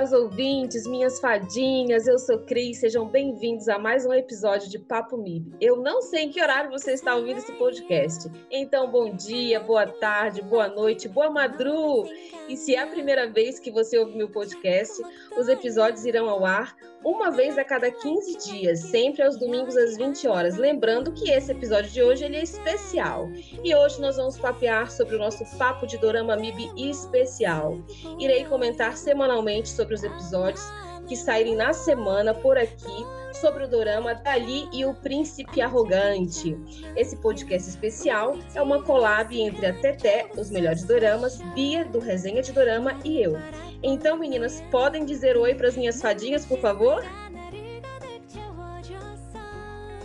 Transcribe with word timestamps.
Caros 0.00 0.14
ouvintes, 0.14 0.86
minhas 0.86 1.20
fadinhas, 1.20 2.06
eu 2.06 2.18
sou 2.18 2.38
Cris, 2.38 2.78
sejam 2.78 3.06
bem-vindos 3.06 3.68
a 3.68 3.78
mais 3.78 4.06
um 4.06 4.14
episódio 4.14 4.66
de 4.70 4.78
Papo 4.78 5.18
MIB. 5.18 5.54
Eu 5.60 5.76
não 5.76 6.00
sei 6.00 6.22
em 6.22 6.30
que 6.30 6.40
horário 6.40 6.70
você 6.70 6.92
está 6.92 7.14
ouvindo 7.14 7.36
esse 7.36 7.52
podcast, 7.52 8.30
então 8.50 8.90
bom 8.90 9.14
dia, 9.14 9.60
boa 9.60 9.86
tarde, 9.86 10.40
boa 10.40 10.68
noite, 10.68 11.06
boa 11.06 11.28
madru! 11.28 12.08
E 12.48 12.56
se 12.56 12.74
é 12.74 12.78
a 12.78 12.86
primeira 12.86 13.28
vez 13.28 13.58
que 13.58 13.70
você 13.70 13.98
ouve 13.98 14.16
meu 14.16 14.30
podcast, 14.30 15.02
os 15.36 15.48
episódios 15.48 16.06
irão 16.06 16.30
ao 16.30 16.46
ar 16.46 16.74
uma 17.04 17.30
vez 17.30 17.56
a 17.56 17.64
cada 17.64 17.90
15 17.90 18.50
dias, 18.50 18.80
sempre 18.80 19.22
aos 19.22 19.36
domingos 19.38 19.76
às 19.76 19.96
20 19.96 20.28
horas. 20.28 20.56
Lembrando 20.56 21.12
que 21.12 21.30
esse 21.30 21.50
episódio 21.50 21.90
de 21.90 22.02
hoje 22.02 22.24
ele 22.24 22.36
é 22.36 22.42
especial. 22.42 23.30
E 23.64 23.74
hoje 23.74 24.00
nós 24.00 24.16
vamos 24.16 24.38
papear 24.38 24.90
sobre 24.90 25.16
o 25.16 25.18
nosso 25.18 25.44
Papo 25.56 25.86
de 25.86 25.96
Dorama 25.96 26.36
MIB 26.36 26.70
especial. 26.76 27.78
Irei 28.18 28.44
comentar 28.44 28.96
semanalmente 28.96 29.68
sobre 29.68 29.89
os 29.94 30.02
episódios 30.02 30.62
que 31.06 31.16
saírem 31.16 31.56
na 31.56 31.72
semana 31.72 32.32
por 32.32 32.56
aqui 32.56 33.04
sobre 33.32 33.64
o 33.64 33.68
dorama 33.68 34.14
Dali 34.14 34.68
e 34.72 34.84
o 34.84 34.94
Príncipe 34.94 35.60
Arrogante. 35.60 36.56
Esse 36.96 37.16
podcast 37.16 37.68
especial 37.68 38.36
é 38.54 38.62
uma 38.62 38.82
collab 38.82 39.38
entre 39.40 39.66
a 39.66 39.72
Teté, 39.72 40.28
os 40.36 40.50
melhores 40.50 40.84
doramas, 40.84 41.40
Bia 41.54 41.84
do 41.84 41.98
Resenha 41.98 42.42
de 42.42 42.52
Dorama 42.52 42.96
e 43.04 43.22
eu. 43.22 43.36
Então, 43.82 44.18
meninas, 44.18 44.62
podem 44.70 45.04
dizer 45.04 45.36
oi 45.36 45.54
para 45.54 45.68
as 45.68 45.76
minhas 45.76 46.00
fadinhas, 46.00 46.44
por 46.44 46.58
favor? 46.60 47.04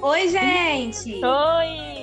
Oi, 0.02 0.28
gente! 0.30 1.22
Oi! 1.24 1.96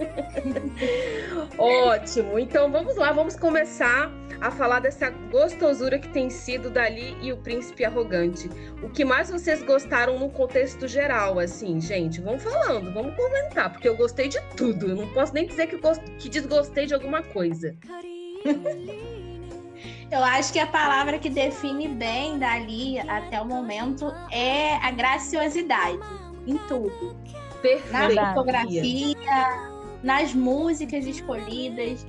Ótimo. 1.58 2.38
Então 2.38 2.70
vamos 2.70 2.96
lá, 2.96 3.12
vamos 3.12 3.36
começar 3.36 4.10
a 4.40 4.50
falar 4.50 4.80
dessa 4.80 5.10
gostosura 5.10 5.98
que 5.98 6.08
tem 6.08 6.30
sido 6.30 6.70
Dali 6.70 7.16
e 7.20 7.32
o 7.32 7.36
Príncipe 7.36 7.84
Arrogante. 7.84 8.48
O 8.82 8.88
que 8.88 9.04
mais 9.04 9.30
vocês 9.30 9.62
gostaram 9.62 10.18
no 10.18 10.30
contexto 10.30 10.88
geral, 10.88 11.38
assim, 11.38 11.80
gente? 11.80 12.20
Vamos 12.20 12.42
falando, 12.42 12.92
vamos 12.92 13.14
comentar, 13.14 13.70
porque 13.70 13.88
eu 13.88 13.96
gostei 13.96 14.28
de 14.28 14.40
tudo. 14.56 14.88
Eu 14.88 14.96
não 14.96 15.08
posso 15.12 15.34
nem 15.34 15.46
dizer 15.46 15.66
que, 15.66 15.76
gost... 15.76 16.02
que 16.18 16.28
desgostei 16.28 16.86
de 16.86 16.94
alguma 16.94 17.22
coisa. 17.22 17.76
Eu 20.10 20.24
acho 20.24 20.52
que 20.52 20.58
a 20.58 20.66
palavra 20.66 21.20
que 21.20 21.30
define 21.30 21.86
bem 21.86 22.36
Dali 22.36 22.98
até 22.98 23.40
o 23.40 23.46
momento 23.46 24.12
é 24.32 24.74
a 24.78 24.90
graciosidade 24.90 26.00
em 26.48 26.58
tudo. 26.66 27.16
Perfeito. 27.62 28.14
Na 28.16 28.34
fotografia, 28.34 29.16
nas 30.02 30.34
músicas 30.34 31.06
escolhidas, 31.06 32.04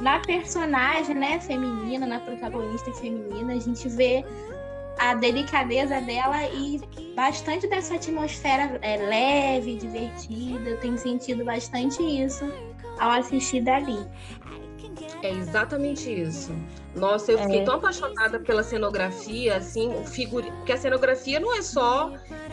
na 0.00 0.20
personagem 0.20 1.14
né, 1.14 1.40
feminina, 1.40 2.06
na 2.06 2.20
protagonista 2.20 2.92
feminina, 2.92 3.54
a 3.54 3.58
gente 3.58 3.88
vê 3.88 4.24
a 4.98 5.14
delicadeza 5.14 6.00
dela 6.00 6.42
e 6.48 6.80
bastante 7.14 7.66
dessa 7.66 7.94
atmosfera 7.94 8.78
é, 8.82 8.96
leve, 8.96 9.76
divertida. 9.76 10.70
Eu 10.70 10.80
tenho 10.80 10.98
sentido 10.98 11.44
bastante 11.44 12.02
isso 12.02 12.44
ao 12.98 13.10
assistir 13.10 13.62
dali. 13.62 13.98
É 15.26 15.32
exatamente 15.32 16.08
isso. 16.08 16.54
Nossa, 16.94 17.32
eu 17.32 17.38
fiquei 17.38 17.60
é. 17.60 17.64
tão 17.64 17.74
apaixonada 17.74 18.38
pela 18.38 18.62
cenografia, 18.62 19.56
assim, 19.56 19.88
o 19.88 20.04
figurino, 20.04 20.54
porque 20.58 20.72
a 20.72 20.76
cenografia 20.76 21.40
não 21.40 21.52
é 21.52 21.60
só 21.60 22.12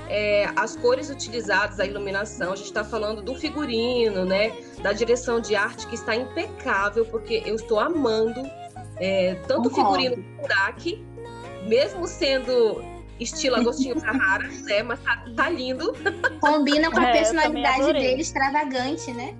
é, 0.10 0.50
as 0.56 0.76
cores 0.76 1.10
utilizadas, 1.10 1.80
a 1.80 1.86
iluminação, 1.86 2.52
a 2.52 2.56
gente 2.56 2.66
está 2.66 2.84
falando 2.84 3.22
do 3.22 3.36
figurino, 3.36 4.26
né? 4.26 4.52
Da 4.82 4.92
direção 4.92 5.40
de 5.40 5.56
arte 5.56 5.86
que 5.88 5.96
está 5.96 6.16
impecável, 6.16 7.06
porque 7.06 7.44
eu 7.46 7.56
estou 7.56 7.80
amando 7.80 8.42
é, 8.97 9.36
tanto 9.47 9.70
o 9.70 9.74
figurino 9.74 10.16
do 10.16 10.24
Burak, 10.42 11.06
mesmo 11.68 12.08
sendo 12.08 12.84
estilo 13.20 13.56
Agostinho 13.58 14.02
Carrara, 14.02 14.47
né? 14.47 14.81
Mas 14.84 15.00
tá, 15.02 15.24
tá 15.36 15.50
lindo. 15.50 15.94
Combina 16.42 16.90
com 16.92 17.00
a 17.00 17.09
é, 17.09 17.12
personalidade 17.14 17.94
dele 17.94 18.22
extravagante, 18.22 19.12
né? 19.14 19.36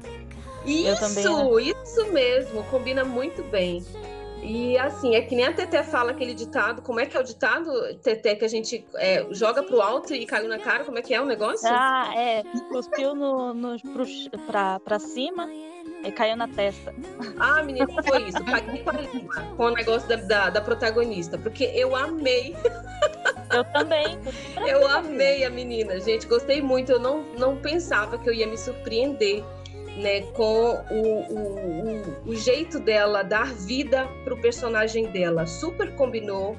Isso, 0.66 1.60
isso 1.60 2.12
mesmo, 2.12 2.64
combina 2.66 3.04
muito 3.04 3.44
bem. 3.44 3.84
E 4.44 4.78
assim, 4.78 5.16
é 5.16 5.22
que 5.22 5.36
nem 5.36 5.46
a 5.46 5.54
Teté 5.54 5.84
fala 5.84 6.12
aquele 6.12 6.34
ditado. 6.34 6.82
Como 6.82 7.00
é 7.00 7.06
que 7.06 7.16
é 7.16 7.20
o 7.20 7.24
ditado, 7.24 7.72
Teté, 8.04 8.36
que 8.36 8.44
a 8.44 8.48
gente 8.48 8.86
é, 8.96 9.26
joga 9.32 9.64
pro 9.64 9.82
alto 9.82 10.14
e 10.14 10.26
caiu 10.26 10.50
na 10.50 10.60
cara? 10.60 10.84
Como 10.84 11.00
é 11.00 11.02
que 11.02 11.14
é 11.14 11.22
o 11.22 11.26
negócio? 11.26 11.68
Ah, 11.72 12.12
é. 12.14 12.44
Cuspiu 12.70 13.16
no, 13.16 13.54
no, 13.54 13.80
pro, 13.80 14.06
pra, 14.46 14.82
pra 14.82 15.00
cima 15.00 15.50
e 16.04 16.12
caiu 16.12 16.36
na 16.36 16.48
testa. 16.50 16.94
Ah, 17.40 17.64
menina, 17.64 17.88
foi 18.04 18.24
isso. 18.24 18.44
Paguei 18.44 18.84
com 19.56 19.64
o 19.64 19.70
negócio 19.72 20.10
da, 20.10 20.16
da, 20.18 20.50
da, 20.50 20.62
protagonista, 20.62 21.38
porque 21.38 21.72
eu 21.74 21.96
amei. 21.96 22.54
Eu 23.54 23.64
também. 23.66 24.20
Eu 24.68 24.88
amei 24.88 25.46
a 25.46 25.50
menina, 25.50 26.00
gente. 26.02 26.28
Gostei 26.28 26.62
muito. 26.62 26.92
Eu 26.92 27.00
não, 27.00 27.24
não 27.38 27.56
pensava 27.56 28.18
que 28.18 28.28
eu 28.28 28.34
ia 28.34 28.48
me 28.48 28.58
surpreender 28.58 29.44
né, 29.98 30.22
com 30.34 30.72
o, 30.92 31.04
o, 31.30 32.28
o, 32.28 32.30
o 32.32 32.36
jeito 32.36 32.80
dela 32.80 33.24
dar 33.24 33.54
vida 33.54 34.08
para 34.24 34.34
o 34.34 34.42
personagem 34.42 35.12
dela. 35.12 35.46
Super 35.46 35.96
combinou 35.96 36.58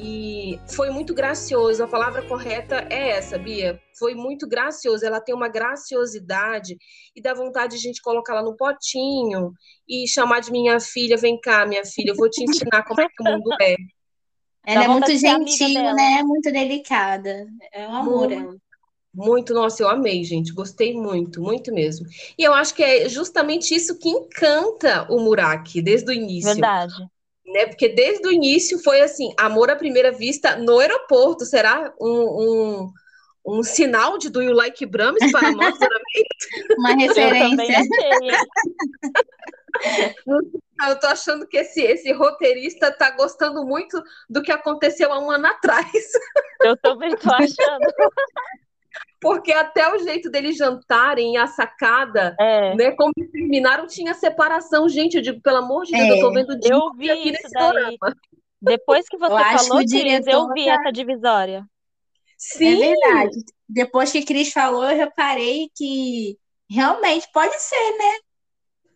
e 0.00 0.60
foi 0.68 0.90
muito 0.90 1.12
gracioso. 1.12 1.82
A 1.82 1.88
palavra 1.88 2.22
correta 2.22 2.86
é 2.88 3.10
essa, 3.10 3.36
Bia. 3.36 3.80
Foi 3.98 4.14
muito 4.14 4.46
gracioso. 4.46 5.04
Ela 5.04 5.20
tem 5.20 5.34
uma 5.34 5.48
graciosidade 5.48 6.76
e 7.16 7.20
dá 7.20 7.34
vontade 7.34 7.72
de 7.72 7.78
a 7.78 7.82
gente 7.82 8.00
colocar 8.00 8.34
ela 8.34 8.42
no 8.42 8.56
potinho 8.56 9.52
e 9.88 10.06
chamar 10.06 10.40
de 10.40 10.52
minha 10.52 10.78
filha. 10.78 11.16
Vem 11.16 11.40
cá, 11.40 11.66
minha 11.66 11.84
filha, 11.84 12.10
eu 12.10 12.16
vou 12.16 12.30
te 12.30 12.44
ensinar 12.44 12.84
como 12.84 13.00
é 13.00 13.08
que 13.08 13.22
o 13.22 13.24
mundo 13.24 13.50
é. 13.60 13.74
Ela 14.64 14.84
é 14.84 14.88
muito 14.88 15.16
gentil, 15.16 15.94
né? 15.94 16.22
Muito 16.22 16.52
delicada. 16.52 17.46
É 17.72 17.88
um 17.88 17.94
amor. 17.96 18.28
Muito, 18.28 18.60
muito, 19.14 19.54
nossa, 19.54 19.82
eu 19.82 19.88
amei, 19.88 20.22
gente. 20.22 20.52
Gostei 20.52 20.94
muito, 20.94 21.40
muito 21.40 21.72
mesmo. 21.72 22.06
E 22.38 22.44
eu 22.44 22.52
acho 22.52 22.74
que 22.74 22.82
é 22.82 23.08
justamente 23.08 23.74
isso 23.74 23.98
que 23.98 24.08
encanta 24.08 25.06
o 25.10 25.18
Muraki 25.18 25.80
desde 25.80 26.10
o 26.10 26.14
início. 26.14 26.52
Verdade. 26.52 26.94
Né? 27.46 27.66
Porque 27.66 27.88
desde 27.88 28.26
o 28.26 28.32
início 28.32 28.78
foi 28.78 29.00
assim, 29.00 29.32
amor 29.38 29.70
à 29.70 29.76
primeira 29.76 30.12
vista 30.12 30.56
no 30.56 30.78
aeroporto. 30.78 31.44
Será 31.46 31.92
um, 32.00 32.10
um, 32.10 32.92
um 33.46 33.62
sinal 33.62 34.18
de 34.18 34.28
Do 34.28 34.42
You 34.42 34.52
Like 34.52 34.84
Brahms 34.84 35.32
para 35.32 35.50
nós, 35.52 35.74
Uma 36.78 36.94
referência. 36.94 37.82
Eu 40.86 40.98
tô 41.00 41.06
achando 41.06 41.46
que 41.46 41.56
esse, 41.56 41.80
esse 41.80 42.12
roteirista 42.12 42.92
tá 42.92 43.10
gostando 43.10 43.64
muito 43.64 44.00
do 44.28 44.42
que 44.42 44.52
aconteceu 44.52 45.12
há 45.12 45.18
um 45.18 45.30
ano 45.30 45.46
atrás. 45.46 45.90
Eu 46.62 46.76
também 46.76 47.16
tô 47.16 47.32
achando. 47.32 47.54
porque 49.20 49.52
até 49.52 49.92
o 49.92 49.98
jeito 49.98 50.30
deles 50.30 50.56
jantarem 50.56 51.36
a 51.36 51.46
sacada, 51.46 52.36
é. 52.38 52.74
né? 52.74 52.92
Como 52.92 53.12
terminaram, 53.32 53.86
tinha 53.86 54.14
separação. 54.14 54.88
Gente, 54.88 55.16
eu 55.16 55.22
digo, 55.22 55.40
pelo 55.40 55.58
amor 55.58 55.84
de 55.84 55.92
Deus, 55.92 56.04
é. 56.04 56.12
eu 56.12 56.20
tô 56.20 56.32
vendo 56.32 56.58
de 56.58 56.72
Eu 56.72 56.92
vi 56.96 57.10
aqui 57.10 57.30
isso 57.30 57.50
daí. 57.52 57.96
Depois 58.60 59.08
que 59.08 59.16
você 59.16 59.32
eu 59.32 59.58
falou, 59.58 59.78
Cris, 59.84 60.26
eu 60.26 60.52
vi 60.52 60.64
tá... 60.64 60.72
essa 60.72 60.92
divisória. 60.92 61.64
Sim. 62.36 62.82
É 62.82 62.94
verdade. 62.94 63.44
Depois 63.68 64.12
que 64.12 64.24
Cris 64.24 64.52
falou, 64.52 64.84
eu 64.84 64.96
reparei 64.96 65.68
que 65.76 66.36
realmente 66.70 67.28
pode 67.32 67.60
ser, 67.60 67.98
né? 67.98 68.18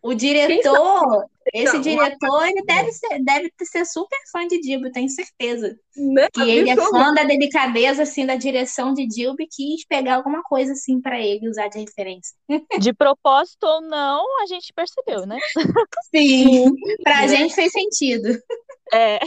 O 0.01 0.13
diretor, 0.13 1.25
esse 1.53 1.79
diretor, 1.79 2.47
ele 2.47 2.63
deve 2.63 2.91
ser, 2.91 3.23
deve 3.23 3.53
ser 3.61 3.85
super 3.85 4.17
fã 4.31 4.47
de 4.47 4.59
Dilby, 4.59 4.91
tenho 4.91 5.07
certeza. 5.07 5.77
Né? 5.95 6.27
Que 6.33 6.41
ele 6.41 6.69
é 6.71 6.75
fã 6.75 7.13
da 7.13 7.23
delicadeza, 7.23 8.01
assim, 8.01 8.25
da 8.25 8.35
direção 8.35 8.91
de 8.91 9.05
Dilby, 9.05 9.47
quis 9.47 9.85
pegar 9.85 10.15
alguma 10.15 10.41
coisa, 10.41 10.73
assim, 10.73 10.99
para 10.99 11.21
ele 11.21 11.47
usar 11.47 11.67
de 11.67 11.79
referência. 11.79 12.35
De 12.79 12.91
propósito 12.91 13.63
ou 13.65 13.81
não, 13.81 14.41
a 14.41 14.47
gente 14.47 14.73
percebeu, 14.73 15.27
né? 15.27 15.37
Sim, 16.13 16.71
pra 17.03 17.19
a 17.19 17.27
gente 17.27 17.53
fez 17.53 17.71
sentido. 17.71 18.29
É. 18.91 19.19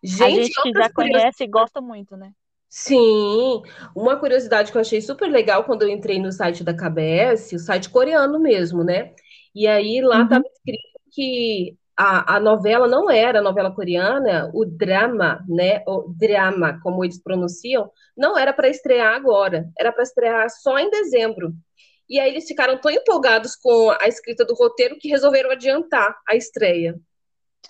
Gente, 0.00 0.22
a 0.22 0.30
gente 0.30 0.62
que 0.62 0.70
já 0.72 0.92
conhece 0.92 1.42
e 1.42 1.48
gosta 1.48 1.80
muito, 1.80 2.16
né? 2.16 2.30
Sim, 2.68 3.62
uma 3.94 4.16
curiosidade 4.16 4.70
que 4.70 4.78
eu 4.78 4.80
achei 4.80 5.00
super 5.00 5.28
legal 5.28 5.64
quando 5.64 5.82
eu 5.82 5.88
entrei 5.88 6.18
no 6.18 6.32
site 6.32 6.64
da 6.64 6.72
KBS, 6.72 7.52
o 7.56 7.58
site 7.58 7.90
coreano 7.90 8.38
mesmo, 8.38 8.82
né? 8.82 9.12
E 9.54 9.66
aí 9.66 10.00
lá 10.00 10.22
estava 10.22 10.44
uhum. 10.44 10.50
escrito 10.50 10.91
que 11.12 11.76
a, 11.96 12.36
a 12.36 12.40
novela 12.40 12.88
não 12.88 13.10
era 13.10 13.38
a 13.38 13.42
novela 13.42 13.72
coreana, 13.72 14.50
o 14.54 14.64
drama, 14.64 15.44
né? 15.48 15.82
O 15.86 16.12
drama, 16.16 16.80
como 16.82 17.04
eles 17.04 17.22
pronunciam, 17.22 17.90
não 18.16 18.36
era 18.36 18.52
para 18.52 18.68
estrear 18.68 19.14
agora, 19.14 19.68
era 19.78 19.92
para 19.92 20.02
estrear 20.02 20.48
só 20.50 20.78
em 20.78 20.90
dezembro. 20.90 21.52
E 22.08 22.18
aí 22.18 22.30
eles 22.30 22.46
ficaram 22.46 22.78
tão 22.78 22.90
empolgados 22.90 23.54
com 23.56 23.90
a 24.00 24.08
escrita 24.08 24.44
do 24.44 24.54
roteiro 24.54 24.98
que 24.98 25.08
resolveram 25.08 25.50
adiantar 25.50 26.16
a 26.28 26.34
estreia. 26.34 26.98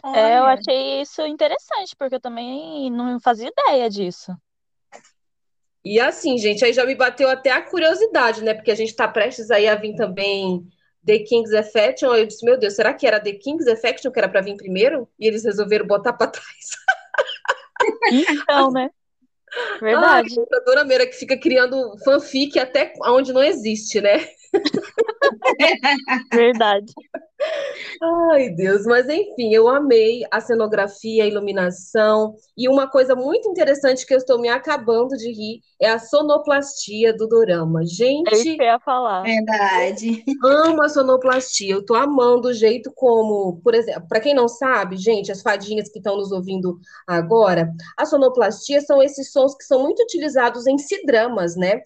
É, 0.04 0.38
eu 0.38 0.44
achei 0.44 1.02
isso 1.02 1.22
interessante, 1.26 1.94
porque 1.98 2.14
eu 2.14 2.20
também 2.20 2.90
não 2.90 3.20
fazia 3.20 3.50
ideia 3.50 3.90
disso. 3.90 4.32
E 5.84 6.00
assim, 6.00 6.38
gente, 6.38 6.64
aí 6.64 6.72
já 6.72 6.86
me 6.86 6.94
bateu 6.94 7.28
até 7.28 7.50
a 7.50 7.60
curiosidade, 7.60 8.42
né? 8.42 8.54
Porque 8.54 8.70
a 8.70 8.74
gente 8.74 8.90
está 8.90 9.06
prestes 9.06 9.50
aí 9.50 9.68
a 9.68 9.74
vir 9.74 9.94
também 9.96 10.64
The 11.04 11.18
King's 11.20 11.52
Affection, 11.52 12.14
eu 12.14 12.26
disse, 12.26 12.44
meu 12.44 12.58
Deus, 12.58 12.74
será 12.74 12.94
que 12.94 13.06
era 13.06 13.20
The 13.20 13.32
King's 13.32 13.66
Affection 13.66 14.10
que 14.10 14.18
era 14.18 14.28
para 14.28 14.40
vir 14.40 14.56
primeiro? 14.56 15.08
E 15.18 15.26
eles 15.26 15.44
resolveram 15.44 15.86
botar 15.86 16.12
para 16.12 16.30
trás. 16.32 16.70
Então, 18.10 18.70
né? 18.70 18.90
Verdade. 19.80 20.34
Ai, 20.38 20.58
a 20.58 20.64
Dora 20.64 20.84
Meira 20.84 21.06
que 21.06 21.14
fica 21.14 21.36
criando 21.36 21.96
fanfic 22.04 22.58
até 22.58 22.92
onde 23.04 23.32
não 23.32 23.42
existe, 23.42 24.00
né? 24.00 24.26
Verdade. 26.32 26.92
Ai, 28.32 28.50
Deus, 28.50 28.84
mas 28.86 29.08
enfim, 29.08 29.52
eu 29.54 29.68
amei 29.68 30.24
a 30.30 30.40
cenografia, 30.40 31.24
a 31.24 31.26
iluminação, 31.26 32.34
e 32.56 32.68
uma 32.68 32.88
coisa 32.88 33.14
muito 33.14 33.48
interessante 33.48 34.06
que 34.06 34.14
eu 34.14 34.18
estou 34.18 34.40
me 34.40 34.48
acabando 34.48 35.16
de 35.16 35.30
rir 35.32 35.60
é 35.80 35.88
a 35.90 35.98
sonoplastia 35.98 37.12
do 37.16 37.26
dorama. 37.28 37.82
É 38.28 38.36
isso 38.40 38.44
Gente, 38.44 38.56
que 38.56 38.62
eu 38.62 38.66
ia 38.66 38.80
falar. 38.80 39.22
Verdade. 39.22 40.24
amo 40.42 40.82
a 40.82 40.88
sonoplastia, 40.88 41.74
eu 41.74 41.84
tô 41.84 41.94
amando 41.94 42.48
o 42.48 42.52
jeito 42.52 42.92
como, 42.94 43.60
por 43.62 43.74
exemplo, 43.74 44.06
para 44.08 44.20
quem 44.20 44.34
não 44.34 44.48
sabe, 44.48 44.96
gente, 44.96 45.30
as 45.32 45.42
fadinhas 45.42 45.88
que 45.88 45.98
estão 45.98 46.16
nos 46.16 46.32
ouvindo 46.32 46.78
agora, 47.06 47.72
a 47.96 48.04
sonoplastia 48.06 48.80
são 48.80 49.02
esses 49.02 49.32
sons 49.32 49.54
que 49.56 49.64
são 49.64 49.82
muito 49.82 50.02
utilizados 50.02 50.66
em 50.66 50.78
C-dramas, 50.78 51.56
né? 51.56 51.80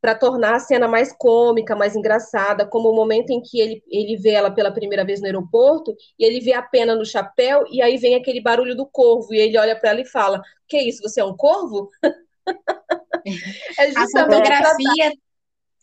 Para 0.00 0.14
tornar 0.14 0.54
a 0.54 0.58
cena 0.58 0.88
mais 0.88 1.12
cômica, 1.12 1.76
mais 1.76 1.94
engraçada, 1.94 2.66
como 2.66 2.88
o 2.90 2.94
momento 2.96 3.30
em 3.30 3.40
que 3.42 3.60
ele, 3.60 3.82
ele 3.88 4.16
vê 4.16 4.30
ela 4.30 4.50
pela 4.50 4.72
primeira 4.72 5.04
vez 5.04 5.20
no 5.20 5.26
aeroporto 5.26 5.94
e 6.18 6.24
ele 6.24 6.40
vê 6.40 6.54
a 6.54 6.62
pena 6.62 6.94
no 6.94 7.04
chapéu 7.04 7.64
e 7.70 7.82
aí 7.82 7.96
vem 7.98 8.14
aquele 8.14 8.40
barulho 8.40 8.74
do 8.76 8.86
corvo 8.86 9.34
e 9.34 9.38
ele 9.38 9.58
olha 9.58 9.78
para 9.78 9.90
ela 9.90 10.00
e 10.00 10.06
fala: 10.06 10.40
"Que 10.68 10.78
isso? 10.78 11.02
Você 11.02 11.20
é 11.20 11.24
um 11.24 11.36
corvo?" 11.36 11.90
é 13.78 13.86
A 13.96 14.06
fotografia, 14.06 15.12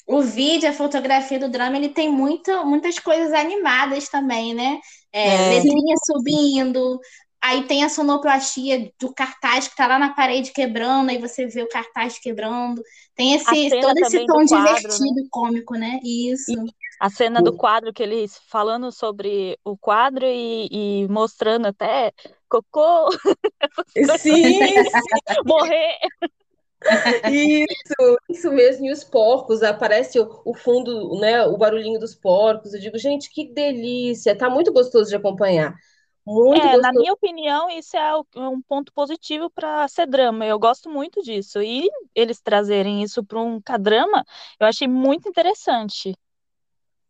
o 0.08 0.22
vídeo, 0.22 0.70
a 0.70 0.74
fotografia 0.74 1.40
do 1.40 1.50
drama, 1.50 1.78
ele 1.78 1.90
tem 1.90 2.10
muito, 2.10 2.66
muitas 2.66 2.98
coisas 3.00 3.34
animadas 3.34 4.10
também, 4.10 4.54
né? 4.54 4.80
É, 5.12 5.30
É. 5.30 5.50
letrinha 5.50 5.96
subindo, 6.06 7.00
aí 7.48 7.64
tem 7.64 7.84
a 7.84 7.90
sonoplastia 7.90 8.92
do 9.00 9.14
cartaz 9.14 9.68
que 9.68 9.76
tá 9.76 9.88
lá 9.88 9.98
na 9.98 10.14
parede 10.14 10.52
quebrando, 10.52 11.10
aí 11.10 11.18
você 11.18 11.48
vê 11.48 11.64
o 11.64 11.70
cartaz 11.70 12.20
quebrando. 12.20 12.82
Tem 13.16 13.34
esse, 13.34 13.80
todo 13.80 13.98
esse 14.00 14.26
tom 14.26 14.46
quadro, 14.46 14.76
divertido, 14.76 15.28
cômico, 15.30 15.74
né? 15.76 16.00
Isso. 16.04 16.54
A 17.00 17.10
cena 17.10 17.42
do 17.42 17.56
quadro, 17.56 17.94
que 17.94 18.04
eles 18.04 18.40
falando 18.50 18.92
sobre 18.92 19.58
o 19.64 19.78
quadro 19.78 20.26
e, 20.26 20.68
e 20.72 21.08
mostrando 21.08 21.68
até 21.68 22.12
cocô, 22.50 23.10
Sim, 24.20 24.60
morrer. 25.46 25.98
Isso, 27.32 28.18
isso 28.30 28.52
mesmo. 28.52 28.86
E 28.86 28.92
os 28.92 29.04
porcos, 29.04 29.64
aparece 29.64 30.20
o, 30.20 30.42
o 30.46 30.54
fundo, 30.54 31.20
né? 31.20 31.44
O 31.46 31.58
barulhinho 31.58 32.00
dos 32.00 32.14
porcos. 32.14 32.74
Eu 32.74 32.80
digo, 32.80 32.98
gente, 32.98 33.30
que 33.32 33.54
delícia! 33.54 34.38
Tá 34.38 34.50
muito 34.50 34.72
gostoso 34.72 35.10
de 35.10 35.16
acompanhar. 35.16 35.76
Muito 36.28 36.70
É, 36.70 36.78
na 36.78 36.94
gostoso. 36.94 36.94
minha 36.94 37.12
opinião, 37.14 37.70
isso 37.70 37.96
é 37.98 38.00
é 38.00 38.40
um 38.50 38.62
ponto 38.62 38.92
positivo 38.94 39.50
para 39.50 39.88
ser 39.88 40.08
drama. 40.08 40.46
Eu 40.46 40.58
gosto 40.60 40.90
muito 40.90 41.22
disso. 41.22 41.62
E 41.62 41.88
eles 42.16 42.40
trazerem 42.42 43.04
isso 43.04 43.24
para 43.24 43.40
um 43.42 43.62
K-drama, 43.62 44.24
eu 44.60 44.68
achei 44.68 44.88
muito 44.88 45.28
interessante. 45.30 46.16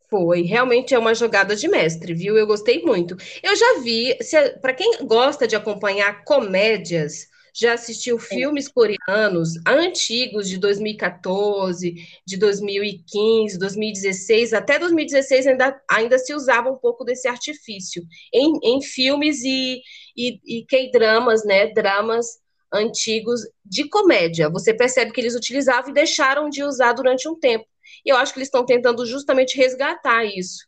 Foi, 0.09 0.41
realmente 0.43 0.93
é 0.93 0.99
uma 0.99 1.13
jogada 1.13 1.53
de 1.55 1.67
mestre, 1.67 2.13
viu? 2.13 2.37
Eu 2.37 2.47
gostei 2.47 2.81
muito. 2.81 3.17
Eu 3.43 3.55
já 3.57 3.79
vi, 3.81 4.17
para 4.61 4.73
quem 4.73 5.05
gosta 5.05 5.45
de 5.45 5.55
acompanhar 5.55 6.23
comédias, 6.23 7.27
já 7.59 7.73
assistiu 7.73 8.19
filmes 8.19 8.67
coreanos 8.67 9.53
antigos 9.65 10.47
de 10.47 10.59
2014, 10.59 11.95
de 12.25 12.37
2015, 12.37 13.57
2016, 13.57 14.53
até 14.53 14.77
2016 14.77 15.47
ainda, 15.47 15.81
ainda 15.89 16.19
se 16.19 16.35
usava 16.35 16.69
um 16.69 16.77
pouco 16.77 17.03
desse 17.03 17.27
artifício 17.27 18.03
em, 18.31 18.59
em 18.63 18.81
filmes 18.81 19.43
e, 19.43 19.81
e, 20.15 20.39
e 20.45 20.65
K-dramas, 20.65 21.43
né? 21.43 21.67
Dramas 21.73 22.27
antigos 22.71 23.41
de 23.65 23.89
comédia. 23.89 24.49
Você 24.49 24.71
percebe 24.71 25.11
que 25.11 25.19
eles 25.19 25.35
utilizavam 25.35 25.89
e 25.89 25.93
deixaram 25.93 26.49
de 26.49 26.63
usar 26.63 26.93
durante 26.93 27.27
um 27.27 27.39
tempo. 27.39 27.65
E 28.05 28.09
eu 28.09 28.17
acho 28.17 28.33
que 28.33 28.39
eles 28.39 28.49
estão 28.49 28.65
tentando 28.65 29.03
justamente 29.03 29.57
resgatar 29.57 30.25
isso. 30.25 30.67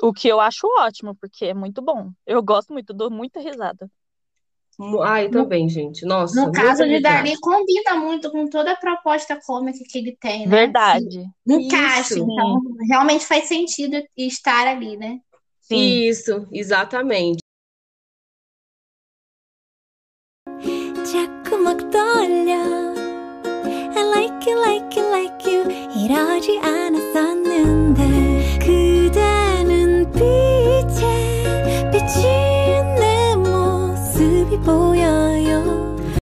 O 0.00 0.12
que 0.12 0.28
eu 0.28 0.38
acho 0.38 0.66
ótimo, 0.78 1.16
porque 1.16 1.46
é 1.46 1.54
muito 1.54 1.82
bom. 1.82 2.12
Eu 2.26 2.42
gosto 2.42 2.72
muito, 2.72 2.92
dou 2.92 3.10
muita 3.10 3.40
risada. 3.40 3.90
Ai, 5.03 5.27
também, 5.29 5.67
gente. 5.67 6.05
Nossa, 6.05 6.35
No 6.35 6.43
muita 6.43 6.61
caso 6.61 6.83
de 6.85 6.95
risada. 6.95 7.15
Dali, 7.17 7.37
combina 7.41 7.97
muito 7.97 8.31
com 8.31 8.47
toda 8.47 8.71
a 8.71 8.77
proposta 8.77 9.37
cômica 9.45 9.79
que 9.89 9.97
ele 9.97 10.17
tem, 10.19 10.47
né? 10.47 10.55
Verdade. 10.55 11.25
Encaixa, 11.45 12.13
Isso. 12.13 12.23
então 12.23 12.61
realmente 12.89 13.25
faz 13.25 13.45
sentido 13.45 14.01
estar 14.15 14.67
ali, 14.67 14.95
né? 14.95 15.19
Sim. 15.59 16.07
Isso, 16.07 16.47
exatamente. 16.51 17.39
자꾸막 21.11 21.89
떠올려 21.89 22.53
I 23.95 24.03
like 24.13 24.47
you 24.47 24.59
like 24.59 24.99
you 24.99 25.09
like 25.09 25.49
you 25.49 25.63
이러지 25.95 26.59
않았었는데 26.59 28.12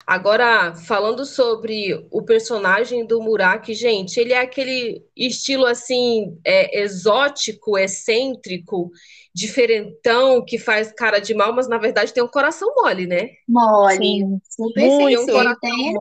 Agora, 0.10 0.74
falando 0.74 1.24
sobre 1.24 1.94
o 2.10 2.24
personagem 2.24 3.06
do 3.06 3.22
Muraki, 3.22 3.76
gente, 3.76 4.20
ele 4.20 4.34
é 4.34 4.40
aquele 4.40 5.04
estilo 5.16 5.68
assim, 5.68 6.36
é, 6.44 6.82
exótico, 6.82 7.78
excêntrico, 7.78 8.90
diferentão, 9.36 10.44
que 10.44 10.58
faz 10.58 10.92
cara 10.92 11.20
de 11.20 11.36
mal, 11.36 11.54
mas 11.54 11.70
na 11.70 11.78
verdade 11.78 12.12
tem 12.12 12.24
um 12.24 12.28
coração 12.28 12.74
mole, 12.76 13.06
né? 13.06 13.30
Mole, 13.48 13.98
Sim. 13.98 14.42
super 14.50 14.82
Muito 14.82 15.32
coração 15.32 15.60
Tem- 15.62 15.94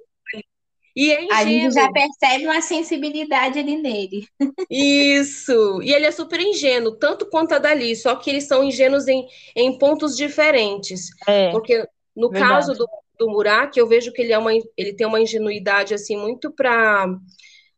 E 0.96 1.12
é 1.12 1.32
A 1.32 1.44
gente 1.44 1.64
ingênuo. 1.64 1.72
já 1.74 1.92
percebe 1.92 2.44
uma 2.46 2.62
sensibilidade 2.62 3.58
ali 3.58 3.76
nele. 3.76 4.26
Isso! 4.70 5.82
E 5.82 5.92
ele 5.92 6.06
é 6.06 6.10
super 6.10 6.40
ingênuo, 6.40 6.96
tanto 6.96 7.26
quanto 7.28 7.52
a 7.54 7.58
Dali, 7.58 7.94
só 7.94 8.16
que 8.16 8.30
eles 8.30 8.44
são 8.46 8.64
ingênuos 8.64 9.06
em, 9.06 9.26
em 9.54 9.78
pontos 9.78 10.16
diferentes. 10.16 11.10
É, 11.26 11.50
Porque 11.52 11.86
no 12.16 12.30
Verdade. 12.30 12.50
caso 12.50 12.72
do, 12.74 12.88
do 13.18 13.28
Muraki, 13.28 13.78
eu 13.78 13.86
vejo 13.86 14.12
que 14.12 14.22
ele, 14.22 14.32
é 14.32 14.38
uma, 14.38 14.52
ele 14.76 14.94
tem 14.94 15.06
uma 15.06 15.20
ingenuidade 15.20 15.94
assim 15.94 16.16
muito 16.16 16.50
para 16.52 17.06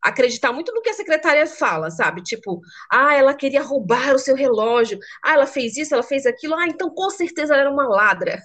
acreditar 0.03 0.53
muito 0.53 0.73
no 0.73 0.81
que 0.81 0.91
a 0.91 0.95
secretária 0.95 1.47
fala, 1.47 1.91
sabe? 1.91 2.23
Tipo, 2.23 2.61
ah, 2.91 3.15
ela 3.15 3.35
queria 3.35 3.63
roubar 3.63 4.15
o 4.15 4.19
seu 4.19 4.35
relógio. 4.35 4.99
Ah, 5.23 5.35
ela 5.35 5.47
fez 5.47 5.77
isso, 5.77 5.95
ela 5.95 6.03
fez 6.03 6.25
aquilo. 6.27 6.55
Ah, 6.55 6.67
então 6.67 6.91
com 6.91 7.11
certeza 7.11 7.53
ela 7.53 7.63
era 7.63 7.71
uma 7.71 7.87
ladra. 7.87 8.41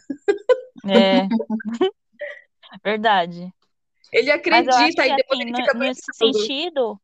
é. 0.85 1.27
Verdade. 2.83 3.53
Ele 4.11 4.31
acredita 4.31 5.03
que, 5.03 5.09
e 5.09 5.15
depois 5.15 5.39
assim, 5.39 5.49
ele 5.49 5.55
fica 5.55 5.73
nesse 5.77 6.01
pensando. 6.17 6.37
sentido, 6.39 7.01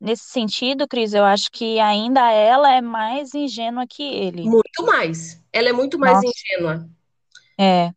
nesse 0.00 0.24
sentido, 0.24 0.88
Cris, 0.88 1.12
eu 1.12 1.24
acho 1.24 1.50
que 1.50 1.78
ainda 1.80 2.30
ela 2.30 2.72
é 2.72 2.80
mais 2.80 3.34
ingênua 3.34 3.86
que 3.88 4.02
ele. 4.02 4.42
Muito 4.42 4.84
mais. 4.84 5.42
Ela 5.52 5.70
é 5.70 5.72
muito 5.72 5.98
mais 5.98 6.14
Nossa. 6.14 6.28
ingênua. 6.28 6.88
É, 7.58 7.92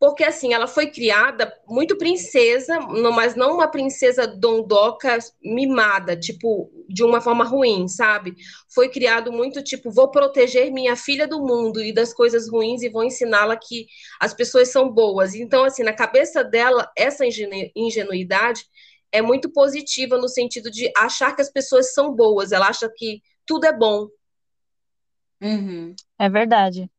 Porque 0.00 0.24
assim, 0.24 0.54
ela 0.54 0.66
foi 0.66 0.90
criada 0.90 1.54
muito 1.68 1.98
princesa, 1.98 2.80
não- 2.80 3.12
mas 3.12 3.36
não 3.36 3.54
uma 3.56 3.68
princesa 3.68 4.26
dondoca 4.26 5.18
mimada, 5.42 6.16
tipo, 6.18 6.72
de 6.88 7.04
uma 7.04 7.20
forma 7.20 7.44
ruim, 7.44 7.86
sabe? 7.88 8.34
Foi 8.74 8.88
criado 8.88 9.30
muito 9.32 9.62
tipo, 9.62 9.90
vou 9.92 10.10
proteger 10.10 10.72
minha 10.72 10.96
filha 10.96 11.28
do 11.28 11.40
mundo 11.40 11.82
e 11.82 11.92
das 11.92 12.14
coisas 12.14 12.50
ruins 12.50 12.82
e 12.82 12.88
vou 12.88 13.04
ensiná-la 13.04 13.56
que 13.58 13.86
as 14.20 14.34
pessoas 14.34 14.70
são 14.72 14.90
boas. 14.90 15.34
Então, 15.34 15.64
assim, 15.64 15.84
na 15.84 15.92
cabeça 15.92 16.42
dela, 16.42 16.90
essa 16.96 17.26
ingenu- 17.26 17.70
ingenuidade 17.76 18.64
é 19.12 19.22
muito 19.22 19.50
positiva 19.52 20.16
no 20.18 20.28
sentido 20.28 20.70
de 20.70 20.90
achar 20.96 21.36
que 21.36 21.42
as 21.42 21.50
pessoas 21.52 21.92
são 21.94 22.14
boas, 22.14 22.52
ela 22.52 22.68
acha 22.68 22.88
que 22.96 23.22
tudo 23.46 23.66
é 23.66 23.72
bom, 23.72 24.08
Uhum. 25.42 25.94
é 26.18 26.28
verdade. 26.30 26.90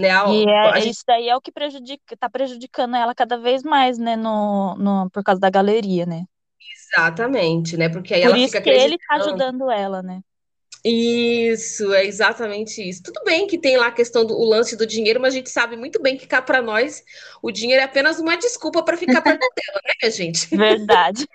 Né? 0.00 0.10
A- 0.10 0.24
E 0.24 0.44
a 0.76 0.80
é, 0.80 0.80
gente- 0.80 0.90
isso 0.90 1.02
daí 1.06 1.28
é 1.28 1.36
o 1.36 1.40
que 1.40 1.50
prejudica, 1.52 2.16
tá 2.16 2.28
prejudicando 2.30 2.94
ela 2.96 3.14
cada 3.14 3.38
vez 3.38 3.62
mais, 3.62 3.98
né, 3.98 4.14
no, 4.16 4.74
no, 4.76 5.10
por 5.10 5.22
causa 5.24 5.40
da 5.40 5.50
galeria, 5.50 6.04
né? 6.06 6.24
Exatamente, 6.74 7.76
né? 7.76 7.88
Porque 7.88 8.14
aí 8.14 8.22
Por 8.22 8.32
ela 8.32 8.36
isso 8.36 8.54
fica 8.54 8.60
que 8.62 8.70
ele 8.70 8.96
tá 8.98 9.16
ajudando 9.16 9.70
ela, 9.72 10.02
né? 10.02 10.22
Isso, 10.84 11.92
é 11.92 12.06
exatamente 12.06 12.80
isso. 12.88 13.02
Tudo 13.02 13.22
bem 13.24 13.46
que 13.46 13.58
tem 13.58 13.76
lá 13.76 13.88
a 13.88 13.92
questão 13.92 14.24
do 14.24 14.34
o 14.38 14.44
lance 14.44 14.76
do 14.76 14.86
dinheiro, 14.86 15.20
mas 15.20 15.34
a 15.34 15.36
gente 15.36 15.50
sabe 15.50 15.76
muito 15.76 16.00
bem 16.00 16.16
que 16.16 16.26
cá 16.26 16.40
para 16.40 16.62
nós 16.62 17.02
o 17.42 17.50
dinheiro 17.50 17.80
é 17.82 17.84
apenas 17.84 18.18
uma 18.20 18.36
desculpa 18.36 18.82
para 18.82 18.96
ficar 18.96 19.20
perto 19.22 19.40
dela, 19.54 19.80
né, 19.84 19.92
minha 20.02 20.10
gente? 20.12 20.48
Verdade. 20.52 21.26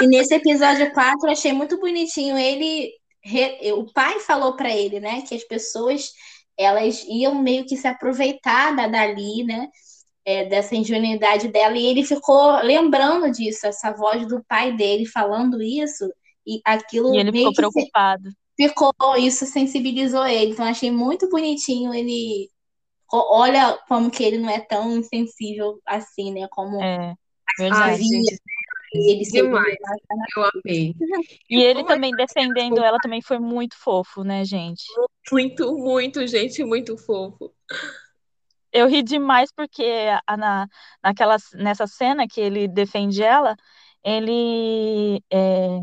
E 0.00 0.06
nesse 0.08 0.34
episódio 0.34 0.92
4, 0.92 1.28
eu 1.28 1.32
achei 1.32 1.52
muito 1.52 1.78
bonitinho. 1.80 2.38
Ele, 2.38 2.92
re- 3.22 3.72
o 3.74 3.92
pai 3.92 4.20
falou 4.20 4.56
pra 4.56 4.74
ele, 4.76 5.00
né, 5.00 5.22
que 5.22 5.34
as 5.34 5.44
pessoas 5.44 6.12
elas 6.58 7.04
iam 7.08 7.40
meio 7.40 7.64
que 7.64 7.76
se 7.76 7.86
aproveitar 7.86 8.74
da 8.74 8.88
Dali, 8.88 9.44
né, 9.44 9.68
é, 10.24 10.44
dessa 10.46 10.74
ingenuidade 10.74 11.48
dela, 11.48 11.76
e 11.76 11.86
ele 11.86 12.04
ficou 12.04 12.56
lembrando 12.62 13.30
disso, 13.30 13.66
essa 13.66 13.92
voz 13.92 14.26
do 14.26 14.44
pai 14.48 14.76
dele 14.76 15.06
falando 15.06 15.62
isso, 15.62 16.04
e 16.46 16.60
aquilo 16.64 17.14
E 17.14 17.18
ele 17.18 17.30
meio 17.30 17.52
ficou 17.52 17.70
preocupado. 17.72 18.30
ficou, 18.56 18.92
isso 19.18 19.46
sensibilizou 19.46 20.26
ele. 20.26 20.52
Então, 20.52 20.64
achei 20.64 20.90
muito 20.90 21.28
bonitinho 21.28 21.94
ele 21.94 22.50
olha 23.10 23.78
como 23.88 24.10
que 24.10 24.22
ele 24.22 24.38
não 24.38 24.50
é 24.50 24.60
tão 24.60 24.98
insensível 24.98 25.80
assim, 25.86 26.32
né? 26.32 26.46
Como 26.50 26.82
É, 26.82 27.14
Ai, 27.70 27.96
verdade. 27.96 28.02
gente, 28.02 28.38
ele 28.92 29.24
seria 29.24 29.48
demais. 29.50 29.76
eu 30.36 30.44
amei. 30.44 30.94
E 31.50 31.62
ele 31.62 31.80
Como 31.80 31.90
é 31.90 31.94
também 31.94 32.14
defendendo 32.14 32.82
ela 32.82 33.00
também 33.00 33.22
foi 33.22 33.38
muito 33.38 33.76
fofo, 33.78 34.24
né, 34.24 34.44
gente? 34.44 35.00
Muito, 35.32 35.76
muito, 35.78 36.26
gente, 36.26 36.64
muito 36.64 36.96
fofo. 36.98 37.52
Eu 38.72 38.86
ri 38.88 39.02
demais 39.02 39.50
porque 39.52 39.82
a- 40.26 40.36
na, 40.36 40.66
naquela, 41.02 41.36
nessa 41.54 41.86
cena 41.86 42.26
que 42.28 42.40
ele 42.40 42.68
defende 42.68 43.22
ela, 43.22 43.56
ele 44.04 45.22
é, 45.32 45.80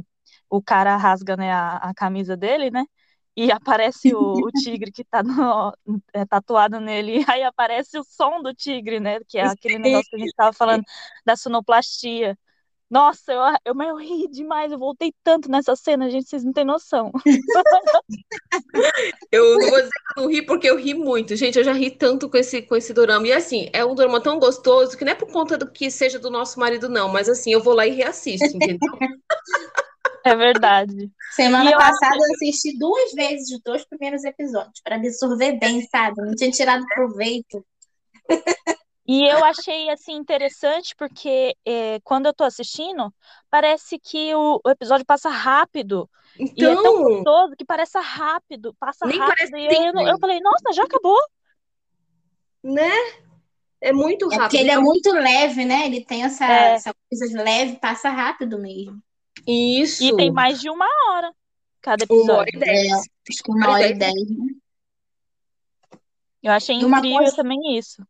o 0.50 0.62
cara 0.62 0.96
rasga, 0.98 1.36
né, 1.38 1.52
a, 1.54 1.78
a 1.78 1.94
camisa 1.96 2.38
dele, 2.38 2.72
né? 2.72 2.86
E 3.36 3.52
aparece 3.62 4.14
o, 4.16 4.48
o 4.48 4.52
tigre 4.52 4.92
que 4.92 5.04
tá 5.06 5.24
no- 5.24 5.74
é, 6.14 6.26
tatuado 6.26 6.80
nele, 6.80 7.20
e 7.22 7.26
aí 7.32 7.44
aparece 7.44 7.98
o 8.00 8.04
som 8.04 8.42
do 8.42 8.54
tigre, 8.54 9.00
né? 9.00 9.20
Que 9.28 9.40
é 9.40 9.46
aquele 9.48 9.80
negócio 9.80 10.10
que 10.10 10.16
a 10.18 10.20
gente 10.20 10.34
tava 10.36 10.54
falando 10.54 10.84
da 11.26 11.36
sonoplastia. 11.36 12.38
Nossa, 12.90 13.34
eu, 13.34 13.42
eu, 13.66 13.76
mas 13.76 13.90
eu 13.90 13.98
ri 13.98 14.28
demais, 14.30 14.72
eu 14.72 14.78
voltei 14.78 15.12
tanto 15.24 15.50
nessa 15.50 15.76
cena, 15.76 16.10
gente, 16.10 16.30
vocês 16.30 16.44
não 16.44 16.54
têm 16.54 16.66
noção. 16.66 17.12
Eu 19.32 19.58
vou 19.60 19.78
dizer 19.78 19.90
que 19.90 20.20
eu 20.20 20.28
ri 20.28 20.42
porque 20.42 20.70
eu 20.70 20.78
ri 20.78 20.94
muito. 20.94 21.36
Gente, 21.36 21.58
eu 21.58 21.64
já 21.64 21.74
ri 21.74 21.90
tanto 21.90 22.30
com 22.30 22.38
esse, 22.38 22.62
com 22.62 22.76
esse 22.76 22.94
dorama. 22.94 23.28
E 23.28 23.34
assim, 23.34 23.70
é 23.74 23.84
um 23.84 23.96
dorama 23.96 24.22
tão 24.22 24.40
gostoso 24.40 24.98
que 24.98 25.04
não 25.04 25.12
é 25.12 25.16
por 25.16 25.32
conta 25.32 25.58
do 25.58 25.70
que 25.70 25.90
seja 25.90 26.20
do 26.20 26.30
nosso 26.30 26.60
marido, 26.60 26.88
não. 26.88 27.10
Mas 27.10 27.28
assim, 27.28 27.52
eu 27.52 27.62
vou 27.62 27.74
lá 27.74 27.86
e 27.88 27.92
reassisto, 27.92 28.46
entendeu? 28.46 28.80
É 30.24 30.36
verdade. 30.36 31.12
Semana 31.36 31.70
eu 31.70 31.78
passada 31.78 32.16
eu 32.16 32.34
assisti 32.34 32.76
duas 32.80 33.14
vezes 33.14 33.52
os 33.52 33.62
dois 33.64 33.86
primeiros 33.88 34.24
episódios, 34.24 34.82
para 34.84 34.96
absorver 34.96 35.60
bem, 35.60 35.88
sabe? 35.88 36.20
Não 36.20 36.34
tinha 36.34 36.50
tirado 36.50 36.84
proveito. 36.88 37.64
E 39.08 39.24
eu 39.28 39.46
achei 39.46 39.90
assim 39.92 40.14
interessante 40.14 40.96
porque 40.98 41.56
é, 41.64 42.00
quando 42.04 42.26
eu 42.26 42.34
tô 42.34 42.44
assistindo, 42.44 43.14
parece 43.52 44.00
que 44.00 44.34
o, 44.34 44.60
o 44.66 44.70
episódio 44.70 45.06
passa 45.06 45.30
rápido. 45.30 46.10
E 46.40 46.66
é 46.66 46.74
tão 46.74 46.80
Então, 46.80 47.04
gostoso 47.04 47.56
que 47.56 47.64
parece 47.64 47.98
rápido, 48.00 48.74
passa 48.80 49.06
Nem 49.06 49.20
rápido. 49.20 49.36
parece 49.52 49.54
E 49.56 49.68
aí 49.78 49.86
eu, 49.88 49.94
não- 49.94 50.08
eu 50.08 50.18
falei, 50.20 50.40
nossa, 50.40 50.74
já 50.74 50.84
acabou. 50.84 51.20
né? 52.64 52.90
É 53.80 53.94
muito 53.94 54.26
É 54.26 54.30
porque 54.30 54.42
rápido. 54.42 54.60
ele 54.60 54.70
é 54.70 54.74
Então, 54.74 54.84
muito 54.84 55.12
leve, 55.12 55.66
né? 55.66 55.86
Ele 55.86 56.04
tem 56.04 56.24
essa, 56.24 56.46
É. 56.46 56.74
essa 56.74 56.92
coisa 57.08 57.28
de 57.28 57.36
leve, 57.36 57.78
passa 57.78 58.10
rápido 58.10 58.58
mesmo. 58.58 59.00
Isso. 59.48 60.04
E 60.04 60.16
tem 60.16 60.32
mais 60.32 60.60
de 60.60 60.70
uma 60.70 60.88
hora 61.10 61.32
cada 61.80 62.04
Uma 62.10 62.34
hora 62.34 62.50
episódio. 62.50 62.56
e 62.56 62.60
dez. 62.60 62.92
É, 62.92 62.96
acho 62.96 63.44
que 63.44 63.52
uma 63.52 63.70
hora 63.70 63.88
e 63.88 63.94
dez. 63.94 64.30
né? 64.32 64.46
Eu 66.42 66.52
achei 66.52 66.76
incrível 66.76 67.18
coisa- 67.20 67.36
também 67.36 67.78
isso. 67.78 68.04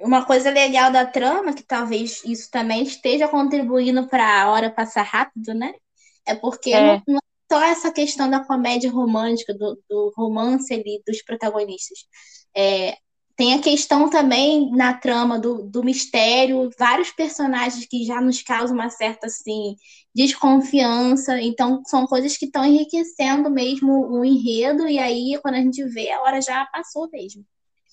Uma 0.00 0.24
coisa 0.24 0.50
legal 0.50 0.90
da 0.90 1.06
trama, 1.06 1.54
que 1.54 1.62
talvez 1.62 2.22
isso 2.24 2.50
também 2.50 2.82
esteja 2.82 3.28
contribuindo 3.28 4.08
para 4.08 4.42
a 4.44 4.50
hora 4.50 4.70
passar 4.70 5.02
rápido, 5.02 5.54
né? 5.54 5.72
É 6.26 6.34
porque 6.34 6.78
É. 6.78 6.80
não, 6.80 7.02
não 7.06 7.18
é 7.18 7.20
só 7.52 7.62
essa 7.64 7.92
questão 7.92 8.30
da 8.30 8.44
comédia 8.44 8.90
romântica, 8.90 9.52
do, 9.54 9.78
do 9.88 10.12
romance 10.16 10.72
ali 10.72 11.02
dos 11.06 11.22
protagonistas. 11.22 11.98
É, 12.56 12.96
tem 13.36 13.54
a 13.54 13.60
questão 13.62 14.08
também 14.10 14.70
na 14.72 14.94
trama 14.94 15.38
do, 15.38 15.62
do 15.68 15.82
mistério, 15.84 16.70
vários 16.78 17.10
personagens 17.12 17.86
que 17.86 18.04
já 18.04 18.20
nos 18.20 18.42
causam 18.42 18.76
uma 18.76 18.90
certa 18.90 19.26
assim, 19.26 19.76
desconfiança. 20.14 21.40
Então, 21.40 21.82
são 21.86 22.06
coisas 22.06 22.36
que 22.36 22.46
estão 22.46 22.64
enriquecendo 22.64 23.50
mesmo 23.50 23.92
o 24.10 24.24
enredo, 24.24 24.88
e 24.88 24.98
aí, 24.98 25.38
quando 25.42 25.54
a 25.56 25.60
gente 25.62 25.82
vê, 25.86 26.10
a 26.10 26.20
hora 26.22 26.40
já 26.42 26.66
passou 26.66 27.08
mesmo. 27.12 27.44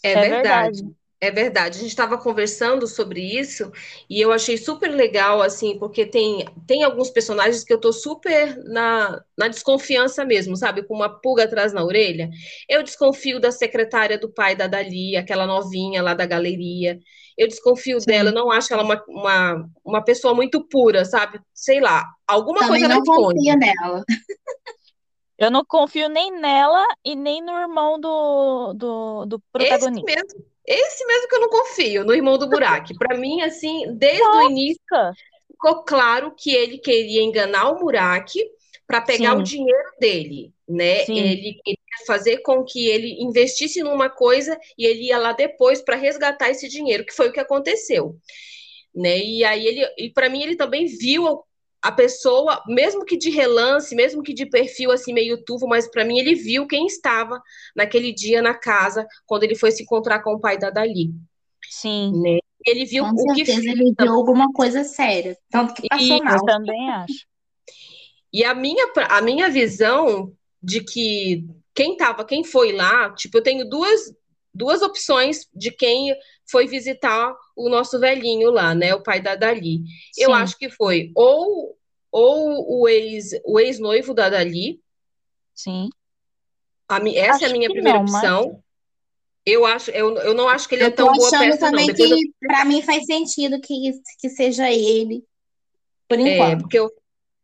É 0.03 0.15
É 0.15 0.25
verdade. 0.25 0.81
verdade. 0.81 0.83
É 1.19 1.31
verdade, 1.31 1.77
a 1.77 1.81
gente 1.81 1.89
estava 1.89 2.15
conversando 2.15 2.85
sobre 2.85 3.19
isso 3.21 3.71
e 4.07 4.21
eu 4.21 4.31
achei 4.31 4.55
super 4.55 4.87
legal, 4.89 5.41
assim, 5.41 5.79
porque 5.79 6.05
tem, 6.05 6.45
tem 6.67 6.83
alguns 6.83 7.09
personagens 7.09 7.63
que 7.63 7.73
eu 7.73 7.79
tô 7.79 7.91
super 7.91 8.55
na, 8.65 9.19
na 9.35 9.47
desconfiança 9.47 10.23
mesmo, 10.23 10.55
sabe? 10.55 10.83
Com 10.83 10.93
uma 10.93 11.09
pulga 11.09 11.45
atrás 11.45 11.73
na 11.73 11.83
orelha. 11.83 12.29
Eu 12.69 12.83
desconfio 12.83 13.39
da 13.39 13.51
secretária 13.51 14.19
do 14.19 14.31
pai 14.31 14.55
da 14.55 14.67
Dali, 14.67 15.17
aquela 15.17 15.47
novinha 15.47 16.03
lá 16.03 16.13
da 16.13 16.27
galeria. 16.27 16.99
Eu 17.35 17.47
desconfio 17.47 17.99
Sim. 17.99 18.05
dela, 18.05 18.29
eu 18.29 18.35
não 18.35 18.51
acho 18.51 18.71
ela 18.71 18.83
uma, 18.83 19.03
uma, 19.07 19.69
uma 19.83 20.03
pessoa 20.03 20.35
muito 20.35 20.67
pura, 20.67 21.03
sabe? 21.03 21.39
Sei 21.51 21.81
lá, 21.81 22.05
alguma 22.27 22.59
Também 22.59 22.81
coisa 22.81 22.85
ela 22.85 22.93
não 22.95 23.01
esconde. 23.01 23.35
confia 23.37 23.55
nela. 23.55 24.03
Eu 25.37 25.51
não 25.51 25.63
confio 25.63 26.09
nem 26.09 26.31
nela 26.31 26.83
e 27.05 27.15
nem 27.15 27.43
no 27.43 27.51
irmão 27.53 27.99
do, 27.99 28.73
do, 28.73 29.25
do 29.25 29.35
Esse 29.59 29.69
protagonista. 29.69 30.05
mesmo, 30.05 30.45
esse 30.67 31.05
mesmo 31.05 31.29
que 31.29 31.35
eu 31.35 31.39
não 31.39 31.49
confio, 31.49 32.03
no 32.03 32.13
irmão 32.13 32.37
do 32.37 32.49
Burak. 32.49 32.93
Para 32.97 33.17
mim, 33.17 33.41
assim, 33.41 33.93
desde 33.95 34.21
o 34.21 34.49
início. 34.49 34.83
ficou 35.49 35.83
claro 35.83 36.33
que 36.37 36.53
ele 36.53 36.77
queria 36.77 37.21
enganar 37.21 37.71
o 37.71 37.79
Muraki 37.79 38.43
para 38.85 39.01
pegar 39.01 39.31
Sim. 39.31 39.39
o 39.39 39.43
dinheiro 39.43 39.89
dele, 39.99 40.51
né? 40.67 41.05
Sim. 41.05 41.17
Ele 41.17 41.59
queria 41.63 42.05
fazer 42.05 42.37
com 42.37 42.63
que 42.63 42.87
ele 42.89 43.21
investisse 43.21 43.81
numa 43.81 44.09
coisa 44.09 44.59
e 44.77 44.85
ele 44.85 45.07
ia 45.07 45.17
lá 45.17 45.31
depois 45.31 45.81
para 45.81 45.95
resgatar 45.95 46.49
esse 46.49 46.67
dinheiro, 46.67 47.05
que 47.05 47.13
foi 47.13 47.29
o 47.29 47.33
que 47.33 47.39
aconteceu, 47.39 48.15
né? 48.93 49.17
E 49.17 49.43
aí 49.43 49.65
ele, 49.65 49.87
e 49.97 50.09
para 50.09 50.29
mim 50.29 50.43
ele 50.43 50.55
também 50.55 50.85
viu 50.85 51.43
a 51.81 51.91
pessoa, 51.91 52.61
mesmo 52.67 53.05
que 53.05 53.17
de 53.17 53.29
relance, 53.29 53.95
mesmo 53.95 54.23
que 54.23 54.33
de 54.33 54.45
perfil 54.45 54.91
assim 54.91 55.13
meio 55.13 55.43
turvo, 55.43 55.67
mas 55.67 55.89
para 55.89 56.03
mim 56.03 56.19
ele 56.19 56.35
viu 56.35 56.67
quem 56.67 56.85
estava 56.85 57.41
naquele 57.75 58.13
dia 58.13 58.41
na 58.41 58.53
casa 58.53 59.05
quando 59.25 59.43
ele 59.43 59.55
foi 59.55 59.71
se 59.71 59.83
encontrar 59.83 60.21
com 60.21 60.33
o 60.33 60.39
pai 60.39 60.57
da 60.57 60.69
Dali, 60.69 61.11
Sim, 61.69 62.11
né? 62.21 62.39
Ele 62.65 62.85
viu 62.85 63.03
Com 63.03 63.11
o 63.11 63.33
que 63.33 63.45
certeza 63.45 63.61
fez 63.61 63.65
ele 63.65 63.93
viu 63.97 64.13
alguma 64.13 64.51
coisa 64.51 64.83
séria. 64.83 65.37
Tanto 65.49 65.73
que 65.73 65.87
passou 65.87 66.05
Isso. 66.05 66.23
mal. 66.23 66.35
eu 66.35 66.45
também 66.45 66.89
acho. 66.89 67.25
E 68.33 68.43
a 68.43 68.53
minha, 68.53 68.91
a 69.09 69.21
minha 69.21 69.49
visão 69.49 70.33
de 70.61 70.83
que 70.83 71.45
quem 71.73 71.95
tava, 71.95 72.25
quem 72.25 72.43
foi 72.43 72.73
lá, 72.73 73.13
tipo, 73.13 73.37
eu 73.37 73.43
tenho 73.43 73.69
duas, 73.69 74.13
duas 74.53 74.81
opções 74.81 75.47
de 75.53 75.71
quem 75.71 76.13
foi 76.49 76.67
visitar 76.67 77.33
o 77.57 77.69
nosso 77.69 77.99
velhinho 77.99 78.51
lá, 78.51 78.73
né? 78.75 78.93
O 78.95 79.01
pai 79.03 79.19
da 79.21 79.35
Dali. 79.35 79.81
Eu 80.17 80.29
Sim. 80.29 80.33
acho 80.35 80.57
que 80.57 80.69
foi 80.69 81.11
ou, 81.15 81.75
ou 82.11 82.81
o 82.81 82.87
ex, 82.87 83.31
o 83.45 83.59
ex-noivo 83.59 84.13
da 84.13 84.29
Dali. 84.29 84.79
Sim. 85.55 85.89
A, 86.87 86.97
essa 87.09 87.15
é 87.17 87.29
a 87.29 87.31
Acho 87.47 87.51
minha 87.57 87.69
primeira 87.69 87.97
não, 87.99 88.05
mas- 88.05 88.23
opção. 88.23 88.63
Eu 89.45 89.65
acho, 89.65 89.91
eu, 89.91 90.13
eu 90.17 90.33
não 90.33 90.49
acho 90.49 90.67
que 90.67 90.75
ele 90.75 90.83
é 90.83 90.87
Eu 90.87 90.91
tô 90.91 91.05
tão 91.05 91.13
boa 91.13 91.27
achando 91.29 91.51
peça, 91.51 91.65
não. 91.65 91.71
também 91.71 91.87
eu 91.87 91.95
que, 91.95 92.31
pra 92.41 92.65
mim, 92.65 92.81
faz 92.81 93.05
sentido 93.05 93.61
que, 93.61 93.91
que 94.19 94.29
seja 94.29 94.69
ele, 94.69 95.23
por 96.09 96.19
É, 96.19 96.21
enquanto. 96.35 96.61
porque 96.63 96.77
eu, 96.77 96.91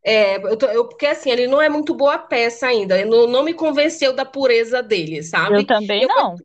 é, 0.04 0.36
eu, 0.36 0.54
tô- 0.58 0.66
eu- 0.66 0.86
porque 0.86 1.06
assim, 1.06 1.30
ele 1.30 1.46
não 1.46 1.62
é 1.62 1.70
muito 1.70 1.94
boa 1.94 2.18
peça 2.18 2.66
ainda. 2.66 3.00
Ele 3.00 3.08
não, 3.08 3.26
não 3.26 3.42
me 3.42 3.54
convenceu 3.54 4.12
da 4.12 4.22
pureza 4.26 4.82
dele, 4.82 5.22
sabe? 5.22 5.56
Eu 5.56 5.66
também 5.66 6.02
Eu- 6.02 6.08
não. 6.08 6.36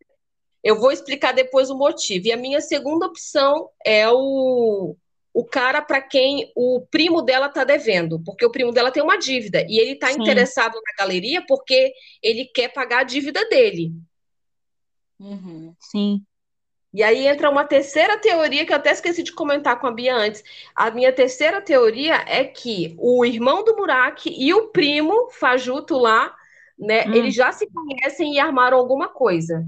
Eu 0.63 0.79
vou 0.79 0.91
explicar 0.91 1.33
depois 1.33 1.69
o 1.69 1.77
motivo. 1.77 2.27
E 2.27 2.31
a 2.31 2.37
minha 2.37 2.61
segunda 2.61 3.05
opção 3.05 3.69
é 3.85 4.09
o, 4.09 4.95
o 5.33 5.45
cara 5.45 5.81
para 5.81 6.01
quem 6.01 6.51
o 6.55 6.81
primo 6.91 7.21
dela 7.21 7.49
tá 7.49 7.63
devendo, 7.63 8.21
porque 8.23 8.45
o 8.45 8.51
primo 8.51 8.71
dela 8.71 8.91
tem 8.91 9.01
uma 9.01 9.17
dívida 9.17 9.65
e 9.67 9.79
ele 9.79 9.95
tá 9.95 10.07
Sim. 10.07 10.21
interessado 10.21 10.75
na 10.75 11.03
galeria 11.03 11.43
porque 11.47 11.93
ele 12.21 12.45
quer 12.45 12.73
pagar 12.73 12.99
a 12.99 13.03
dívida 13.03 13.47
dele. 13.47 13.93
Uhum. 15.19 15.73
Sim. 15.79 16.21
E 16.91 17.03
aí 17.03 17.27
entra 17.27 17.49
uma 17.49 17.63
terceira 17.65 18.17
teoria 18.17 18.65
que 18.65 18.71
eu 18.71 18.77
até 18.77 18.91
esqueci 18.91 19.21
de 19.21 19.31
comentar 19.31 19.79
com 19.79 19.85
a 19.85 19.91
Bia 19.91 20.15
antes. 20.15 20.43
A 20.75 20.89
minha 20.89 21.13
terceira 21.13 21.61
teoria 21.61 22.15
é 22.27 22.43
que 22.43 22.95
o 22.97 23.23
irmão 23.23 23.63
do 23.63 23.75
Muraki 23.75 24.33
e 24.35 24.53
o 24.53 24.69
primo 24.69 25.29
Fajuto 25.31 25.97
lá, 25.97 26.35
né, 26.77 27.05
Hum. 27.05 27.13
eles 27.13 27.35
já 27.35 27.51
se 27.51 27.67
conhecem 27.67 28.33
e 28.33 28.39
armaram 28.39 28.77
alguma 28.77 29.07
coisa. 29.07 29.65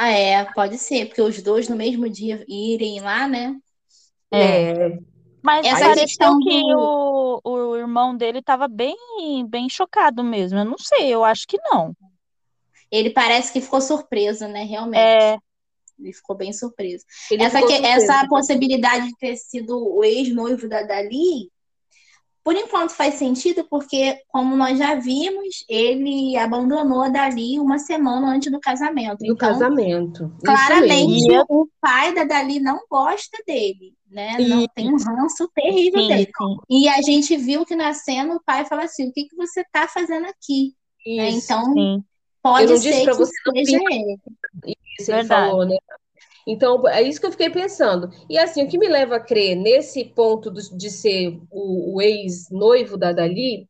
Ah, 0.00 0.10
é, 0.10 0.44
pode 0.52 0.78
ser, 0.78 1.06
porque 1.06 1.20
os 1.20 1.42
dois 1.42 1.68
no 1.68 1.74
mesmo 1.74 2.08
dia 2.08 2.44
irem 2.46 3.00
lá, 3.00 3.26
né? 3.26 3.56
É. 4.32 4.96
Mas 5.42 5.66
Essa 5.66 5.80
pareceu 5.86 6.02
questão 6.06 6.38
que 6.38 6.60
do- 6.62 7.40
o, 7.44 7.50
o 7.70 7.76
irmão 7.76 8.16
dele 8.16 8.38
estava 8.38 8.68
bem, 8.68 8.96
bem 9.48 9.68
chocado 9.68 10.22
mesmo. 10.22 10.56
Eu 10.58 10.64
não 10.64 10.78
sei, 10.78 11.08
eu 11.08 11.24
acho 11.24 11.46
que 11.48 11.58
não. 11.64 11.96
Ele 12.92 13.10
parece 13.10 13.52
que 13.52 13.60
ficou 13.60 13.80
surpreso, 13.80 14.46
né? 14.46 14.62
Realmente. 14.62 15.00
É, 15.00 15.36
Ele 15.98 16.12
ficou 16.12 16.36
bem 16.36 16.52
surpreso. 16.52 17.04
Ele 17.30 17.42
Essa, 17.42 17.56
ficou 17.56 17.68
que- 17.68 17.76
surpreso. 17.76 18.04
essa 18.12 18.28
possibilidade 18.28 19.08
de 19.08 19.16
ter 19.16 19.36
sido 19.36 19.76
o 19.96 20.04
ex-noivo 20.04 20.68
da 20.68 20.82
Dali, 20.82 21.50
por 22.44 22.54
enquanto 22.54 22.90
faz 22.90 23.14
sentido, 23.14 23.64
porque, 23.68 24.18
como 24.28 24.56
nós 24.56 24.78
já 24.78 24.94
vimos, 24.94 25.64
ele 25.68 26.36
abandonou 26.36 27.02
a 27.02 27.08
Dali 27.08 27.58
uma 27.58 27.78
semana 27.78 28.28
antes 28.28 28.50
do 28.50 28.58
casamento. 28.58 29.18
do 29.18 29.24
Então, 29.26 29.36
casamento. 29.36 30.32
Claramente, 30.44 31.26
mesmo. 31.26 31.44
o 31.48 31.68
pai 31.80 32.14
da 32.14 32.24
Dali 32.24 32.58
não 32.60 32.78
gosta 32.90 33.36
dele, 33.46 33.92
né? 34.10 34.36
Não 34.40 34.66
tem 34.74 34.88
um 34.92 34.96
ranço 34.96 35.48
terrível 35.54 36.00
sim, 36.00 36.08
dele. 36.08 36.24
sim. 36.24 36.56
E 36.70 36.88
a 36.88 37.02
gente 37.02 37.36
viu 37.36 37.66
que 37.66 37.76
na 37.76 37.92
cena 37.92 38.34
o 38.34 38.42
pai 38.44 38.64
fala 38.64 38.84
assim: 38.84 39.08
o 39.08 39.12
que, 39.12 39.24
que 39.24 39.36
você 39.36 39.62
tá 39.70 39.86
fazendo 39.86 40.26
aqui? 40.26 40.74
Né? 41.06 41.30
Isso. 41.30 41.52
Então, 41.52 41.72
sim. 41.74 42.04
pode 42.42 42.78
ser 42.78 43.04
que 43.04 43.12
você 43.12 43.32
não 43.46 43.54
seja 43.54 43.78
ele. 43.90 44.18
Isso 44.98 45.12
ele 45.12 45.24
falou, 45.24 45.64
né? 45.66 45.76
Então, 46.48 46.88
é 46.88 47.02
isso 47.02 47.20
que 47.20 47.26
eu 47.26 47.30
fiquei 47.30 47.50
pensando. 47.50 48.10
E 48.28 48.38
assim, 48.38 48.64
o 48.64 48.68
que 48.68 48.78
me 48.78 48.88
leva 48.88 49.16
a 49.16 49.20
crer 49.20 49.54
nesse 49.54 50.02
ponto 50.02 50.50
de 50.50 50.90
ser 50.90 51.38
o, 51.50 51.96
o 51.96 52.00
ex-noivo 52.00 52.96
da 52.96 53.12
Dali 53.12 53.68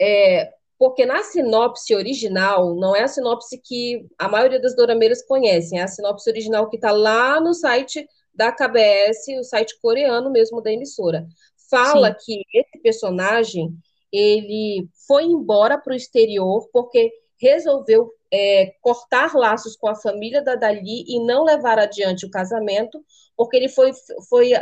é 0.00 0.52
porque 0.76 1.06
na 1.06 1.22
sinopse 1.22 1.94
original, 1.94 2.74
não 2.74 2.96
é 2.96 3.02
a 3.02 3.08
sinopse 3.08 3.60
que 3.62 4.08
a 4.18 4.28
maioria 4.28 4.58
das 4.58 4.74
dorameiras 4.74 5.22
conhecem, 5.22 5.78
é 5.78 5.82
a 5.82 5.86
sinopse 5.86 6.28
original 6.28 6.68
que 6.68 6.76
está 6.76 6.90
lá 6.90 7.40
no 7.40 7.54
site 7.54 8.04
da 8.34 8.50
KBS, 8.50 9.38
o 9.38 9.44
site 9.44 9.78
coreano 9.80 10.30
mesmo 10.30 10.60
da 10.60 10.72
emissora. 10.72 11.28
Fala 11.70 12.16
Sim. 12.18 12.24
que 12.24 12.58
esse 12.58 12.82
personagem 12.82 13.72
ele 14.10 14.88
foi 15.06 15.24
embora 15.24 15.78
para 15.78 15.92
o 15.92 15.96
exterior 15.96 16.68
porque 16.72 17.12
resolveu 17.40 18.12
é, 18.32 18.74
cortar 18.80 19.34
laços 19.34 19.76
com 19.76 19.88
a 19.88 19.94
família 19.94 20.42
da 20.42 20.54
Dali 20.54 21.04
e 21.08 21.18
não 21.24 21.42
levar 21.42 21.78
adiante 21.78 22.24
o 22.24 22.30
casamento, 22.30 23.02
porque 23.36 23.56
ele 23.56 23.68
foi, 23.68 23.90
foi, 24.28 24.52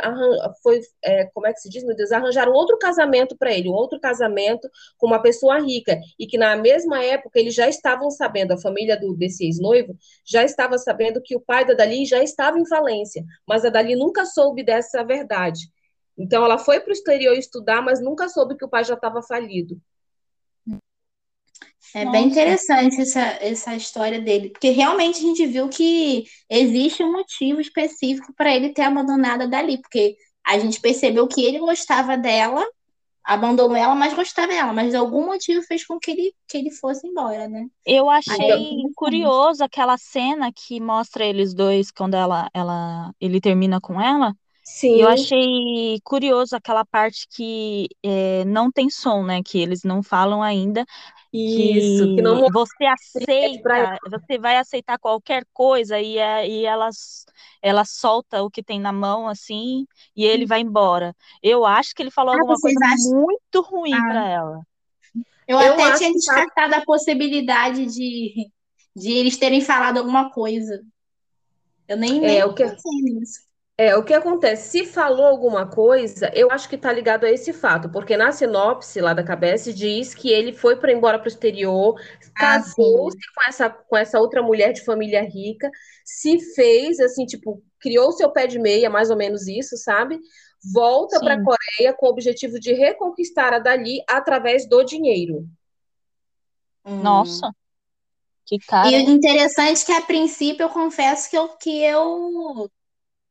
foi 0.63 0.81
é, 1.03 1.25
como 1.25 1.45
é 1.45 1.53
que 1.53 1.59
se 1.59 1.69
diz, 1.69 1.83
meu 1.83 1.95
Deus, 1.95 2.11
arranjar 2.11 2.49
um 2.49 2.53
outro 2.53 2.77
casamento 2.79 3.37
para 3.37 3.53
ele, 3.53 3.69
um 3.69 3.73
outro 3.73 3.99
casamento 3.99 4.67
com 4.97 5.05
uma 5.05 5.21
pessoa 5.21 5.59
rica, 5.59 5.99
e 6.17 6.25
que 6.25 6.37
na 6.37 6.55
mesma 6.55 7.03
época 7.03 7.39
eles 7.39 7.53
já 7.53 7.67
estavam 7.67 8.09
sabendo, 8.09 8.53
a 8.53 8.57
família 8.57 8.99
do, 8.99 9.15
desse 9.15 9.45
ex-noivo 9.45 9.95
já 10.25 10.43
estava 10.43 10.77
sabendo 10.77 11.21
que 11.21 11.35
o 11.35 11.41
pai 11.41 11.65
da 11.65 11.73
Dali 11.73 12.05
já 12.05 12.23
estava 12.23 12.57
em 12.57 12.65
falência, 12.65 13.23
mas 13.47 13.65
a 13.65 13.69
Dali 13.69 13.95
nunca 13.95 14.25
soube 14.25 14.63
dessa 14.63 15.03
verdade. 15.03 15.69
Então 16.17 16.43
ela 16.43 16.57
foi 16.57 16.79
para 16.79 16.89
o 16.89 16.93
exterior 16.93 17.33
estudar, 17.35 17.81
mas 17.81 18.01
nunca 18.01 18.27
soube 18.27 18.57
que 18.57 18.65
o 18.65 18.69
pai 18.69 18.83
já 18.83 18.95
estava 18.95 19.21
falido. 19.21 19.79
É 21.95 22.05
Nossa. 22.05 22.17
bem 22.17 22.27
interessante 22.27 23.01
essa, 23.01 23.21
essa 23.41 23.75
história 23.75 24.21
dele, 24.21 24.49
porque 24.49 24.69
realmente 24.69 25.17
a 25.17 25.21
gente 25.21 25.45
viu 25.47 25.69
que 25.69 26.25
existe 26.49 27.03
um 27.03 27.11
motivo 27.11 27.59
específico 27.59 28.33
para 28.35 28.55
ele 28.55 28.69
ter 28.69 28.83
abandonado 28.83 29.43
a 29.43 29.45
Dali, 29.45 29.81
porque 29.81 30.15
a 30.45 30.59
gente 30.59 30.79
percebeu 30.79 31.27
que 31.27 31.43
ele 31.43 31.59
gostava 31.59 32.15
dela, 32.17 32.65
abandonou 33.23 33.75
ela, 33.75 33.95
mas 33.95 34.13
gostava 34.13 34.47
dela, 34.47 34.73
mas 34.73 34.95
algum 34.95 35.25
motivo 35.25 35.61
fez 35.63 35.85
com 35.85 35.99
que 35.99 36.11
ele, 36.11 36.33
que 36.47 36.57
ele 36.57 36.71
fosse 36.71 37.07
embora, 37.07 37.47
né? 37.47 37.67
Eu 37.85 38.09
achei 38.09 38.83
curioso 38.95 39.63
aquela 39.63 39.97
cena 39.97 40.51
que 40.51 40.79
mostra 40.79 41.25
eles 41.25 41.53
dois 41.53 41.91
quando 41.91 42.15
ela, 42.15 42.49
ela, 42.53 43.13
ele 43.19 43.39
termina 43.39 43.79
com 43.79 44.01
ela. 44.01 44.35
Sim. 44.75 45.01
Eu 45.01 45.09
achei 45.09 45.99
curioso 46.03 46.55
aquela 46.55 46.85
parte 46.85 47.27
que 47.29 47.87
é, 48.03 48.45
não 48.45 48.71
tem 48.71 48.89
som, 48.89 49.23
né? 49.23 49.41
Que 49.43 49.59
eles 49.59 49.83
não 49.83 50.01
falam 50.01 50.41
ainda, 50.41 50.85
isso, 51.33 52.05
que, 52.05 52.15
que 52.15 52.21
não 52.21 52.47
você 52.49 52.85
aceita, 52.85 53.99
você 54.09 54.37
vai 54.37 54.57
aceitar 54.57 54.97
qualquer 54.97 55.43
coisa 55.51 55.99
e, 55.99 56.17
é, 56.17 56.47
e 56.47 56.65
ela, 56.65 56.89
ela 57.61 57.83
solta 57.83 58.41
o 58.41 58.49
que 58.49 58.63
tem 58.63 58.79
na 58.79 58.91
mão 58.91 59.27
assim 59.27 59.85
e 60.15 60.23
ele 60.23 60.45
vai 60.45 60.61
embora. 60.61 61.15
Eu 61.41 61.65
acho 61.65 61.93
que 61.93 62.01
ele 62.01 62.11
falou 62.11 62.33
ah, 62.33 62.37
alguma 62.37 62.55
coisa 62.59 62.79
acham... 62.85 63.21
muito 63.21 63.61
ruim 63.61 63.93
ah. 63.93 64.07
para 64.07 64.29
ela. 64.29 64.61
Eu, 65.47 65.59
eu 65.59 65.73
até 65.73 65.97
tinha 65.97 66.13
descartado 66.13 66.73
que... 66.73 66.79
a 66.79 66.85
possibilidade 66.85 67.85
de, 67.87 68.49
de 68.95 69.11
eles 69.11 69.35
terem 69.35 69.61
falado 69.61 69.97
alguma 69.97 70.31
coisa. 70.31 70.81
Eu 71.87 71.97
nem, 71.97 72.17
é, 72.19 72.27
nem 72.27 72.43
o 72.43 72.53
que... 72.53 72.63
pensei 72.63 73.01
nisso. 73.03 73.48
É, 73.81 73.95
o 73.95 74.03
que 74.03 74.13
acontece? 74.13 74.71
Se 74.71 74.85
falou 74.85 75.25
alguma 75.25 75.65
coisa, 75.65 76.29
eu 76.35 76.51
acho 76.51 76.67
que 76.67 76.75
está 76.75 76.91
ligado 76.91 77.23
a 77.23 77.31
esse 77.31 77.53
fato, 77.53 77.89
porque 77.89 78.17
na 78.17 78.29
sinopse 78.29 78.99
lá 78.99 79.13
da 79.13 79.23
cabeça 79.23 79.71
diz 79.71 80.13
que 80.13 80.29
ele 80.29 80.51
foi 80.51 80.75
para 80.75 80.91
embora 80.91 81.17
para 81.17 81.27
o 81.27 81.29
exterior, 81.29 81.95
ah, 81.97 82.31
casou-se 82.37 83.17
com 83.33 83.41
essa, 83.47 83.69
com 83.69 83.95
essa 83.95 84.19
outra 84.19 84.43
mulher 84.43 84.73
de 84.73 84.83
família 84.83 85.21
rica, 85.21 85.71
se 86.03 86.41
fez 86.55 86.99
assim, 86.99 87.25
tipo, 87.25 87.63
criou 87.79 88.11
seu 88.11 88.29
pé 88.29 88.47
de 88.47 88.59
meia, 88.59 88.89
mais 88.89 89.09
ou 89.09 89.15
menos 89.15 89.47
isso, 89.47 89.77
sabe? 89.77 90.19
Volta 90.73 91.17
para 91.21 91.35
a 91.35 91.41
Coreia 91.41 91.93
com 91.93 92.07
o 92.07 92.09
objetivo 92.09 92.59
de 92.59 92.73
reconquistar 92.73 93.53
a 93.53 93.59
Dali 93.59 94.03
através 94.09 94.67
do 94.67 94.83
dinheiro. 94.83 95.47
Nossa. 96.83 97.49
Que 98.45 98.59
cara. 98.59 98.91
E 98.91 99.05
o 99.05 99.09
interessante 99.09 99.83
é 99.83 99.85
que 99.85 99.91
a 99.93 100.01
princípio 100.01 100.63
eu 100.63 100.69
confesso 100.69 101.29
que 101.29 101.37
eu, 101.37 101.47
que 101.47 101.81
eu 101.81 102.69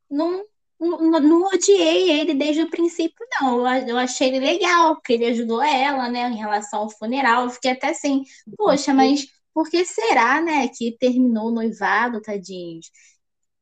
não, 0.09 0.43
não, 0.79 1.19
não 1.19 1.43
odiei 1.47 2.11
ele 2.19 2.33
desde 2.33 2.61
o 2.63 2.69
princípio, 2.69 3.25
não. 3.39 3.67
Eu 3.87 3.97
achei 3.97 4.29
ele 4.29 4.39
legal, 4.39 4.95
porque 4.95 5.13
ele 5.13 5.25
ajudou 5.25 5.61
ela, 5.61 6.09
né, 6.09 6.29
em 6.29 6.37
relação 6.37 6.81
ao 6.81 6.89
funeral. 6.89 7.43
Eu 7.45 7.49
fiquei 7.49 7.71
até 7.71 7.89
assim, 7.89 8.23
poxa, 8.57 8.93
mas 8.93 9.27
por 9.53 9.69
que 9.69 9.83
será, 9.85 10.41
né, 10.41 10.67
que 10.69 10.97
terminou 10.99 11.47
o 11.47 11.51
noivado, 11.51 12.21
tadinhos? 12.21 12.89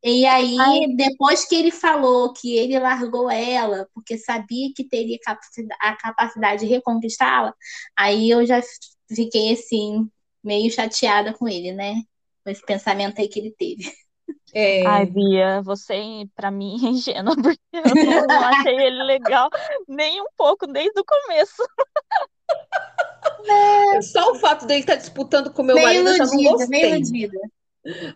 E 0.03 0.25
aí, 0.25 0.57
Ai. 0.59 0.87
depois 0.95 1.45
que 1.45 1.55
ele 1.55 1.71
falou 1.71 2.31
que 2.31 2.55
ele 2.55 2.79
largou 2.79 3.29
ela, 3.29 3.89
porque 3.93 4.17
sabia 4.17 4.71
que 4.75 4.87
teria 4.87 5.17
a 5.81 5.95
capacidade 5.97 6.61
de 6.61 6.67
reconquistá-la, 6.71 7.53
aí 7.95 8.29
eu 8.29 8.45
já 8.45 8.61
fiquei 9.13 9.53
assim, 9.53 10.09
meio 10.43 10.71
chateada 10.71 11.33
com 11.33 11.47
ele, 11.47 11.73
né? 11.73 11.95
Com 12.43 12.51
esse 12.51 12.63
pensamento 12.65 13.19
aí 13.19 13.27
que 13.27 13.39
ele 13.39 13.51
teve. 13.57 13.91
É... 14.53 14.85
Ai, 14.85 15.05
Bia, 15.05 15.61
você, 15.61 16.25
pra 16.35 16.49
mim, 16.49 16.77
é 16.85 16.89
ingênua, 16.89 17.35
porque 17.35 17.59
eu 17.73 18.27
não 18.27 18.43
achei 18.45 18.75
ele 18.75 19.03
legal 19.03 19.49
nem 19.87 20.21
um 20.21 20.27
pouco, 20.35 20.67
desde 20.67 20.99
o 20.99 21.05
começo. 21.05 21.63
É. 23.45 24.01
Só 24.01 24.31
o 24.31 24.35
fato 24.35 24.65
dele 24.65 24.81
estar 24.81 24.95
disputando 24.95 25.51
com 25.51 25.63
meu 25.63 25.75
meio 25.75 25.87
marido, 25.87 26.09
iludida, 26.09 26.23
eu 26.23 26.27
já 26.27 26.35
não 26.35 26.43
gostei. 26.51 26.67
Meio 26.67 26.95
iludida. 26.95 27.39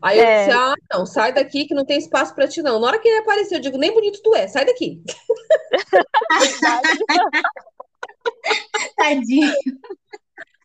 Aí 0.01 0.19
eu 0.19 0.25
é. 0.25 0.45
disse, 0.45 0.57
ah, 0.57 0.73
não, 0.91 1.05
sai 1.05 1.33
daqui 1.33 1.65
que 1.65 1.73
não 1.73 1.85
tem 1.85 1.97
espaço 1.97 2.35
para 2.35 2.47
ti, 2.47 2.61
não. 2.61 2.79
Na 2.79 2.87
hora 2.87 2.99
que 2.99 3.07
ele 3.07 3.19
apareceu, 3.19 3.57
eu 3.57 3.61
digo, 3.61 3.77
nem 3.77 3.93
bonito 3.93 4.21
tu 4.21 4.35
é, 4.35 4.47
sai 4.47 4.65
daqui. 4.65 5.01
Tadinho. 8.97 9.53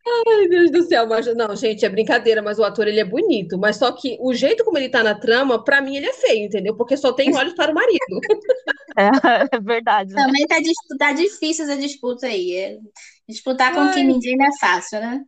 Ai, 0.09 0.49
Deus 0.49 0.71
do 0.71 0.83
céu, 0.85 1.07
mas 1.07 1.27
não, 1.35 1.55
gente, 1.57 1.85
é 1.85 1.88
brincadeira, 1.88 2.40
mas 2.40 2.59
o 2.59 2.64
ator 2.64 2.87
ele 2.87 3.01
é 3.01 3.05
bonito, 3.05 3.59
mas 3.59 3.77
só 3.77 3.90
que 3.90 4.16
o 4.21 4.33
jeito 4.33 4.64
como 4.64 4.79
ele 4.79 4.88
tá 4.88 5.03
na 5.03 5.19
trama, 5.19 5.62
para 5.62 5.81
mim 5.81 5.97
ele 5.97 6.07
é 6.07 6.12
feio, 6.12 6.45
entendeu? 6.47 6.77
Porque 6.77 6.97
só 6.97 7.12
tem 7.12 7.35
olhos 7.35 7.55
para 7.55 7.73
o 7.73 7.75
marido. 7.75 7.99
É, 8.99 9.11
é 9.57 9.61
verdade. 9.61 10.14
Né? 10.14 10.25
Também 10.25 10.47
tá, 10.47 10.57
tá 10.99 11.12
difícil 11.12 11.66
essa 11.66 11.77
disputa 11.77 12.29
aí. 12.29 12.55
É, 12.55 12.79
disputar 13.29 13.75
com 13.75 13.92
quem 13.92 14.07
ninguém 14.07 14.38
não 14.38 14.47
é 14.47 14.59
fácil, 14.59 15.01
né? 15.01 15.23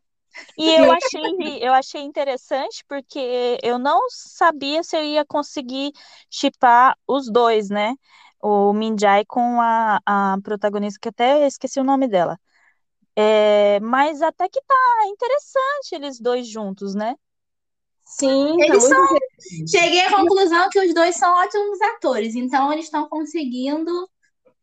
E 0.57 0.71
eu 0.71 0.91
achei, 0.91 1.59
eu 1.61 1.75
achei 1.75 2.01
interessante 2.01 2.83
porque 2.88 3.59
eu 3.62 3.79
não 3.79 4.01
sabia 4.09 4.83
se 4.83 4.97
eu 4.97 5.05
ia 5.05 5.23
conseguir 5.23 5.93
chipar 6.31 6.97
os 7.07 7.31
dois, 7.31 7.69
né? 7.69 7.95
O 8.41 8.73
Minjai 8.73 9.25
com 9.27 9.61
a, 9.61 10.01
a 10.07 10.38
protagonista, 10.43 10.99
que 10.99 11.11
até 11.11 11.47
esqueci 11.47 11.79
o 11.79 11.85
nome 11.85 12.09
dela. 12.09 12.38
É, 13.20 13.81
mas 13.81 14.22
até 14.22 14.48
que 14.48 14.61
tá 14.62 15.07
interessante 15.07 15.94
eles 15.94 16.20
dois 16.20 16.46
juntos, 16.46 16.94
né? 16.94 17.16
Sim, 18.04 18.57
tá 18.59 18.66
eles 18.66 18.88
tá 18.88 18.94
são. 18.94 19.07
Cheguei 19.68 20.02
à 20.02 20.11
conclusão 20.11 20.68
que 20.70 20.78
os 20.78 20.94
dois 20.94 21.16
são 21.16 21.35
ótimos 21.35 21.81
atores, 21.83 22.37
então 22.37 22.72
eles 22.72 22.85
estão 22.85 23.09
conseguindo 23.09 24.09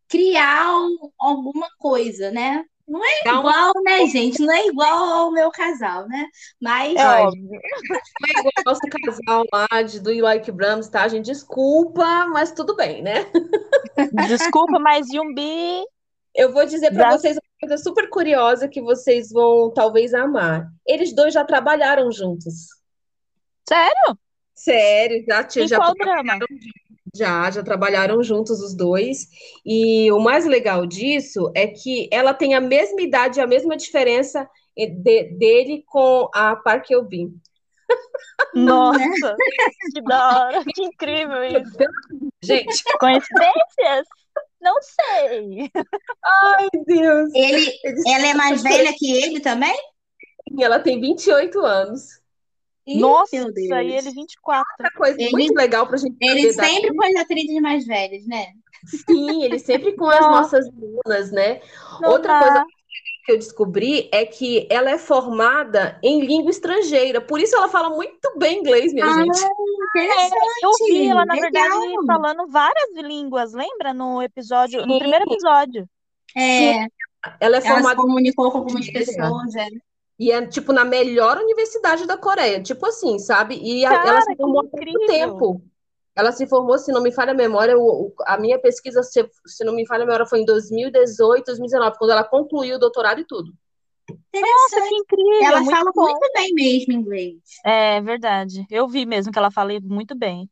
criar 0.07 0.71
alguma 1.19 1.67
coisa, 1.77 2.31
né? 2.31 2.63
Não 2.87 3.03
é 3.03 3.27
igual, 3.27 3.73
né, 3.83 4.05
gente? 4.07 4.41
Não 4.41 4.53
é 4.53 4.67
igual 4.67 5.03
ao 5.03 5.31
meu 5.31 5.51
casal, 5.51 6.07
né? 6.07 6.25
Mas. 6.61 6.95
É 6.95 7.07
óbvio. 7.23 7.43
Não 7.49 7.57
é 7.57 8.39
igual 8.39 8.53
ao 8.57 8.63
nosso 8.65 8.81
casal 9.03 9.43
lá 9.51 9.81
de 9.81 9.99
Do 9.99 10.11
You 10.11 10.23
Like 10.23 10.49
Brahms, 10.51 10.87
tá, 10.87 11.05
gente? 11.09 11.25
Desculpa, 11.25 12.25
mas 12.27 12.53
tudo 12.53 12.73
bem, 12.73 13.01
né? 13.01 13.25
Desculpa, 14.27 14.79
mas 14.79 15.09
Yumbi. 15.09 15.83
Eu 16.35 16.51
vou 16.51 16.65
dizer 16.65 16.93
para 16.93 17.11
vocês 17.11 17.37
coisa 17.59 17.77
super 17.77 18.09
curiosa 18.09 18.67
que 18.67 18.81
vocês 18.81 19.31
vão 19.31 19.71
talvez 19.73 20.13
amar. 20.13 20.67
Eles 20.85 21.13
dois 21.13 21.33
já 21.33 21.43
trabalharam 21.43 22.11
juntos. 22.11 22.67
Sério? 23.67 24.17
Sério, 24.53 25.23
já 25.27 25.43
tinha. 25.43 25.67
já 25.67 25.77
drama? 25.93 26.39
Já, 27.15 27.49
já 27.49 27.63
trabalharam 27.63 28.21
juntos 28.21 28.61
os 28.61 28.75
dois. 28.75 29.27
E 29.65 30.11
o 30.11 30.19
mais 30.19 30.45
legal 30.45 30.85
disso 30.85 31.51
é 31.55 31.67
que 31.67 32.09
ela 32.11 32.33
tem 32.33 32.53
a 32.53 32.61
mesma 32.61 33.01
idade, 33.01 33.39
a 33.39 33.47
mesma 33.47 33.77
diferença 33.77 34.47
de, 34.75 35.23
dele 35.37 35.83
com 35.87 36.29
a 36.33 36.55
Park 36.55 36.91
Eubin. 36.91 37.33
Nossa, 38.53 39.35
que 39.93 40.01
da 40.01 40.39
hora, 40.39 40.63
que 40.65 40.83
incrível 40.83 41.43
isso. 41.43 41.77
Gente, 42.43 42.83
coincidências? 42.99 44.07
Não 44.61 44.75
sei. 44.81 45.71
Ai, 46.23 46.69
Deus. 46.85 47.29
Ele, 47.33 47.71
ela 48.07 48.27
é 48.27 48.33
mais 48.33 48.61
velha 48.63 48.93
que 48.97 49.11
ele 49.11 49.39
também? 49.39 49.75
Ela 50.59 50.79
tem 50.79 50.99
28 50.99 51.59
anos. 51.59 52.21
Nossa, 52.87 53.35
Meu 53.35 53.51
Deus. 53.51 53.71
aí 53.71 53.91
ele 53.95 54.11
24. 54.11 54.65
Outra 54.79 54.91
coisa 54.97 55.21
ele, 55.21 55.31
muito 55.31 55.55
legal 55.55 55.87
pra 55.87 55.97
gente 55.97 56.15
Ele 56.21 56.53
sempre 56.53 56.81
daqui. 56.89 56.95
pôs 56.95 57.15
atrizes 57.15 57.61
mais 57.61 57.85
velhas, 57.85 58.25
né? 58.27 58.53
Sim, 58.85 59.43
ele 59.43 59.57
sempre 59.57 59.95
com 59.95 60.05
as 60.07 60.19
nossas 60.21 60.65
lunas, 60.71 61.31
né? 61.31 61.61
Não 61.99 62.11
Outra 62.11 62.33
dá. 62.33 62.39
coisa 62.39 62.65
que 63.25 63.31
eu 63.31 63.37
descobri 63.37 64.07
é 64.13 64.23
que 64.25 64.67
ela 64.69 64.91
é 64.91 64.97
formada 64.99 65.99
em 66.03 66.23
língua 66.25 66.51
estrangeira, 66.51 67.19
por 67.19 67.39
isso 67.39 67.55
ela 67.55 67.67
fala 67.67 67.89
muito 67.89 68.37
bem 68.37 68.59
inglês, 68.59 68.93
minha 68.93 69.05
Ah, 69.05 69.13
gente. 69.13 69.39
interessante. 69.95 70.35
Eu 70.63 70.71
vi 70.87 71.07
ela, 71.07 71.25
na 71.25 71.33
Legal. 71.33 71.51
verdade, 71.51 71.95
falando 72.05 72.47
várias 72.47 72.93
línguas, 72.95 73.53
lembra? 73.53 73.93
No 73.93 74.21
episódio, 74.21 74.85
no 74.85 74.93
Sim. 74.93 74.99
primeiro 74.99 75.25
episódio. 75.29 75.89
É, 76.37 76.71
Ela 76.79 76.85
é 76.85 76.87
ela 77.41 77.61
formada 77.61 77.95
comunicou 77.95 78.51
com 78.51 78.59
algumas 78.59 78.87
É. 78.87 78.91
pessoas, 78.91 79.55
é. 79.55 79.67
e 80.19 80.31
é 80.31 80.45
tipo 80.45 80.71
na 80.71 80.85
melhor 80.85 81.37
universidade 81.37 82.05
da 82.05 82.17
Coreia, 82.17 82.61
tipo 82.61 82.85
assim, 82.85 83.17
sabe? 83.17 83.55
E 83.61 83.83
a- 83.85 83.91
ela 83.93 84.03
Cara, 84.03 84.21
se 84.21 84.35
formou 84.35 84.61
há 84.61 84.63
pouco 84.65 85.05
tempo. 85.07 85.61
Ela 86.15 86.31
se 86.31 86.47
formou, 86.47 86.77
se 86.77 86.91
não 86.91 87.01
me 87.03 87.11
falha 87.11 87.31
a 87.31 87.35
memória, 87.35 87.77
o- 87.77 88.07
o- 88.07 88.13
a 88.25 88.37
minha 88.37 88.57
pesquisa, 88.59 89.03
se, 89.03 89.29
se 89.45 89.63
não 89.65 89.73
me 89.75 89.85
falha 89.85 90.03
a 90.03 90.05
memória, 90.05 90.25
foi 90.25 90.39
em 90.39 90.45
2018, 90.45 91.45
2019, 91.45 91.97
quando 91.97 92.11
ela 92.11 92.23
concluiu 92.23 92.77
o 92.77 92.79
doutorado 92.79 93.19
e 93.19 93.25
tudo. 93.25 93.51
Nossa, 94.33 94.81
que 94.87 94.95
incrível, 94.95 95.43
Ela 95.47 95.61
muito 95.61 95.75
fala 95.77 95.91
bom. 95.93 96.03
muito 96.03 96.31
bem 96.33 96.53
mesmo 96.53 96.93
inglês. 96.93 97.35
É 97.65 98.01
verdade. 98.01 98.65
Eu 98.69 98.87
vi 98.87 99.05
mesmo 99.05 99.31
que 99.31 99.39
ela 99.39 99.49
fala 99.51 99.71
muito 99.81 100.15
bem. 100.15 100.49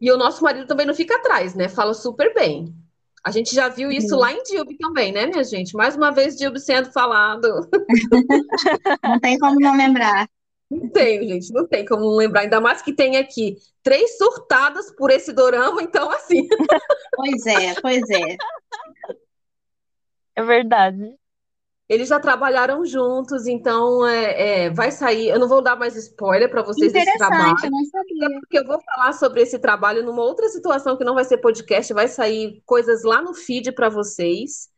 E 0.00 0.10
o 0.10 0.16
nosso 0.16 0.42
marido 0.42 0.66
também 0.66 0.86
não 0.86 0.94
fica 0.94 1.16
atrás, 1.16 1.54
né? 1.54 1.68
Fala 1.68 1.94
super 1.94 2.32
bem. 2.34 2.74
A 3.22 3.30
gente 3.30 3.54
já 3.54 3.68
viu 3.68 3.92
isso 3.92 4.08
Sim. 4.08 4.16
lá 4.16 4.32
em 4.32 4.42
Dilbe 4.42 4.78
também, 4.78 5.12
né, 5.12 5.26
minha 5.26 5.44
gente? 5.44 5.74
Mais 5.76 5.94
uma 5.94 6.10
vez, 6.10 6.36
Dilbe 6.36 6.58
sendo 6.58 6.90
falado. 6.90 7.68
Não 9.04 9.20
tem 9.20 9.38
como 9.38 9.60
não 9.60 9.76
lembrar. 9.76 10.26
Não 10.70 10.88
tem, 10.88 11.26
gente, 11.26 11.52
não 11.52 11.66
tem 11.66 11.84
como 11.84 12.14
lembrar. 12.16 12.42
Ainda 12.42 12.60
mais 12.60 12.80
que 12.80 12.92
tem 12.92 13.16
aqui 13.16 13.56
três 13.82 14.16
surtadas 14.16 14.94
por 14.94 15.10
esse 15.10 15.32
dorama, 15.32 15.82
então, 15.82 16.10
assim. 16.10 16.46
Pois 17.16 17.44
é, 17.46 17.74
pois 17.82 18.08
é. 18.08 18.36
É 20.36 20.42
verdade. 20.42 21.14
Eles 21.88 22.08
já 22.08 22.20
trabalharam 22.20 22.86
juntos, 22.86 23.48
então 23.48 24.06
é, 24.06 24.66
é, 24.66 24.70
vai 24.70 24.92
sair. 24.92 25.28
Eu 25.28 25.40
não 25.40 25.48
vou 25.48 25.60
dar 25.60 25.74
mais 25.76 25.96
spoiler 25.96 26.48
para 26.48 26.62
vocês 26.62 26.92
desse 26.92 27.18
trabalho, 27.18 27.56
não 27.68 27.84
sabia. 27.84 28.40
porque 28.40 28.58
eu 28.60 28.64
vou 28.64 28.80
falar 28.80 29.12
sobre 29.12 29.42
esse 29.42 29.58
trabalho 29.58 30.04
numa 30.04 30.22
outra 30.22 30.48
situação 30.48 30.96
que 30.96 31.02
não 31.04 31.14
vai 31.16 31.24
ser 31.24 31.38
podcast, 31.38 31.92
vai 31.92 32.06
sair 32.06 32.62
coisas 32.64 33.02
lá 33.02 33.20
no 33.20 33.34
feed 33.34 33.72
para 33.72 33.88
vocês, 33.88 34.68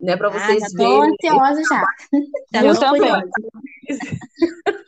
né? 0.00 0.16
Para 0.16 0.28
Ah, 0.28 0.32
vocês 0.32 0.60
já 0.60 0.68
tô 0.70 1.00
verem. 1.00 1.14
ansiosa 1.14 1.62
já. 1.62 1.84
Já 2.52 2.66
Eu 2.66 2.74
tô 2.74 2.80
também. 2.80 3.12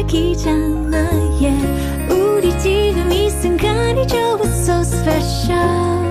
반짝이잖아 0.00 0.96
yeah. 1.40 2.10
우리 2.10 2.50
지금 2.58 3.12
이 3.12 3.28
순간이 3.28 4.06
좋아 4.06 4.40
so 4.42 4.80
special 4.80 6.08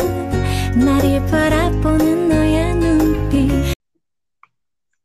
나를 0.76 1.26
바라보는 1.26 2.30
너의 2.30 2.76
눈빛 2.76 3.76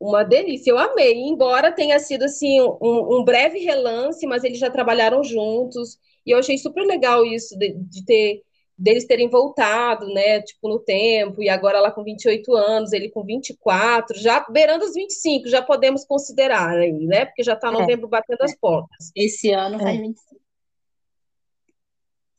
Uma 0.02 0.24
delícia, 0.24 0.70
eu 0.70 0.78
amei. 0.78 1.12
Embora 1.28 1.70
tenha 1.70 1.98
sido 1.98 2.24
assim 2.24 2.58
um, 2.60 3.18
um 3.18 3.22
breve 3.22 3.58
relance, 3.58 4.26
mas 4.26 4.44
eles 4.44 4.58
já 4.58 4.70
trabalharam 4.70 5.22
juntos. 5.22 5.98
E 6.24 6.30
eu 6.30 6.38
achei 6.38 6.56
super 6.56 6.84
legal 6.86 7.24
isso 7.24 7.56
de, 7.58 7.74
de 7.74 8.04
ter 8.06 8.42
deles 8.77 9.05
terem 9.05 9.29
voltado, 9.29 10.07
né, 10.07 10.41
tipo 10.41 10.67
no 10.67 10.79
tempo. 10.79 11.41
E 11.41 11.49
agora 11.49 11.77
ela 11.77 11.91
com 11.91 12.03
28 12.03 12.53
anos, 12.55 12.91
ele 12.93 13.09
com 13.09 13.23
24, 13.23 14.17
já 14.19 14.45
beirando 14.49 14.85
os 14.85 14.93
25, 14.93 15.47
já 15.47 15.61
podemos 15.61 16.05
considerar 16.05 16.77
aí, 16.77 16.91
né? 17.05 17.25
Porque 17.25 17.43
já 17.43 17.55
tá 17.55 17.69
É. 17.69 17.71
novembro 17.71 18.07
batendo 18.07 18.41
as 18.41 18.55
portas. 18.57 19.11
Esse 19.15 19.51
ano 19.51 19.79
faz 19.79 19.97
É. 19.97 20.01
25. 20.01 20.41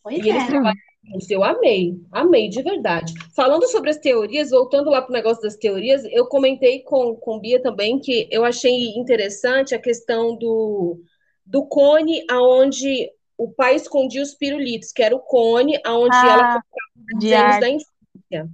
Pois 0.03 0.19
E 0.19 0.29
eles 0.29 0.43
é. 0.43 0.47
trabalham. 0.47 0.87
Eu 1.31 1.45
amei, 1.45 1.95
amei 2.11 2.49
de 2.49 2.63
verdade. 2.63 3.15
Falando 3.35 3.67
sobre 3.69 3.91
as 3.91 3.97
teorias, 3.97 4.51
voltando 4.51 4.91
lá 4.91 5.01
para 5.01 5.11
o 5.11 5.13
negócio 5.13 5.41
das 5.41 5.55
teorias, 5.55 6.05
eu 6.07 6.27
comentei 6.27 6.81
com, 6.83 7.15
com 7.15 7.39
Bia 7.39 7.63
também 7.63 8.01
que 8.01 8.29
eu 8.29 8.45
achei 8.45 8.89
interessante 8.97 9.73
a 9.73 9.81
questão 9.81 10.37
do, 10.37 11.01
do 11.45 11.65
cone 11.65 12.25
aonde 12.29 13.09
o 13.39 13.53
pai 13.53 13.77
escondia 13.77 14.23
os 14.23 14.35
pirulitos, 14.35 14.93
que 14.93 15.03
era 15.03 15.15
o 15.15 15.21
cone 15.21 15.79
aonde 15.85 16.29
ela 16.29 16.43
Ah, 16.43 16.61
colocava 16.61 16.93
os 16.97 17.19
de 17.21 17.29
desenhos 17.29 17.59
da 17.59 17.69
infância. 17.69 18.51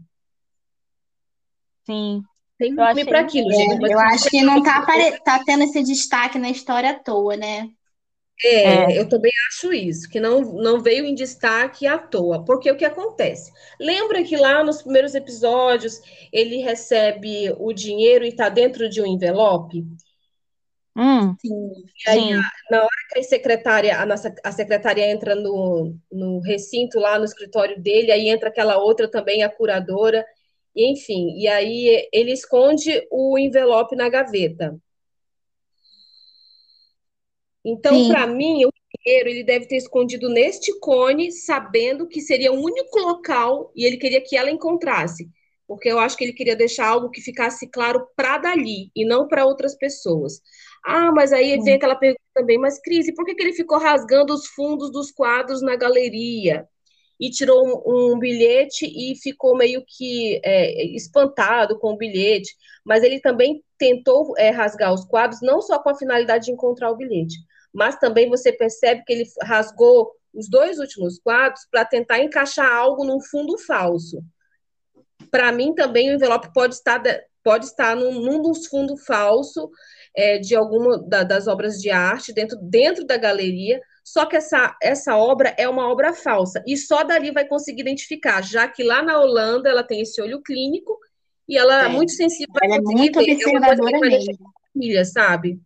Sim. 1.85 2.23
Tem 2.59 2.71
Eu 2.71 2.77
nome 2.77 3.05
para 3.05 3.21
aquilo, 3.21 3.53
gente. 3.53 3.75
É, 3.89 3.93
eu 3.95 3.99
acho 3.99 4.31
que 4.31 4.43
não 4.43 4.63
tá, 4.63 4.79
apare- 4.79 5.19
tá 5.25 5.43
tendo 5.45 5.65
esse 5.65 5.83
destaque 5.83 6.39
na 6.39 6.51
história 6.51 6.91
à 6.91 6.95
toa, 6.99 7.37
né? 7.37 7.69
É, 8.45 8.99
eu 8.99 9.09
também 9.09 9.31
acho 9.49 9.73
isso, 9.73 10.09
que 10.09 10.19
não, 10.19 10.41
não 10.41 10.81
veio 10.83 11.05
em 11.05 11.15
destaque 11.15 11.87
à 11.87 11.97
toa, 11.97 12.45
porque 12.45 12.69
o 12.71 12.77
que 12.77 12.85
acontece? 12.85 13.53
Lembra 13.79 14.25
que 14.25 14.37
lá 14.37 14.65
nos 14.65 14.83
primeiros 14.83 15.15
episódios 15.15 16.01
ele 16.33 16.57
recebe 16.57 17.55
o 17.59 17.73
dinheiro 17.73 18.25
e 18.25 18.29
está 18.29 18.49
dentro 18.49 18.89
de 18.89 19.01
um 19.01 19.07
envelope? 19.07 19.85
Hum, 20.97 21.35
Sim. 21.41 21.73
E 22.07 22.11
aí, 22.11 22.21
sim. 22.21 22.41
na 22.71 22.81
hora 22.81 22.91
que 23.11 23.19
a 23.19 23.23
secretária, 23.23 23.99
a 23.99 24.07
nossa, 24.07 24.35
a 24.45 24.53
secretária 24.53 25.11
entra 25.11 25.35
no, 25.35 25.97
no 26.11 26.41
recinto 26.41 26.99
lá 26.99 27.19
no 27.19 27.25
escritório 27.25 27.81
dele, 27.81 28.13
aí 28.13 28.29
entra 28.29 28.49
aquela 28.51 28.77
outra 28.79 29.11
também, 29.11 29.43
a 29.43 29.49
curadora, 29.49 30.25
e 30.75 30.91
enfim, 30.93 31.39
e 31.39 31.49
aí 31.49 32.09
ele 32.13 32.33
esconde 32.33 33.07
o 33.11 33.39
envelope 33.39 33.97
na 33.97 34.09
gaveta. 34.09 34.79
Então, 37.65 38.09
para 38.09 38.27
mim, 38.27 38.65
o 38.65 38.73
dinheiro 39.05 39.29
ele 39.29 39.45
deve 39.45 39.67
ter 39.67 39.77
escondido 39.77 40.29
neste 40.29 40.79
cone, 40.81 41.31
sabendo 41.33 42.09
que 42.09 42.21
seria 42.21 42.53
o 42.53 42.61
único 42.61 42.99
local 42.99 43.73
e 43.75 43.85
ele 43.85 43.97
queria 43.97 44.21
que 44.21 44.37
ela 44.37 44.51
encontrasse, 44.51 45.29
porque 45.67 45.89
eu 45.89 45.99
acho 45.99 46.17
que 46.17 46.25
ele 46.25 46.33
queria 46.33 46.57
deixar 46.57 46.89
algo 46.89 47.11
que 47.11 47.21
ficasse 47.21 47.69
claro 47.69 48.07
para 48.17 48.39
dali 48.39 48.91
e 48.95 49.05
não 49.05 49.29
para 49.29 49.47
outras 49.47 49.77
pessoas. 49.77 50.41
Ah, 50.85 51.13
mas 51.13 51.33
aí 51.33 51.53
vem 51.53 51.63
Sim. 51.63 51.73
aquela 51.73 51.95
pergunta 51.95 52.23
também, 52.35 52.59
mas 52.59 52.81
Cris, 52.81 53.07
e 53.07 53.15
por 53.15 53.25
que 53.25 53.35
que 53.35 53.43
ele 53.43 53.53
ficou 53.53 53.79
rasgando 53.79 54.35
os 54.35 54.47
fundos 54.49 54.91
dos 54.91 55.13
quadros 55.13 55.63
na 55.63 55.77
galeria? 55.77 56.67
E 57.21 57.31
tirou 57.31 57.65
um, 57.65 58.15
um 58.15 58.19
bilhete 58.19 58.85
e 58.85 59.15
ficou 59.17 59.57
meio 59.57 59.85
que 59.87 60.41
é, 60.45 60.85
espantado 60.97 61.79
com 61.79 61.93
o 61.93 61.97
bilhete, 61.97 62.53
mas 62.85 63.05
ele 63.05 63.21
também 63.21 63.63
tentou 63.79 64.35
é, 64.37 64.51
rasgar 64.51 64.93
os 64.93 65.05
quadros, 65.05 65.41
não 65.41 65.61
só 65.63 65.79
com 65.79 65.91
a 65.91 65.95
finalidade 65.95 66.47
de 66.47 66.53
encontrar 66.53 66.91
o 66.91 66.97
bilhete, 66.97 67.37
mas 67.73 67.97
também 67.97 68.29
você 68.29 68.53
percebe 68.53 69.05
que 69.07 69.13
ele 69.13 69.25
rasgou 69.43 70.11
os 70.35 70.49
dois 70.49 70.79
últimos 70.79 71.19
quadros 71.21 71.65
para 71.71 71.85
tentar 71.85 72.19
encaixar 72.19 72.75
algo 72.75 73.05
num 73.05 73.21
fundo 73.21 73.57
falso. 73.59 74.23
Para 75.31 75.53
mim, 75.53 75.75
também 75.75 76.11
o 76.11 76.15
envelope 76.15 76.53
pode 76.53 76.75
estar, 76.75 77.03
pode 77.45 77.67
estar 77.67 77.95
num, 77.95 78.21
num 78.21 78.43
dos 78.43 78.67
fundos 78.67 79.05
falsos 79.05 79.69
é, 80.17 80.39
de 80.39 80.55
alguma 80.55 80.99
da, 80.99 81.23
das 81.23 81.47
obras 81.49 81.75
de 81.81 81.91
arte 81.91 82.33
dentro, 82.33 82.59
dentro 82.61 83.05
da 83.07 83.17
galeria, 83.17 83.81
só 84.05 84.27
que 84.27 84.37
essa, 84.37 84.77
essa 84.83 85.17
obra 85.17 85.55
é 85.59 85.69
uma 85.69 85.89
obra 85.89 86.13
falsa, 86.13 86.63
e 86.67 86.77
só 86.77 87.05
dali 87.05 87.31
vai 87.31 87.47
conseguir 87.47 87.83
identificar, 87.83 88.43
já 88.43 88.67
que 88.69 88.83
lá 88.83 89.03
na 89.03 89.19
Holanda 89.21 89.69
ela 89.71 89.83
tem 89.85 90.01
esse 90.01 90.21
olho 90.21 90.43
clínico 90.43 90.99
e 91.49 91.57
ela 91.57 91.83
é, 91.83 91.87
É. 91.87 91.89
muito 91.89 92.13
sensível, 92.13 92.53
Ela 92.63 92.75
é 92.77 92.79
conseguir 92.79 92.99
muito 92.99 93.19
ver. 93.21 93.31
É 93.31 93.35
observadora 93.35 94.01
mesmo. 94.01 94.33
a 94.49 94.73
família, 94.73 95.05
sabe? 95.05 95.61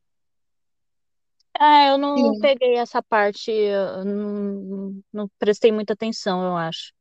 É, 1.58 1.90
eu 1.90 1.96
não 1.98 2.34
Sim. 2.34 2.40
peguei 2.40 2.74
essa 2.76 3.02
parte, 3.02 3.50
eu 3.50 4.04
não, 4.04 5.02
não 5.12 5.30
prestei 5.38 5.72
muita 5.72 5.94
atenção, 5.94 6.44
eu 6.44 6.56
acho. 6.56 6.92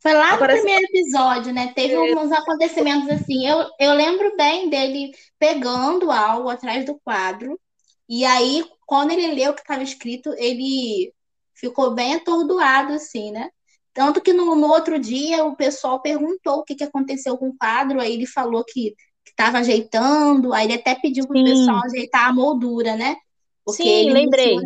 Foi 0.00 0.14
lá 0.14 0.30
no 0.30 0.34
Aparece- 0.36 0.62
primeiro 0.62 0.86
episódio, 0.86 1.52
né? 1.52 1.72
Teve 1.74 1.96
uns 1.98 2.32
acontecimentos 2.32 3.08
assim. 3.10 3.46
Eu, 3.46 3.66
eu 3.78 3.92
lembro 3.92 4.34
bem 4.36 4.70
dele 4.70 5.12
pegando 5.38 6.10
algo 6.10 6.48
atrás 6.48 6.84
do 6.86 6.98
quadro. 7.04 7.60
E 8.08 8.24
aí, 8.24 8.64
quando 8.86 9.12
ele 9.12 9.34
leu 9.34 9.52
o 9.52 9.54
que 9.54 9.60
estava 9.60 9.82
escrito, 9.82 10.34
ele 10.38 11.12
ficou 11.54 11.94
bem 11.94 12.14
atordoado, 12.14 12.94
assim, 12.94 13.30
né? 13.30 13.50
Tanto 13.92 14.20
que 14.20 14.32
no, 14.32 14.54
no 14.56 14.68
outro 14.68 14.98
dia 14.98 15.44
o 15.44 15.54
pessoal 15.54 16.00
perguntou 16.00 16.58
o 16.58 16.64
que, 16.64 16.74
que 16.74 16.84
aconteceu 16.84 17.36
com 17.36 17.48
o 17.50 17.56
quadro. 17.56 18.00
Aí 18.00 18.14
ele 18.14 18.26
falou 18.26 18.64
que 18.64 18.94
estava 19.26 19.58
ajeitando. 19.58 20.54
Aí 20.54 20.66
ele 20.66 20.74
até 20.74 20.94
pediu 20.94 21.26
para 21.26 21.38
o 21.38 21.44
pessoal 21.44 21.82
ajeitar 21.84 22.28
a 22.28 22.32
moldura, 22.32 22.96
né? 22.96 23.16
Porque 23.64 23.82
Sim, 23.82 24.10
lembrei. 24.10 24.56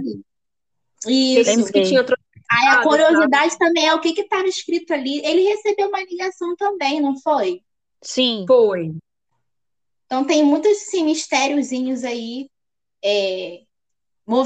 Isso. 1.07 1.73
que 1.73 1.83
tinha 1.83 2.05
trocado, 2.05 2.24
Aí 2.55 2.69
a 2.69 2.73
sabe? 2.75 2.85
curiosidade 2.85 3.59
também 3.59 3.87
é 3.87 3.95
o 3.95 4.01
que 4.01 4.13
que 4.13 4.23
estava 4.23 4.47
escrito 4.47 4.93
ali. 4.93 5.25
Ele 5.25 5.43
recebeu 5.43 5.89
uma 5.89 6.03
ligação 6.03 6.55
também, 6.57 7.01
não 7.01 7.19
foi? 7.21 7.61
Sim, 8.03 8.45
Foi. 8.47 8.95
Então 10.07 10.25
tem 10.25 10.45
muitos 10.45 10.71
assim, 10.71 11.05
mistériozinhos 11.05 12.05
aí 12.05 12.49
é, 13.03 13.59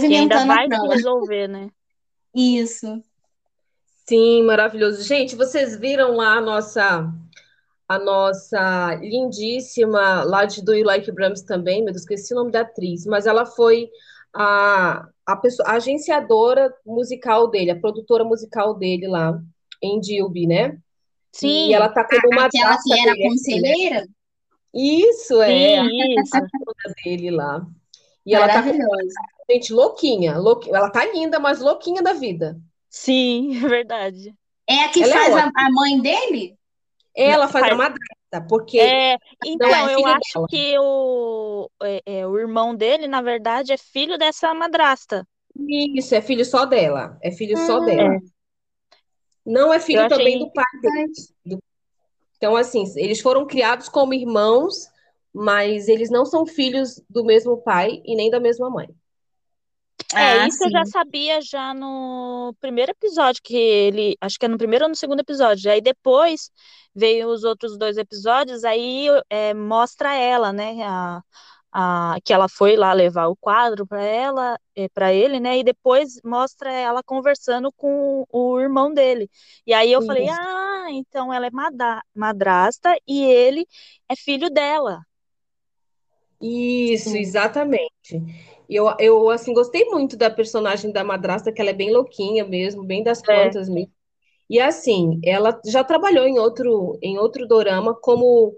que 0.07 0.15
ainda 0.15 0.41
movimentando 0.41 0.53
a 0.53 0.55
vai 0.55 0.65
se 0.65 0.69
trama. 0.69 0.95
resolver, 0.95 1.49
né? 1.49 1.69
Isso. 2.35 3.03
Sim, 4.09 4.45
maravilhoso. 4.45 5.03
Gente, 5.03 5.37
vocês 5.37 5.77
viram 5.79 6.17
lá 6.17 6.37
a 6.37 6.41
nossa 6.41 7.13
a 7.89 7.99
nossa 7.99 8.95
lindíssima 8.97 10.23
lá 10.23 10.45
de 10.45 10.63
Do 10.63 10.75
You 10.75 10.85
Like 10.85 11.11
Brahms 11.11 11.43
também, 11.43 11.83
meu 11.83 11.93
Deus, 11.93 12.03
esqueci 12.03 12.35
o 12.35 12.37
nome 12.37 12.53
da 12.53 12.61
atriz, 12.61 13.07
mas 13.07 13.27
ela 13.27 13.47
foi 13.47 13.89
a, 14.35 15.09
a, 15.27 15.37
pessoa, 15.37 15.69
a 15.69 15.73
agenciadora 15.73 16.73
musical 16.85 17.49
dele, 17.49 17.71
a 17.71 17.79
produtora 17.81 18.25
musical 18.25 18.75
dele 18.75 19.07
lá 19.09 19.41
em 19.83 20.01
Dilby, 20.01 20.47
né? 20.47 20.79
Sim. 21.33 21.69
E 21.69 21.73
ela 21.75 21.89
tá 21.89 22.05
como 22.05 22.29
uma 22.33 22.47
Aquela 22.47 22.77
que 22.83 22.93
era 22.99 23.17
conselheira? 23.17 24.07
Isso, 24.75 25.41
é. 25.43 25.49
Sim, 25.83 26.15
isso. 26.21 26.37
A 26.37 27.03
dele 27.05 27.31
lá. 27.31 27.67
E 28.25 28.35
ela 28.35 28.49
tá 28.49 28.63
com 28.63 28.73
gente 29.51 29.73
louquinha, 29.73 30.37
louqui- 30.39 30.71
ela 30.71 30.91
tá 30.91 31.07
linda, 31.07 31.41
mas 31.41 31.61
louquinha 31.61 32.03
da 32.03 32.13
vida. 32.13 32.61
Sim, 32.91 33.57
é 33.65 33.69
verdade. 33.69 34.35
É 34.69 34.85
a 34.85 34.89
que 34.91 35.03
Ela 35.03 35.13
é 35.15 35.19
faz 35.19 35.35
a, 35.35 35.39
ótima. 35.39 35.53
a 35.57 35.71
mãe 35.73 36.01
dele? 36.01 36.59
Ela 37.17 37.49
faz 37.49 37.65
a 37.65 37.69
faz- 37.77 37.79
madrasta, 38.31 38.47
porque 38.49 38.79
É, 38.81 39.19
então, 39.45 39.71
é 39.89 39.95
eu 39.95 40.07
acho 40.07 40.35
dela. 40.35 40.47
que 40.49 40.79
o, 40.79 41.71
é, 41.83 42.03
é, 42.07 42.27
o 42.27 42.39
irmão 42.39 42.75
dele, 42.75 43.07
na 43.07 43.23
verdade, 43.23 43.73
é 43.73 43.77
filho 43.79 44.19
dessa 44.19 44.53
madrasta. 44.55 45.27
isso 45.97 46.15
é 46.15 46.21
filho 46.23 46.45
só 46.45 46.65
dela, 46.65 47.19
é 47.23 47.31
filho 47.31 47.57
só 47.57 47.81
Ah. 47.81 47.85
dela. 47.85 48.21
Não 49.45 49.73
é 49.73 49.81
filho 49.81 50.03
Eu 50.03 50.09
também 50.09 50.39
do 50.39 50.51
pai 50.53 50.65
dele. 50.83 51.13
Do- 51.45 51.63
Então, 52.37 52.55
assim, 52.57 52.85
eles 52.97 53.21
foram 53.21 53.47
criados 53.47 53.89
como 53.89 54.15
irmãos, 54.15 54.89
mas 55.35 55.89
eles 55.89 56.11
não 56.11 56.25
são 56.25 56.47
filhos 56.47 57.03
do 57.09 57.25
mesmo 57.25 57.57
pai 57.63 58.01
e 58.05 58.15
nem 58.15 58.31
da 58.31 58.39
mesma 58.39 58.71
mãe. 58.71 58.89
É, 60.15 60.15
Ah, 60.15 60.47
isso 60.47 60.65
eu 60.65 60.71
já 60.71 60.85
sim. 60.85 60.91
sabia 60.91 61.41
já 61.43 61.75
no 61.75 62.55
primeiro 62.61 62.93
episódio, 62.93 63.43
que 63.43 63.55
ele, 63.57 64.17
acho 64.21 64.39
que 64.39 64.47
é 64.47 64.49
no 64.49 64.57
primeiro 64.57 64.85
ou 64.85 64.89
no 64.89 64.97
segundo 64.97 65.21
episódio. 65.21 65.71
Aí 65.71 65.81
depois 65.81 66.51
veio 66.99 67.29
os 67.29 67.45
outros 67.45 67.79
dois 67.79 67.97
episódios, 67.97 68.65
aí 68.65 69.07
é, 69.31 69.55
mostra 69.55 70.15
ela, 70.15 70.53
né, 70.53 70.83
a, 70.83 71.23
a, 71.73 72.17
que 72.25 72.33
ela 72.33 72.49
foi 72.49 72.77
lá 72.77 72.93
levar 72.93 73.29
o 73.29 73.37
quadro 73.37 73.87
para 73.87 74.03
ela, 74.03 74.59
é, 74.75 74.89
para 74.89 75.13
ele, 75.13 75.41
né, 75.41 75.59
e 75.59 75.65
depois 75.65 76.21
mostra 76.25 76.73
ela 76.73 77.03
conversando 77.03 77.73
com 77.73 78.25
o 78.31 78.61
irmão 78.61 78.93
dele. 78.93 79.31
E 79.67 79.73
aí 79.73 79.93
eu 79.93 80.03
falei, 80.03 80.25
Isso. 80.25 80.39
ah, 80.41 80.87
então 80.91 81.33
ela 81.33 81.47
é 81.47 81.51
madrasta 82.15 82.97
e 83.07 83.25
ele 83.25 83.67
é 84.09 84.17
filho 84.17 84.51
dela. 84.51 85.01
Isso, 86.41 87.11
Sim. 87.11 87.19
exatamente. 87.19 87.89
Eu, 88.69 88.87
eu, 88.99 89.31
assim, 89.31 89.53
gostei 89.55 89.85
muito 89.87 90.17
da 90.17 90.31
personagem 90.31 90.93
da 90.93 91.03
madrasta, 91.03 91.51
que 91.51 91.61
ela 91.61 91.71
é 91.71 91.75
bem 91.75 91.93
louquinha 91.93 92.45
mesmo, 92.45 92.85
bem 92.85 93.03
das 93.03 93.21
É. 93.21 93.25
plantas 93.25 93.69
mesmo. 93.69 93.93
E 94.49 94.59
assim, 94.59 95.21
ela 95.23 95.61
já 95.67 95.85
trabalhou 95.85 96.27
em 96.27 96.39
outro, 96.39 96.99
em 97.03 97.19
outro 97.19 97.47
dorama 97.47 97.95
como, 97.95 98.57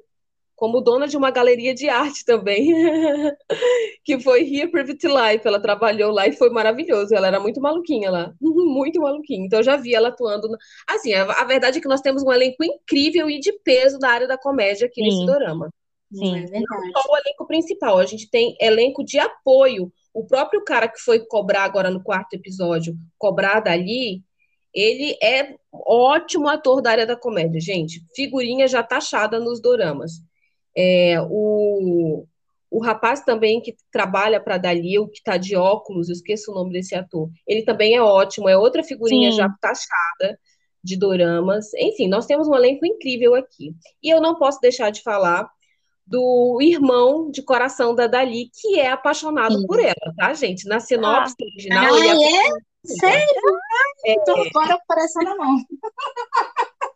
como 0.55 0.81
dona 0.81 1.09
de 1.09 1.17
uma 1.17 1.33
galeria 1.33 1.75
de 1.75 1.89
arte 1.89 2.25
também, 2.25 2.73
que 4.05 4.21
foi 4.21 4.43
Here 4.43 4.71
Private 4.71 5.07
Life. 5.09 5.47
Ela 5.47 5.61
trabalhou 5.61 6.13
lá 6.13 6.29
e 6.29 6.33
foi 6.33 6.49
maravilhoso. 6.51 7.13
Ela 7.13 7.27
era 7.27 7.41
muito 7.41 7.61
maluquinha 7.61 8.09
lá, 8.09 8.33
muito 8.41 9.01
maluquinha. 9.01 9.45
Então 9.45 9.59
eu 9.59 9.65
já 9.65 9.77
vi 9.77 9.93
ela 9.95 10.09
atuando. 10.09 10.49
Assim, 10.89 11.13
a, 11.13 11.25
a 11.25 11.45
verdade 11.45 11.79
é 11.79 11.81
que 11.81 11.89
nós 11.89 12.01
temos 12.01 12.23
um 12.23 12.33
elenco 12.33 12.63
incrível 12.63 13.29
e 13.29 13.41
de 13.41 13.53
peso 13.65 13.99
na 13.99 14.11
área 14.11 14.29
da 14.29 14.39
comédia 14.39 14.87
aqui 14.87 15.03
nesse 15.03 15.19
Sim. 15.19 15.27
dorama. 15.27 15.71
Sim. 16.13 16.37
É 16.37 16.47
verdade. 16.47 16.93
só 16.93 17.13
o 17.13 17.17
elenco 17.17 17.47
principal, 17.47 17.99
a 17.99 18.05
gente 18.05 18.29
tem 18.29 18.57
elenco 18.61 19.05
de 19.05 19.19
apoio. 19.19 19.93
O 20.13 20.27
próprio 20.27 20.63
cara 20.65 20.89
que 20.89 20.99
foi 21.01 21.21
cobrar 21.21 21.63
agora 21.63 21.91
no 21.91 22.03
quarto 22.03 22.35
episódio, 22.35 22.97
cobrar 23.17 23.61
dali, 23.61 24.23
ele 24.75 25.17
é 25.23 25.55
ótimo 25.73 26.49
ator 26.49 26.81
da 26.81 26.91
área 26.91 27.07
da 27.07 27.17
comédia, 27.17 27.61
gente. 27.61 28.03
Figurinha 28.15 28.69
já 28.69 28.83
taxada 28.83 29.41
nos 29.41 29.61
doramas. 29.61 30.13
É, 30.77 31.21
o, 31.29 32.25
o 32.71 32.81
rapaz 32.81 33.23
também 33.25 33.61
que 33.61 33.75
trabalha 33.91 34.41
para 34.41 34.59
Dali, 34.59 34.99
o 34.99 35.09
que 35.09 35.23
tá 35.23 35.37
de 35.37 35.57
óculos, 35.57 36.09
eu 36.09 36.13
esqueço 36.13 36.53
o 36.53 36.55
nome 36.55 36.73
desse 36.73 36.95
ator. 36.95 37.29
Ele 37.47 37.63
também 37.63 37.97
é 37.97 38.03
ótimo, 38.03 38.49
é 38.49 38.57
outra 38.57 38.85
figurinha 38.85 39.31
Sim. 39.31 39.39
já 39.39 39.49
taxada 39.61 40.39
de 40.83 40.97
doramas. 40.97 41.75
Enfim, 41.75 42.09
nós 42.09 42.27
temos 42.27 42.49
um 42.49 42.55
elenco 42.55 42.87
incrível 42.87 43.35
aqui. 43.35 43.75
E 44.03 44.09
eu 44.09 44.21
não 44.21 44.37
posso 44.37 44.61
deixar 44.61 44.91
de 44.91 45.03
falar 45.03 45.51
do 46.07 46.59
irmão 46.61 47.31
de 47.31 47.43
coração 47.43 47.95
da 47.95 48.07
Dali, 48.07 48.51
que 48.53 48.79
é 48.81 48.91
apaixonado 48.91 49.59
Sim. 49.61 49.67
por 49.67 49.79
ela, 49.79 50.15
tá, 50.17 50.35
gente? 50.35 50.67
Na 50.67 50.81
sinopse 50.81 51.35
original, 51.41 51.95
Ah, 51.95 51.99
ele 51.99 52.25
é. 52.25 52.70
Sério? 52.85 53.61
Ai, 54.07 54.15
tô 54.25 54.33
agora 54.33 54.79
com 54.79 54.87
coração 54.87 55.23
na 55.23 55.37
mão. 55.37 55.57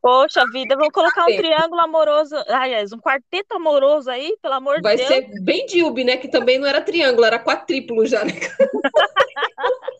Poxa 0.00 0.44
vida, 0.52 0.76
vou 0.76 0.90
colocar 0.90 1.24
um 1.24 1.30
Sim. 1.30 1.36
triângulo 1.38 1.80
amoroso, 1.80 2.36
aliás, 2.48 2.92
um 2.92 2.98
quarteto 2.98 3.54
amoroso 3.54 4.10
aí, 4.10 4.36
pelo 4.42 4.54
amor 4.54 4.76
de 4.76 4.82
Vai 4.82 4.96
Deus. 4.96 5.08
ser 5.08 5.26
bem 5.42 5.64
Dilby, 5.66 6.04
né? 6.04 6.16
Que 6.16 6.28
também 6.28 6.58
não 6.58 6.66
era 6.66 6.82
triângulo, 6.82 7.24
era 7.24 7.38
quadriplo 7.42 8.04
já, 8.06 8.24
né? 8.24 8.32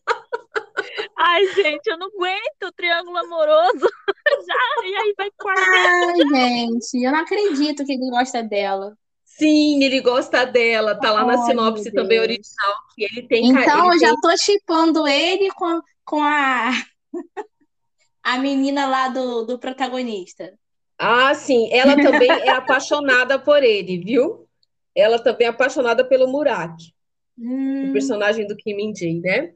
Ai, 1.17 1.47
gente, 1.55 1.87
eu 1.87 1.97
não 1.97 2.09
aguento 2.09 2.65
o 2.67 2.73
triângulo 2.73 3.17
amoroso. 3.17 3.89
Já, 4.47 4.87
e 4.87 4.95
aí 4.95 5.15
vai 5.17 5.31
quarteto. 5.31 5.69
Ai, 5.75 6.17
gente, 6.29 7.03
eu 7.03 7.13
não 7.13 7.21
acredito 7.21 7.85
que 7.85 7.93
ele 7.93 8.11
gosta 8.11 8.43
dela. 8.43 8.97
Sim, 9.39 9.83
ele 9.83 10.01
gosta 10.01 10.45
dela, 10.47 10.95
tá 10.95 11.11
lá 11.13 11.25
na 11.25 11.37
sinopse 11.37 11.93
também 11.93 12.21
original, 12.21 12.75
que 12.95 13.05
ele 13.05 13.27
tem 13.29 13.43
Então, 13.43 13.77
ele 13.77 13.93
eu 13.93 13.99
já 13.99 14.13
tem- 14.13 14.17
tô 14.21 14.37
chipando 14.37 15.07
ele 15.07 15.51
com, 15.53 15.81
com 16.05 16.23
a, 16.23 16.71
a 18.23 18.39
menina 18.39 18.87
lá 18.89 19.09
do, 19.09 19.45
do 19.47 19.59
protagonista. 19.59 20.59
Ah, 20.99 21.35
sim, 21.35 21.69
ela 21.73 21.97
também 21.97 22.41
é 22.41 22.53
apaixonada 22.53 23.39
por 23.39 23.63
ele, 23.63 23.99
viu? 23.99 24.49
Ela 24.95 25.19
também 25.23 25.47
é 25.47 25.51
apaixonada 25.51 26.05
pelo 26.09 26.29
Murak, 26.29 26.77
o 27.83 27.89
Hum, 27.89 27.89
personagem 27.89 28.47
do 28.47 28.57
Kim 28.57 28.77
Min-jae, 28.77 29.21
né? 29.21 29.53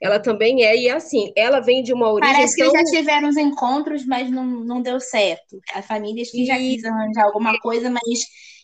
Ela 0.00 0.20
também 0.20 0.64
é, 0.64 0.76
e 0.76 0.90
assim, 0.90 1.32
ela 1.36 1.60
vem 1.60 1.82
de 1.82 1.92
uma 1.92 2.12
origem 2.12 2.38
parece 2.38 2.54
que 2.54 2.60
tão... 2.60 2.68
eles 2.68 2.72
já 2.72 2.84
tiveram 2.84 3.28
uns 3.28 3.36
encontros, 3.36 4.04
mas 4.06 4.30
não, 4.30 4.44
não 4.44 4.82
deu 4.82 5.00
certo. 5.00 5.58
A 5.74 5.82
família 5.82 6.22
acho 6.22 6.34
que 6.34 6.44
já 6.44 6.58
quis 6.60 6.84
arranjar 6.84 7.24
alguma 7.24 7.58
coisa, 7.60 7.90
mas 7.90 8.02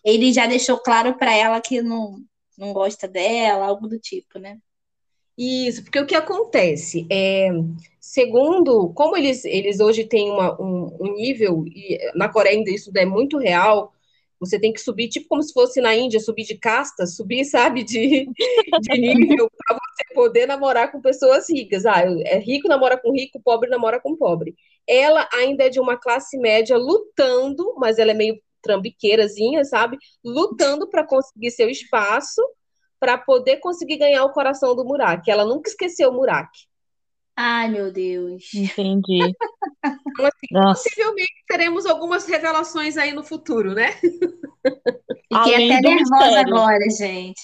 ele 0.07 0.33
já 0.33 0.47
deixou 0.47 0.79
claro 0.79 1.19
pra 1.19 1.35
ela 1.35 1.61
que 1.61 1.83
não, 1.83 2.19
não 2.57 2.73
gosta 2.73 3.09
dela, 3.09 3.67
algo 3.67 3.89
do 3.89 3.99
tipo, 3.99 4.39
né? 4.39 4.59
Isso, 5.37 5.83
porque 5.83 5.99
o 5.99 6.07
que 6.07 6.15
acontece 6.15 7.07
é, 7.11 7.51
segundo, 8.01 8.91
como 8.95 9.17
eles, 9.17 9.45
eles 9.45 9.81
hoje 9.81 10.05
têm 10.05 10.31
uma- 10.31 10.59
um, 10.63 10.97
um 11.01 11.15
nível, 11.15 11.65
e 11.67 11.99
na 12.15 12.29
Coreia 12.29 12.57
ainda 12.57 12.71
isso 12.71 12.91
é 12.97 13.05
muito 13.05 13.37
real, 13.37 13.93
você 14.41 14.59
tem 14.59 14.73
que 14.73 14.81
subir, 14.81 15.09
tipo 15.09 15.27
como 15.29 15.43
se 15.43 15.53
fosse 15.53 15.81
na 15.81 15.95
Índia, 15.95 16.21
subir 16.21 16.45
de 16.45 16.57
casta, 16.57 17.05
subir, 17.07 17.45
sabe, 17.83 17.83
de, 17.83 18.27
de 18.81 18.99
nível 18.99 19.51
para 19.51 19.77
você 19.77 20.15
poder 20.15 20.47
namorar 20.47 20.93
com 20.93 21.01
pessoas 21.01 21.51
ricas. 21.51 21.85
Ah, 21.85 22.03
é 22.25 22.39
rico 22.39 22.69
namora 22.69 22.97
com 22.97 23.13
rico, 23.13 23.41
pobre 23.43 23.69
namora 23.69 24.01
com 24.01 24.17
pobre. 24.17 24.55
Ela 24.87 25.29
ainda 25.33 25.65
é 25.65 25.69
de 25.69 25.81
uma 25.81 25.97
classe 25.97 26.39
média 26.39 26.77
lutando, 26.79 27.75
mas 27.77 27.99
ela 27.99 28.13
é 28.13 28.15
meio 28.15 28.41
trambiqueirazinha, 28.67 29.65
sabe? 29.65 29.97
Lutando 30.25 30.89
para 30.89 31.07
conseguir 31.07 31.51
seu 31.51 31.69
espaço 31.71 32.43
para 32.99 33.19
poder 33.19 33.59
conseguir 33.59 33.99
ganhar 33.99 34.25
o 34.25 34.33
coração 34.33 34.75
do 34.75 34.85
Murak. 34.85 35.31
Ela 35.31 35.45
nunca 35.45 35.69
esqueceu 35.69 36.11
o 36.11 36.13
Murak. 36.13 36.51
Ai, 37.37 37.69
meu 37.69 37.93
Deus. 37.93 38.45
Entendi. 38.55 39.37
Então, 40.11 40.27
assim, 40.27 40.47
possivelmente 40.63 41.45
teremos 41.47 41.85
algumas 41.85 42.27
revelações 42.27 42.97
aí 42.97 43.13
no 43.13 43.23
futuro, 43.23 43.75
né? 43.75 43.93
Fiquei 45.33 45.55
Além 45.55 45.77
até 45.77 45.81
nervosa 45.83 46.27
mistério. 46.27 46.39
agora, 46.39 46.91
gente. 46.91 47.43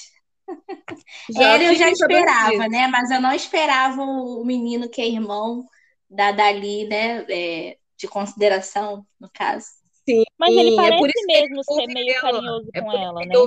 Já 1.30 1.54
Ele 1.54 1.68
eu 1.68 1.74
já 1.74 1.90
esperava, 1.90 2.68
né? 2.68 2.86
Mas 2.88 3.10
eu 3.10 3.20
não 3.20 3.32
esperava 3.32 4.02
o 4.02 4.44
menino 4.44 4.88
que 4.88 5.00
é 5.00 5.08
irmão 5.08 5.66
da 6.10 6.32
Dali, 6.32 6.86
né? 6.86 7.24
É, 7.28 7.78
de 7.96 8.08
consideração, 8.08 9.06
no 9.20 9.30
caso. 9.32 9.81
Sim, 10.08 10.22
Mas 10.38 10.56
ele 10.56 10.72
é 10.88 10.92
parece 10.92 10.98
por 10.98 11.10
isso 11.10 11.26
que 11.26 11.26
mesmo 11.26 11.62
ser 11.64 11.86
meio 11.88 12.14
ela. 12.24 12.40
carinhoso 12.40 12.72
É 12.74 12.80
com 12.80 12.92
ela, 12.92 13.24
que 13.26 13.26
né? 13.26 13.46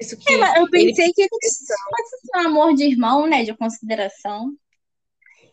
isso 0.00 0.16
que 0.18 0.32
É, 0.56 0.60
eu 0.60 0.68
ele 0.74 0.92
pensei 0.92 1.12
que 1.12 1.22
ele 1.22 1.30
fosse 1.30 2.20
ser 2.20 2.38
um 2.38 2.40
amor 2.48 2.74
de 2.74 2.84
irmão, 2.84 3.26
né? 3.26 3.44
De 3.44 3.56
consideração. 3.56 4.54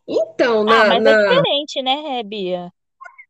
Então, 0.08 0.63
Ah, 0.65 0.84
na, 0.84 0.89
mas 0.89 1.06
é 1.06 1.13
na- 1.13 1.15
diferente, 1.15 1.82
né, 1.84 2.24
Bia? 2.24 2.72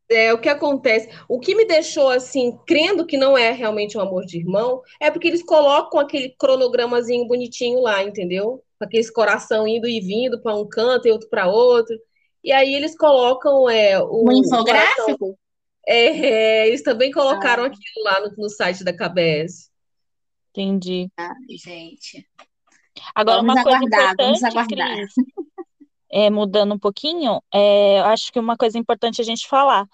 é, 0.09 0.33
o 0.33 0.39
que 0.41 0.49
acontece, 0.49 1.09
o 1.29 1.39
que 1.39 1.55
me 1.55 1.65
deixou 1.65 2.09
assim, 2.09 2.57
crendo 2.67 3.05
que 3.05 3.15
não 3.17 3.37
é 3.37 3.51
realmente 3.51 3.97
um 3.97 4.01
amor 4.01 4.25
de 4.25 4.37
irmão, 4.39 4.81
é 4.99 5.09
porque 5.09 5.27
eles 5.27 5.41
colocam 5.43 5.99
aquele 5.99 6.35
cronogramazinho 6.37 7.25
bonitinho 7.27 7.79
lá, 7.81 8.03
entendeu? 8.03 8.61
Com 8.77 8.85
Aqueles 8.85 9.09
coração 9.09 9.65
indo 9.67 9.87
e 9.87 10.01
vindo 10.01 10.41
para 10.41 10.55
um 10.55 10.67
canto 10.67 11.07
e 11.07 11.11
outro 11.11 11.29
para 11.29 11.47
outro. 11.47 11.95
E 12.43 12.51
aí 12.51 12.73
eles 12.73 12.97
colocam 12.97 13.69
é, 13.69 13.99
o, 14.01 14.31
Um 14.31 14.31
infográfico? 14.31 15.37
É, 15.91 16.05
é, 16.05 16.67
eles 16.69 16.83
também 16.83 17.11
colocaram 17.11 17.63
Ah. 17.63 17.67
aquilo 17.67 18.03
lá 18.05 18.21
no, 18.21 18.43
no 18.43 18.49
site 18.49 18.83
da 18.83 18.93
KBS. 18.95 19.69
Entendi. 20.51 21.09
Ai, 21.17 21.33
gente. 21.49 22.25
Agora, 23.13 23.37
Vamos 23.41 23.53
uma 23.55 23.63
coisa 23.63 23.77
aguardar, 23.77 24.15
vamos 24.17 24.37
importante, 24.41 24.57
aguardar. 24.77 24.95
Cris, 24.97 25.13
é, 26.11 26.29
mudando 26.29 26.73
um 26.75 26.79
pouquinho, 26.79 27.41
é, 27.53 27.99
eu 27.99 28.05
acho 28.05 28.31
que 28.31 28.39
uma 28.39 28.55
coisa 28.55 28.77
importante 28.77 29.21
a 29.21 29.23
gente 29.23 29.47
falar, 29.47 29.85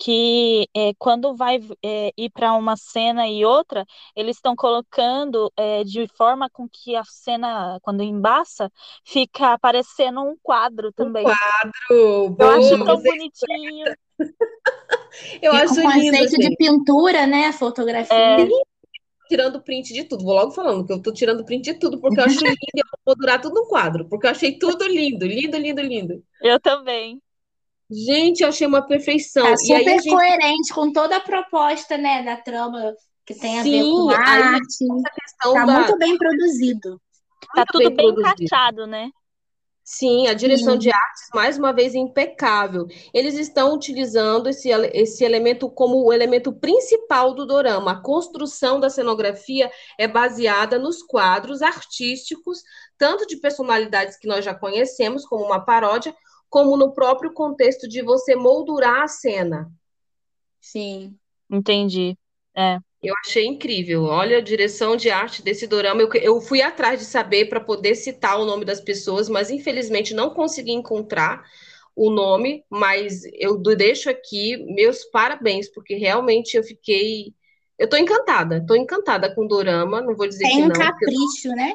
que 0.00 0.66
é, 0.74 0.92
quando 0.98 1.36
vai 1.36 1.60
é, 1.84 2.10
ir 2.16 2.30
para 2.30 2.54
uma 2.54 2.74
cena 2.74 3.28
e 3.28 3.44
outra, 3.44 3.84
eles 4.16 4.36
estão 4.36 4.56
colocando 4.56 5.52
é, 5.54 5.84
de 5.84 6.08
forma 6.16 6.48
com 6.48 6.66
que 6.66 6.96
a 6.96 7.04
cena, 7.04 7.78
quando 7.82 8.02
embaça, 8.02 8.72
fica 9.04 9.52
aparecendo 9.52 10.22
um 10.22 10.34
quadro 10.42 10.90
também. 10.90 11.22
Um 11.22 11.28
quadro! 11.28 11.74
Eu 11.90 12.30
Boa, 12.30 12.56
acho 12.56 12.84
tão 12.84 12.96
bonitinho. 12.96 13.94
Eu 15.42 15.52
acho 15.52 15.74
um 15.74 15.90
lindo, 15.90 16.16
conceito 16.16 16.36
de 16.36 16.42
gente. 16.44 16.56
pintura, 16.56 17.26
né? 17.26 17.52
Fotografia. 17.52 18.16
É. 18.16 18.48
tirando 19.28 19.60
print 19.60 19.92
de 19.92 20.04
tudo. 20.04 20.24
Vou 20.24 20.34
logo 20.34 20.52
falando 20.52 20.86
que 20.86 20.92
eu 20.92 21.02
tô 21.02 21.12
tirando 21.12 21.44
print 21.44 21.72
de 21.72 21.78
tudo, 21.78 22.00
porque 22.00 22.20
eu 22.20 22.24
acho 22.24 22.38
lindo 22.38 22.56
e 22.74 22.78
eu 22.78 22.84
vou 23.04 23.16
durar 23.16 23.40
tudo 23.40 23.54
no 23.54 23.66
quadro, 23.66 24.08
porque 24.08 24.26
eu 24.26 24.30
achei 24.30 24.56
tudo 24.56 24.86
lindo, 24.86 25.26
lindo, 25.26 25.58
lindo, 25.58 25.82
lindo. 25.82 26.24
Eu 26.40 26.60
também. 26.60 27.20
Gente, 27.90 28.42
eu 28.42 28.48
achei 28.48 28.66
uma 28.66 28.82
perfeição. 28.86 29.46
Aí 29.46 29.56
super 29.56 29.74
a 29.88 29.92
gente 29.98 30.10
coerente 30.10 30.72
com 30.72 30.92
toda 30.92 31.16
a 31.16 31.20
proposta, 31.20 31.98
né, 31.98 32.22
da 32.22 32.36
trama 32.36 32.94
que 33.26 33.34
tem 33.34 33.58
a 33.58 33.62
ver 33.62 33.82
Sim, 33.82 33.90
com 33.92 34.10
aí 34.10 34.16
arte. 34.16 34.86
questão 35.22 35.54
Tá 35.54 35.64
da- 35.64 35.72
muito 35.80 35.98
bem 35.98 36.16
produzido. 36.16 37.00
Tá 37.54 37.64
muito 37.66 37.72
tudo 37.72 37.94
bem 37.96 37.96
bem 37.96 38.08
encaixado, 38.10 38.86
né? 38.86 39.10
Sim, 39.82 40.28
a 40.28 40.34
direção 40.34 40.74
Sim. 40.74 40.78
de 40.78 40.90
artes, 40.92 41.28
mais 41.34 41.58
uma 41.58 41.72
vez, 41.72 41.96
impecável. 41.96 42.86
Eles 43.12 43.34
estão 43.34 43.74
utilizando 43.74 44.48
esse, 44.48 44.68
esse 44.92 45.24
elemento 45.24 45.68
como 45.68 46.04
o 46.04 46.12
elemento 46.12 46.52
principal 46.52 47.34
do 47.34 47.44
dorama. 47.44 47.90
A 47.92 48.00
construção 48.00 48.78
da 48.78 48.88
cenografia 48.88 49.68
é 49.98 50.06
baseada 50.06 50.78
nos 50.78 51.02
quadros 51.02 51.60
artísticos, 51.60 52.62
tanto 52.96 53.26
de 53.26 53.36
personalidades 53.38 54.16
que 54.16 54.28
nós 54.28 54.44
já 54.44 54.54
conhecemos, 54.54 55.24
como 55.26 55.44
uma 55.44 55.64
paródia, 55.64 56.14
como 56.50 56.76
no 56.76 56.92
próprio 56.92 57.32
contexto 57.32 57.88
de 57.88 58.02
você 58.02 58.36
moldurar 58.36 59.02
a 59.04 59.08
cena. 59.08 59.70
Sim. 60.60 61.16
Entendi. 61.48 62.16
É. 62.54 62.78
Eu 63.02 63.14
achei 63.24 63.46
incrível. 63.46 64.02
Olha 64.04 64.38
a 64.38 64.42
direção 64.42 64.94
de 64.96 65.08
arte 65.08 65.42
desse 65.42 65.66
dorama. 65.66 66.02
Eu, 66.02 66.12
eu 66.14 66.40
fui 66.40 66.60
atrás 66.60 67.00
de 67.00 67.06
saber 67.06 67.46
para 67.46 67.60
poder 67.60 67.94
citar 67.94 68.38
o 68.38 68.44
nome 68.44 68.64
das 68.64 68.80
pessoas, 68.80 69.28
mas 69.28 69.50
infelizmente 69.50 70.12
não 70.12 70.30
consegui 70.34 70.72
encontrar 70.72 71.42
o 71.96 72.10
nome. 72.10 72.62
Mas 72.68 73.22
eu 73.32 73.56
deixo 73.56 74.10
aqui 74.10 74.56
meus 74.74 75.04
parabéns, 75.06 75.68
porque 75.72 75.94
realmente 75.94 76.56
eu 76.56 76.62
fiquei. 76.62 77.32
Eu 77.78 77.88
tô 77.88 77.96
encantada, 77.96 78.62
tô 78.66 78.74
encantada 78.74 79.34
com 79.34 79.44
o 79.44 79.48
dorama. 79.48 80.02
Não 80.02 80.14
vou 80.14 80.28
dizer 80.28 80.44
Tem 80.44 80.56
que 80.56 80.62
um 80.62 80.68
não, 80.68 80.74
porque 80.74 80.82
eu- 80.82 80.90
capricho, 80.92 81.48
né? 81.56 81.72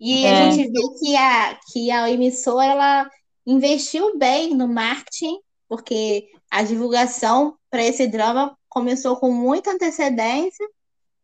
E 0.00 0.24
É. 0.24 0.30
a 0.30 0.50
gente 0.52 0.70
vê 0.70 0.80
que 1.00 1.16
a, 1.16 1.58
que 1.72 1.90
a 1.90 2.08
emissora 2.08 2.64
ela 2.66 3.10
investiu 3.48 4.18
bem 4.18 4.54
no 4.54 4.68
marketing, 4.68 5.38
porque 5.66 6.28
a 6.50 6.62
divulgação 6.62 7.56
para 7.70 7.82
esse 7.82 8.06
drama 8.06 8.56
começou 8.68 9.16
com 9.16 9.32
muita 9.32 9.70
antecedência 9.70 10.66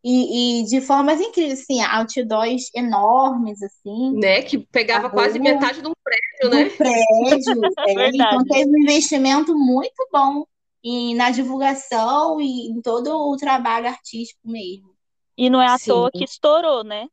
e, 0.02 0.60
e 0.60 0.64
de 0.64 0.80
formas 0.80 1.20
incríveis, 1.20 1.60
assim, 1.60 1.82
outdoors 1.82 2.70
enormes, 2.74 3.62
assim, 3.62 4.18
né, 4.18 4.42
que 4.42 4.58
pegava 4.58 5.10
quase 5.10 5.38
metade 5.38 5.82
de 5.82 5.88
um 5.88 5.92
prédio, 6.02 6.50
do 6.50 6.56
né? 6.56 6.70
prédio. 6.70 7.60
é, 7.86 8.08
então 8.08 8.44
teve 8.44 8.70
um 8.70 8.82
investimento 8.82 9.56
muito 9.56 10.08
bom 10.10 10.44
e 10.82 11.14
na 11.14 11.30
divulgação 11.30 12.40
e 12.40 12.68
em 12.68 12.80
todo 12.82 13.08
o 13.16 13.36
trabalho 13.36 13.86
artístico 13.86 14.40
mesmo. 14.44 14.94
E 15.36 15.50
não 15.50 15.60
é 15.60 15.66
à 15.66 15.78
Sim. 15.78 15.90
toa 15.90 16.10
que 16.10 16.24
estourou, 16.24 16.84
né? 16.84 17.06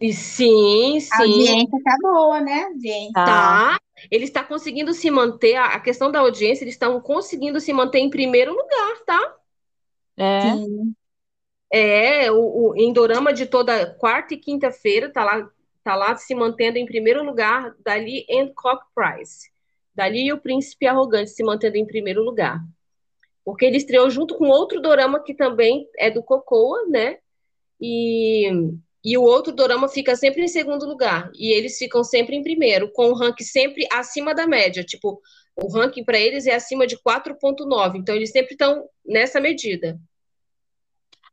E 0.00 0.12
sim, 0.12 0.96
A 0.96 1.00
sim. 1.00 1.22
audiência 1.22 1.78
tá 1.82 1.96
boa, 2.00 2.40
né, 2.40 2.64
audiência? 2.64 3.12
Tá. 3.12 3.78
Ele 4.10 4.24
está 4.24 4.44
conseguindo 4.44 4.92
se 4.92 5.10
manter, 5.10 5.56
a 5.56 5.66
a 5.66 5.80
questão 5.80 6.10
da 6.10 6.20
audiência, 6.20 6.64
eles 6.64 6.74
estão 6.74 7.00
conseguindo 7.00 7.60
se 7.60 7.72
manter 7.72 7.98
em 7.98 8.10
primeiro 8.10 8.52
lugar, 8.52 9.04
tá? 9.04 9.36
É. 10.16 10.52
Sim. 10.52 10.94
É, 11.70 12.32
o, 12.32 12.70
o, 12.70 12.76
em 12.76 12.92
Dorama 12.92 13.32
de 13.32 13.44
toda 13.44 13.94
quarta 13.94 14.34
e 14.34 14.38
quinta-feira, 14.38 15.12
tá 15.12 15.24
lá, 15.24 15.50
tá 15.84 15.94
lá 15.94 16.16
se 16.16 16.34
mantendo 16.34 16.78
em 16.78 16.86
primeiro 16.86 17.22
lugar, 17.24 17.74
Dali 17.84 18.24
and 18.30 18.52
Cock 18.54 18.84
Prize. 18.94 19.50
Dali 19.94 20.26
e 20.26 20.32
o 20.32 20.40
Príncipe 20.40 20.86
Arrogante 20.86 21.30
se 21.30 21.42
mantendo 21.42 21.76
em 21.76 21.86
primeiro 21.86 22.22
lugar. 22.22 22.60
Porque 23.44 23.64
ele 23.64 23.76
estreou 23.78 24.08
junto 24.10 24.36
com 24.36 24.48
outro 24.48 24.80
dorama 24.80 25.22
que 25.22 25.34
também 25.34 25.88
é 25.98 26.10
do 26.10 26.22
Cocoa, 26.22 26.86
né? 26.86 27.18
E, 27.80 28.50
e 29.04 29.16
o 29.16 29.22
outro 29.22 29.52
dorama 29.52 29.88
fica 29.88 30.16
sempre 30.16 30.42
em 30.42 30.48
segundo 30.48 30.86
lugar. 30.86 31.30
E 31.34 31.52
eles 31.52 31.78
ficam 31.78 32.02
sempre 32.02 32.36
em 32.36 32.42
primeiro, 32.42 32.90
com 32.92 33.10
o 33.10 33.14
ranking 33.14 33.44
sempre 33.44 33.86
acima 33.92 34.34
da 34.34 34.46
média. 34.46 34.82
Tipo, 34.82 35.20
o 35.56 35.68
ranking 35.68 36.04
para 36.04 36.18
eles 36.18 36.46
é 36.46 36.54
acima 36.54 36.86
de 36.86 36.96
4,9. 36.98 37.96
Então, 37.96 38.14
eles 38.14 38.30
sempre 38.30 38.52
estão 38.52 38.88
nessa 39.06 39.40
medida. 39.40 39.98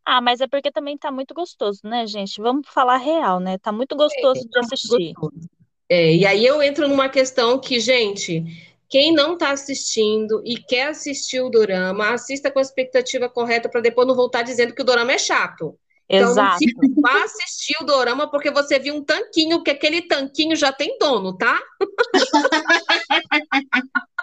Ah, 0.05 0.21
mas 0.21 0.39
é 0.39 0.47
porque 0.47 0.71
também 0.71 0.97
tá 0.97 1.11
muito 1.11 1.33
gostoso, 1.33 1.81
né, 1.83 2.05
gente? 2.05 2.39
Vamos 2.39 2.67
falar 2.69 2.97
real, 2.97 3.39
né? 3.39 3.57
Tá 3.57 3.71
muito 3.71 3.95
gostoso 3.95 4.47
de 4.47 4.59
assistir. 4.59 5.13
Gostoso. 5.13 5.49
É, 5.89 6.13
e 6.13 6.25
aí 6.25 6.45
eu 6.45 6.61
entro 6.61 6.87
numa 6.87 7.09
questão 7.09 7.59
que, 7.59 7.79
gente, 7.79 8.43
quem 8.87 9.11
não 9.11 9.33
está 9.33 9.51
assistindo 9.51 10.41
e 10.45 10.57
quer 10.57 10.89
assistir 10.89 11.41
o 11.41 11.49
dorama, 11.49 12.13
assista 12.13 12.51
com 12.51 12.59
a 12.59 12.61
expectativa 12.61 13.27
correta 13.27 13.67
para 13.67 13.81
depois 13.81 14.07
não 14.07 14.15
voltar 14.15 14.43
dizendo 14.43 14.73
que 14.73 14.81
o 14.81 14.85
dorama 14.85 15.11
é 15.11 15.17
chato. 15.17 15.77
Então, 16.07 16.29
Exato. 16.29 16.59
se 16.59 16.71
vá 17.01 17.23
assistir 17.23 17.75
o 17.81 17.85
dorama 17.85 18.29
porque 18.29 18.51
você 18.51 18.77
viu 18.77 18.95
um 18.95 19.03
tanquinho, 19.03 19.63
que 19.63 19.71
aquele 19.71 20.03
tanquinho 20.03 20.55
já 20.55 20.71
tem 20.71 20.97
dono, 20.99 21.35
tá? 21.35 21.59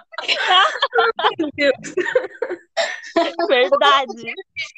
Verdade. 3.48 4.32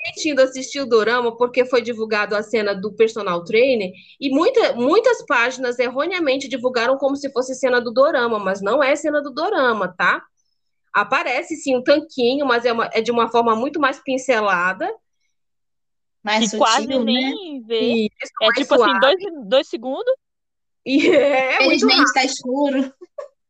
repetindo 0.04 0.40
assistir 0.40 0.80
o 0.80 0.86
dorama 0.86 1.36
porque 1.36 1.64
foi 1.64 1.82
divulgado 1.82 2.34
a 2.34 2.42
cena 2.42 2.74
do 2.74 2.92
personal 2.94 3.44
trainer 3.44 3.90
e 4.20 4.30
muita, 4.30 4.74
muitas 4.74 5.24
páginas 5.26 5.78
erroneamente 5.78 6.48
divulgaram 6.48 6.96
como 6.96 7.16
se 7.16 7.30
fosse 7.32 7.54
cena 7.54 7.80
do 7.80 7.92
dorama, 7.92 8.38
mas 8.38 8.60
não 8.60 8.82
é 8.82 8.96
cena 8.96 9.22
do 9.22 9.30
dorama, 9.30 9.94
tá? 9.96 10.22
Aparece 10.92 11.56
sim 11.56 11.76
um 11.76 11.82
tanquinho, 11.82 12.46
mas 12.46 12.64
é, 12.64 12.72
uma- 12.72 12.90
é 12.92 13.00
de 13.00 13.10
uma 13.10 13.30
forma 13.30 13.54
muito 13.54 13.80
mais 13.80 14.00
pincelada. 14.00 14.88
Mais 16.24 16.40
Que 16.40 16.46
sutil, 16.46 16.58
quase 16.58 16.86
né? 17.00 17.04
nem 17.04 17.62
vê. 17.62 18.06
E 18.06 18.10
É 18.40 18.50
mais 18.50 18.58
tipo 18.58 18.74
assim, 18.74 18.84
suave. 18.90 19.00
dois, 19.00 19.18
dois 19.46 19.68
segundos. 19.68 20.14
E 20.86 21.08
é 21.08 21.60
muito 21.62 21.86
Felizmente 21.86 22.12
tá 22.12 22.24
escuro. 22.24 22.92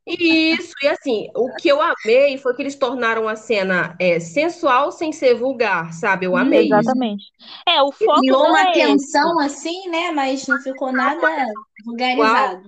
Isso, 0.06 0.74
e 0.82 0.88
assim, 0.88 1.28
o 1.34 1.54
que 1.54 1.68
eu 1.68 1.80
amei 1.80 2.36
foi 2.36 2.54
que 2.54 2.60
eles 2.62 2.76
tornaram 2.76 3.26
a 3.28 3.36
cena 3.36 3.96
é, 3.98 4.20
sensual 4.20 4.92
sem 4.92 5.12
ser 5.12 5.34
vulgar, 5.34 5.94
sabe? 5.94 6.26
Eu 6.26 6.36
amei 6.36 6.72
isso. 6.74 6.74
Exatamente. 6.74 7.24
É, 7.66 7.82
o 7.82 7.90
foco 7.90 8.20
Criou 8.20 8.44
uma 8.48 8.60
é 8.68 8.70
esse. 8.82 8.98
tensão 8.98 9.38
assim, 9.40 9.88
né? 9.88 10.10
Mas 10.12 10.46
não 10.46 10.58
ficou 10.60 10.92
nada 10.92 11.20
vulgarizado. 11.86 12.62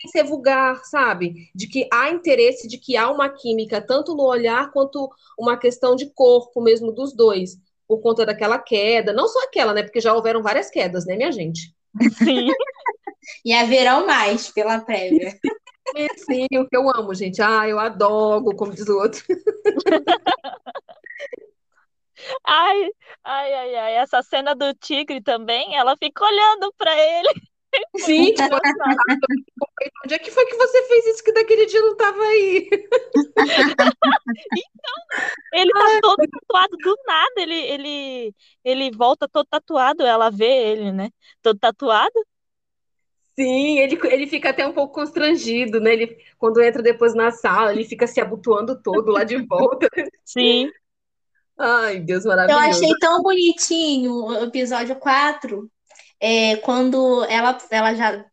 sem 0.00 0.10
ser 0.12 0.24
vulgar, 0.24 0.84
sabe? 0.84 1.50
De 1.54 1.66
que 1.68 1.88
há 1.92 2.10
interesse, 2.10 2.68
de 2.68 2.78
que 2.78 2.96
há 2.96 3.10
uma 3.10 3.28
química, 3.28 3.80
tanto 3.84 4.14
no 4.14 4.22
olhar 4.24 4.70
quanto 4.72 5.10
uma 5.38 5.56
questão 5.56 5.96
de 5.96 6.06
corpo 6.14 6.60
mesmo 6.62 6.92
dos 6.92 7.12
dois, 7.14 7.56
por 7.88 8.00
conta 8.00 8.26
daquela 8.26 8.58
queda. 8.58 9.12
Não 9.12 9.26
só 9.26 9.40
aquela, 9.44 9.72
né? 9.72 9.82
Porque 9.82 10.00
já 10.00 10.12
houveram 10.12 10.42
várias 10.42 10.70
quedas, 10.70 11.06
né, 11.06 11.16
minha 11.16 11.32
gente? 11.32 11.74
Sim. 12.12 12.48
E 13.44 13.52
haverão 13.52 14.06
mais 14.06 14.50
pela 14.50 14.80
prévia. 14.80 15.38
Sim, 16.16 16.46
o 16.56 16.66
que 16.66 16.74
eu 16.76 16.88
amo, 16.88 17.14
gente. 17.14 17.42
Ah, 17.42 17.68
eu 17.68 17.78
adoro, 17.78 18.56
como 18.56 18.72
diz 18.72 18.88
o 18.88 18.96
outro. 18.96 19.22
Ai, 22.44 22.90
ai, 23.24 23.54
ai, 23.54 23.74
ai. 23.76 23.94
Essa 23.96 24.22
cena 24.22 24.54
do 24.54 24.72
tigre 24.74 25.20
também, 25.22 25.76
ela 25.76 25.96
fica 25.96 26.24
olhando 26.24 26.72
pra 26.76 26.92
ele. 26.98 27.28
Sim, 27.96 28.34
onde 30.04 30.14
é 30.14 30.18
que 30.18 30.30
foi 30.30 30.46
que 30.46 30.56
você 30.56 30.82
fez 30.88 31.06
isso 31.06 31.24
que 31.24 31.32
daquele 31.32 31.66
dia 31.66 31.80
não 31.82 31.96
tava 31.96 32.22
aí? 32.22 32.68
Ele 35.52 35.70
tá 35.72 35.98
todo 36.00 36.28
tatuado 36.28 36.76
do 36.76 36.96
nada. 37.06 37.32
Ele, 37.38 37.54
ele, 37.54 38.34
ele 38.64 38.90
volta 38.90 39.28
todo 39.28 39.46
tatuado. 39.46 40.04
Ela 40.04 40.30
vê 40.30 40.46
ele, 40.46 40.92
né? 40.92 41.10
Todo 41.42 41.58
tatuado. 41.58 42.12
Sim, 43.38 43.78
ele, 43.78 43.98
ele 44.06 44.26
fica 44.26 44.50
até 44.50 44.66
um 44.66 44.72
pouco 44.72 44.94
constrangido, 44.94 45.80
né? 45.80 45.92
Ele, 45.92 46.18
quando 46.36 46.60
entra 46.60 46.82
depois 46.82 47.14
na 47.14 47.30
sala, 47.30 47.72
ele 47.72 47.84
fica 47.84 48.06
se 48.06 48.20
abotoando 48.20 48.80
todo 48.82 49.12
lá 49.12 49.22
de 49.22 49.36
volta. 49.46 49.88
Sim. 50.24 50.68
Ai, 51.56 52.00
Deus 52.00 52.24
Eu 52.24 52.30
maravilhoso. 52.30 52.64
achei 52.64 52.94
tão 52.98 53.22
bonitinho 53.22 54.12
o 54.12 54.44
episódio 54.44 54.96
4, 54.96 55.70
é, 56.20 56.56
quando 56.56 57.24
ela, 57.24 57.56
ela 57.70 57.94
já 57.94 58.24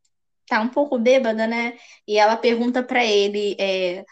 tá 0.48 0.62
um 0.62 0.70
pouco 0.70 0.98
bêbada, 0.98 1.48
né? 1.48 1.78
E 2.08 2.18
ela 2.18 2.38
pergunta 2.38 2.84
pra 2.84 3.04
ele 3.04 3.56
é, 3.60 4.06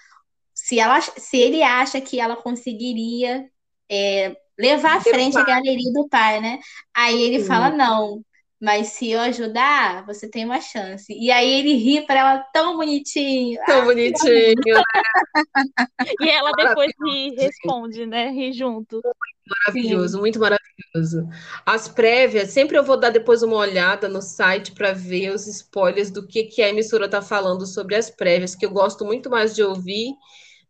se, 0.54 0.80
ela, 0.80 1.00
se 1.02 1.38
ele 1.38 1.62
acha 1.64 2.00
que 2.02 2.20
ela 2.20 2.36
conseguiria 2.36 3.50
é, 3.90 4.36
levar 4.58 4.98
à 4.98 5.02
frente 5.02 5.38
a 5.38 5.44
galeria 5.44 5.92
do 5.94 6.08
pai, 6.08 6.40
né? 6.40 6.60
Aí 6.94 7.22
ele 7.22 7.40
Sim. 7.40 7.48
fala 7.48 7.70
não. 7.70 8.24
Mas 8.64 8.88
se 8.94 9.12
eu 9.12 9.20
ajudar, 9.20 10.06
você 10.06 10.30
tem 10.30 10.46
uma 10.46 10.62
chance. 10.62 11.14
E 11.14 11.30
aí 11.30 11.60
ele 11.60 11.74
ri 11.74 12.06
para 12.08 12.20
ela 12.22 12.40
tão 12.54 12.78
bonitinho. 12.78 13.60
Tão 13.66 13.82
Ah, 13.82 13.86
bonitinho, 13.86 14.56
né? 14.66 14.84
E 16.20 16.30
ela 16.30 16.52
depois 16.54 16.94
ri, 17.06 17.36
responde, 17.36 18.06
né? 18.06 18.30
Ri 18.30 18.54
junto. 18.54 19.02
Maravilhoso, 19.66 20.18
muito 20.18 20.40
maravilhoso. 20.40 21.28
As 21.66 21.90
prévias, 21.90 22.52
sempre 22.52 22.78
eu 22.78 22.84
vou 22.84 22.98
dar 22.98 23.10
depois 23.10 23.44
uma 23.44 23.58
olhada 23.58 24.08
no 24.08 24.22
site 24.22 24.72
para 24.72 24.94
ver 24.94 25.32
os 25.32 25.46
spoilers 25.46 26.10
do 26.10 26.26
que, 26.26 26.46
que 26.46 26.62
a 26.62 26.70
emissora 26.70 27.06
está 27.06 27.22
falando 27.22 27.66
sobre 27.66 27.96
as 27.96 28.10
prévias, 28.10 28.56
que 28.56 28.66
eu 28.66 28.72
gosto 28.72 29.04
muito 29.04 29.30
mais 29.30 29.54
de 29.54 29.62
ouvir 29.62 30.14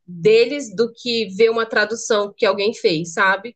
deles 0.08 0.76
do 0.76 0.92
que 0.92 1.28
ver 1.36 1.50
uma 1.50 1.66
tradução 1.66 2.34
que 2.36 2.46
alguém 2.46 2.74
fez, 2.74 3.14
sabe? 3.14 3.56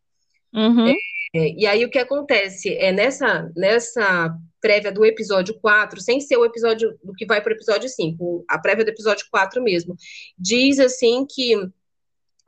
Uhum. 0.53 0.88
É, 0.88 0.93
e 1.34 1.67
aí 1.67 1.84
o 1.86 1.89
que 1.89 1.99
acontece 1.99 2.75
é 2.78 2.91
nessa, 2.91 3.51
nessa 3.55 4.36
prévia 4.61 4.91
do 4.91 5.05
episódio 5.05 5.59
4, 5.59 6.01
sem 6.01 6.19
ser 6.19 6.38
o 6.38 6.45
episódio 6.45 6.97
do 7.03 7.13
que 7.13 7.25
vai 7.25 7.41
para 7.41 7.51
o 7.51 7.55
episódio 7.55 7.88
5, 7.89 8.45
a 8.49 8.59
prévia 8.59 8.86
do 8.86 8.89
episódio 8.89 9.25
4 9.32 9.61
mesmo, 9.63 9.95
diz 10.38 10.80
assim 10.80 11.25
que 11.30 11.55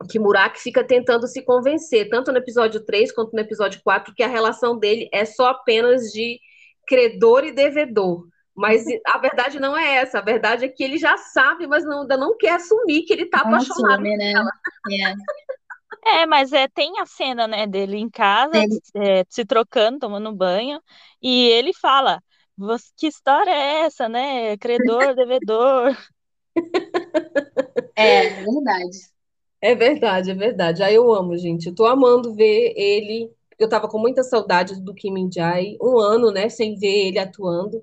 que 0.08 0.18
Murak 0.18 0.58
fica 0.58 0.82
tentando 0.82 1.26
se 1.26 1.42
convencer, 1.42 2.08
tanto 2.08 2.32
no 2.32 2.38
episódio 2.38 2.80
3 2.80 3.12
quanto 3.12 3.34
no 3.34 3.40
episódio 3.40 3.82
4, 3.84 4.14
que 4.14 4.22
a 4.22 4.28
relação 4.28 4.78
dele 4.78 5.08
é 5.12 5.26
só 5.26 5.48
apenas 5.48 6.10
de 6.10 6.40
credor 6.86 7.44
e 7.44 7.52
devedor. 7.52 8.26
Mas 8.54 8.84
a 9.06 9.18
verdade 9.18 9.60
não 9.60 9.76
é 9.76 9.96
essa, 9.96 10.18
a 10.18 10.22
verdade 10.22 10.64
é 10.64 10.68
que 10.68 10.82
ele 10.82 10.98
já 10.98 11.16
sabe, 11.16 11.66
mas 11.66 11.84
não, 11.84 12.02
ainda 12.02 12.16
não 12.16 12.36
quer 12.36 12.52
assumir 12.52 13.02
que 13.02 13.12
ele 13.12 13.22
está 13.22 13.38
apaixonado 13.38 13.92
assume, 13.92 14.16
né? 14.16 14.32
nela. 14.32 14.50
É. 14.90 15.14
É, 16.04 16.26
mas 16.26 16.52
é, 16.52 16.66
tem 16.68 16.98
a 16.98 17.06
cena, 17.06 17.46
né, 17.46 17.66
dele 17.66 17.96
em 17.98 18.08
casa, 18.10 18.66
é, 18.94 19.24
se 19.28 19.44
trocando, 19.44 19.98
tomando 20.00 20.32
banho, 20.34 20.82
e 21.22 21.48
ele 21.48 21.72
fala, 21.74 22.22
"Você- 22.56 22.90
que 22.96 23.06
história 23.06 23.50
é 23.50 23.82
essa, 23.86 24.08
né? 24.08 24.56
Credor, 24.58 25.14
devedor. 25.16 25.96
É, 27.96 28.22
verdade. 28.30 28.98
É 29.62 29.74
verdade, 29.74 30.30
é 30.30 30.34
verdade. 30.34 30.82
Aí 30.82 30.94
eu 30.94 31.12
amo, 31.14 31.36
gente. 31.38 31.68
Eu 31.68 31.74
tô 31.74 31.86
amando 31.86 32.34
ver 32.34 32.74
ele. 32.76 33.30
Eu 33.58 33.68
tava 33.68 33.88
com 33.88 33.98
muita 33.98 34.22
saudade 34.24 34.80
do 34.82 34.94
Kim 34.94 35.12
Min-jae, 35.12 35.78
um 35.82 35.98
ano, 36.00 36.30
né, 36.32 36.48
sem 36.48 36.76
ver 36.76 37.08
ele 37.08 37.18
atuando. 37.18 37.82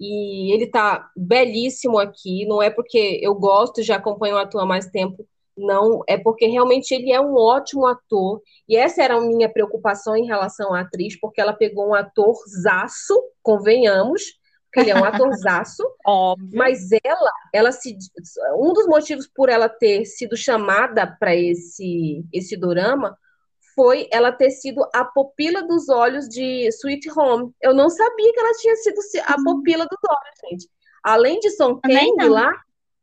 E 0.00 0.52
ele 0.54 0.66
tá 0.68 1.10
belíssimo 1.16 1.98
aqui. 1.98 2.46
Não 2.46 2.62
é 2.62 2.70
porque 2.70 3.20
eu 3.22 3.34
gosto, 3.34 3.82
já 3.82 3.96
acompanho 3.96 4.36
o 4.36 4.38
ator 4.38 4.62
há 4.62 4.66
mais 4.66 4.86
tempo, 4.88 5.26
não. 5.58 6.02
É 6.08 6.16
porque 6.16 6.46
realmente 6.46 6.94
ele 6.94 7.12
é 7.12 7.20
um 7.20 7.34
ótimo 7.34 7.86
ator. 7.86 8.40
E 8.68 8.76
essa 8.76 9.02
era 9.02 9.16
a 9.16 9.20
minha 9.20 9.48
preocupação 9.48 10.16
em 10.16 10.26
relação 10.26 10.74
à 10.74 10.80
atriz, 10.80 11.18
porque 11.18 11.40
ela 11.40 11.52
pegou 11.52 11.88
um 11.88 11.94
atorzaço, 11.94 13.14
convenhamos, 13.42 14.22
porque 14.64 14.80
ele 14.80 14.90
é 14.90 14.94
um 14.94 15.04
atorzaço. 15.04 15.82
Óbvio. 16.06 16.50
Mas 16.52 16.88
ela, 17.04 17.32
ela 17.52 17.72
se, 17.72 17.96
um 18.58 18.72
dos 18.72 18.86
motivos 18.86 19.26
por 19.26 19.48
ela 19.48 19.68
ter 19.68 20.04
sido 20.04 20.36
chamada 20.36 21.06
para 21.06 21.34
esse 21.34 22.24
esse 22.32 22.56
dorama 22.56 23.16
foi 23.74 24.08
ela 24.10 24.32
ter 24.32 24.50
sido 24.50 24.84
a 24.92 25.04
pupila 25.04 25.62
dos 25.62 25.88
olhos 25.88 26.28
de 26.28 26.66
Sweet 26.66 27.08
Home. 27.16 27.52
Eu 27.62 27.72
não 27.72 27.88
sabia 27.88 28.32
que 28.32 28.40
ela 28.40 28.52
tinha 28.54 28.74
sido 28.74 28.98
a 29.24 29.36
pupila 29.36 29.86
dos 29.86 30.00
olhos, 30.10 30.50
gente. 30.50 30.68
Além 31.00 31.38
de 31.38 31.50
Song 31.50 31.80
Kang 31.80 32.28
lá, 32.28 32.52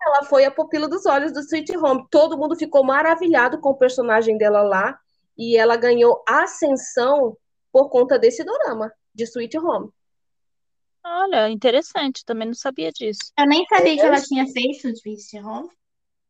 ela 0.01 0.23
foi 0.23 0.45
a 0.45 0.51
pupila 0.51 0.87
dos 0.87 1.05
olhos 1.05 1.31
do 1.31 1.39
Sweet 1.39 1.77
Home. 1.77 2.05
Todo 2.09 2.37
mundo 2.37 2.55
ficou 2.55 2.83
maravilhado 2.83 3.59
com 3.59 3.69
o 3.69 3.77
personagem 3.77 4.37
dela 4.37 4.61
lá 4.61 4.99
e 5.37 5.57
ela 5.57 5.75
ganhou 5.75 6.23
ascensão 6.27 7.35
por 7.71 7.89
conta 7.89 8.17
desse 8.17 8.43
dorama 8.43 8.91
de 9.13 9.23
Sweet 9.23 9.57
Home. 9.57 9.89
Olha, 11.03 11.49
interessante, 11.49 12.25
também 12.25 12.47
não 12.47 12.55
sabia 12.55 12.91
disso. 12.91 13.31
Eu 13.37 13.45
nem 13.45 13.65
sabia 13.67 13.95
que 13.95 14.01
ela 14.01 14.19
tinha 14.21 14.45
feito 14.47 14.87
o 14.87 14.93
Twist 14.93 15.37
Home. 15.37 15.69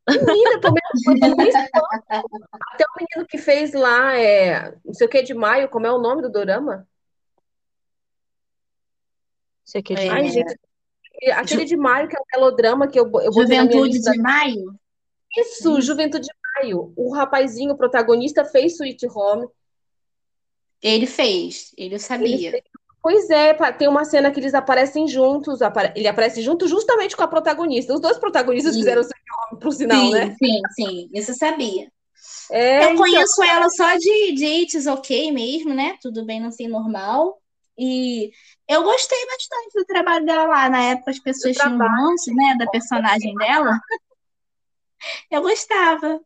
Menina, 0.07 0.59
muito 0.59 1.57
fã. 1.71 2.21
Até 2.73 2.85
o 2.85 2.97
menino 2.97 3.27
que 3.27 3.37
fez 3.37 3.73
lá, 3.73 4.17
é, 4.17 4.75
não 4.83 4.93
sei 4.93 5.07
o 5.07 5.09
que 5.09 5.23
de 5.23 5.33
maio, 5.33 5.69
como 5.69 5.87
é 5.87 5.91
o 5.91 5.97
nome 5.97 6.21
do 6.21 6.29
dorama? 6.29 6.87
Você 9.63 9.81
que 9.81 9.93
É. 9.93 10.09
Ai, 10.09 10.27
gente, 10.27 10.59
aquele 11.31 11.65
de 11.65 11.77
maio, 11.77 12.07
que 12.07 12.15
é 12.15 12.19
o 12.19 12.25
melodrama 12.39 12.87
que 12.87 12.99
eu, 12.99 13.11
eu 13.21 13.31
Juventude 13.31 13.99
de 13.99 14.17
Maio? 14.19 14.75
Isso, 15.37 15.81
Juventude 15.81 16.27
de 16.27 16.33
Maio. 16.55 16.93
O 16.95 17.13
rapazinho, 17.13 17.73
o 17.73 17.77
protagonista, 17.77 18.45
fez 18.45 18.73
Sweet 18.73 19.07
Home. 19.07 19.47
Ele 20.81 21.07
fez, 21.07 21.73
ele 21.77 21.95
Ele 21.95 21.99
sabia. 21.99 22.51
fez- 22.51 22.63
Pois 23.01 23.29
é, 23.29 23.53
tem 23.73 23.87
uma 23.87 24.03
cena 24.03 24.31
que 24.31 24.39
eles 24.39 24.55
aparecem 24.55 25.07
juntos. 25.07 25.59
Ele 25.95 26.07
aparece 26.07 26.41
junto 26.41 26.67
justamente 26.67 27.15
com 27.15 27.21
a 27.23 27.27
protagonista. 27.27 27.93
Os 27.93 27.99
dois 28.01 28.17
protagonistas 28.17 28.73
Sim. 28.73 28.79
fizeram 28.79 29.01
Sweet 29.01 29.23
Home, 29.51 29.59
por 29.61 29.71
sinal, 29.73 30.09
sim, 30.09 30.11
né? 30.11 30.35
sim, 30.37 30.61
sim, 30.71 31.09
isso 31.13 31.31
eu 31.31 31.35
sabia. 31.35 31.87
É, 32.51 32.83
Eu 32.83 32.93
então, 32.93 33.05
conheço 33.05 33.43
ela 33.43 33.69
só 33.69 33.95
de, 33.97 34.61
It's 34.63 34.87
Ok 34.87 35.31
mesmo, 35.31 35.73
né? 35.73 35.97
Tudo 36.01 36.25
bem, 36.25 36.39
não 36.41 36.51
sei, 36.51 36.67
normal. 36.67 37.39
E 37.77 38.31
eu 38.67 38.83
gostei 38.83 39.17
bastante 39.25 39.73
do 39.75 39.85
trabalho 39.85 40.25
dela 40.25 40.45
lá. 40.45 40.69
Na 40.69 40.81
época 40.83 41.11
as 41.11 41.19
pessoas 41.19 41.55
tinham 41.55 41.77
ranço, 41.77 42.33
né, 42.33 42.55
da 42.57 42.67
personagem 42.67 43.33
dela. 43.35 43.79
Eu 45.29 45.41
gostava. 45.41 46.19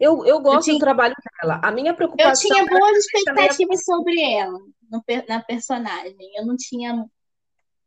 eu, 0.00 0.24
eu 0.26 0.40
gosto 0.40 0.64
tinha- 0.64 0.76
do 0.76 0.80
trabalho 0.80 1.14
dela. 1.40 1.60
A 1.62 1.70
minha 1.70 1.92
Eu 1.92 1.96
preocupação 1.96 2.48
tinha 2.50 2.62
era 2.62 2.78
boas 2.78 2.96
expectativas 2.98 3.84
sobre 3.84 4.20
ela, 4.20 4.58
no 4.90 5.02
na 5.28 5.40
personagem. 5.40 6.16
Eu 6.36 6.44
não 6.44 6.56
tinha 6.56 7.06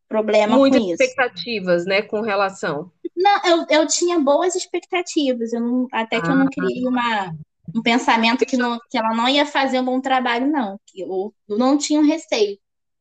problema 0.08 0.56
muitas 0.58 0.80
com 0.82 0.86
isso. 0.92 1.04
expectativas, 1.04 1.86
né, 1.86 2.02
com 2.02 2.22
relação. 2.22 2.92
Não, 3.16 3.42
eu, 3.46 3.66
eu 3.70 3.88
tinha 3.88 4.18
boas 4.20 4.56
expectativas. 4.56 5.54
Eu 5.54 5.60
não, 5.62 5.88
até 5.92 6.20
que 6.22 6.28
eu 6.28 6.36
não 6.36 6.46
Ah. 6.48 6.50
criei 6.50 6.88
uma, 6.88 7.36
um 7.76 7.82
pensamento 7.84 8.46
que, 8.46 8.58
não, 8.58 8.80
que 8.90 8.98
ela 8.98 9.14
não 9.14 9.28
ia 9.30 9.46
fazer 9.46 9.80
um 9.82 9.86
bom 9.86 10.02
trabalho, 10.02 10.48
não. 10.48 10.80
Que 10.88 11.02
eu, 11.02 11.34
eu 11.48 11.58
não 11.58 11.78
tinha 11.78 12.00
um 12.00 12.06
receio. 12.08 12.58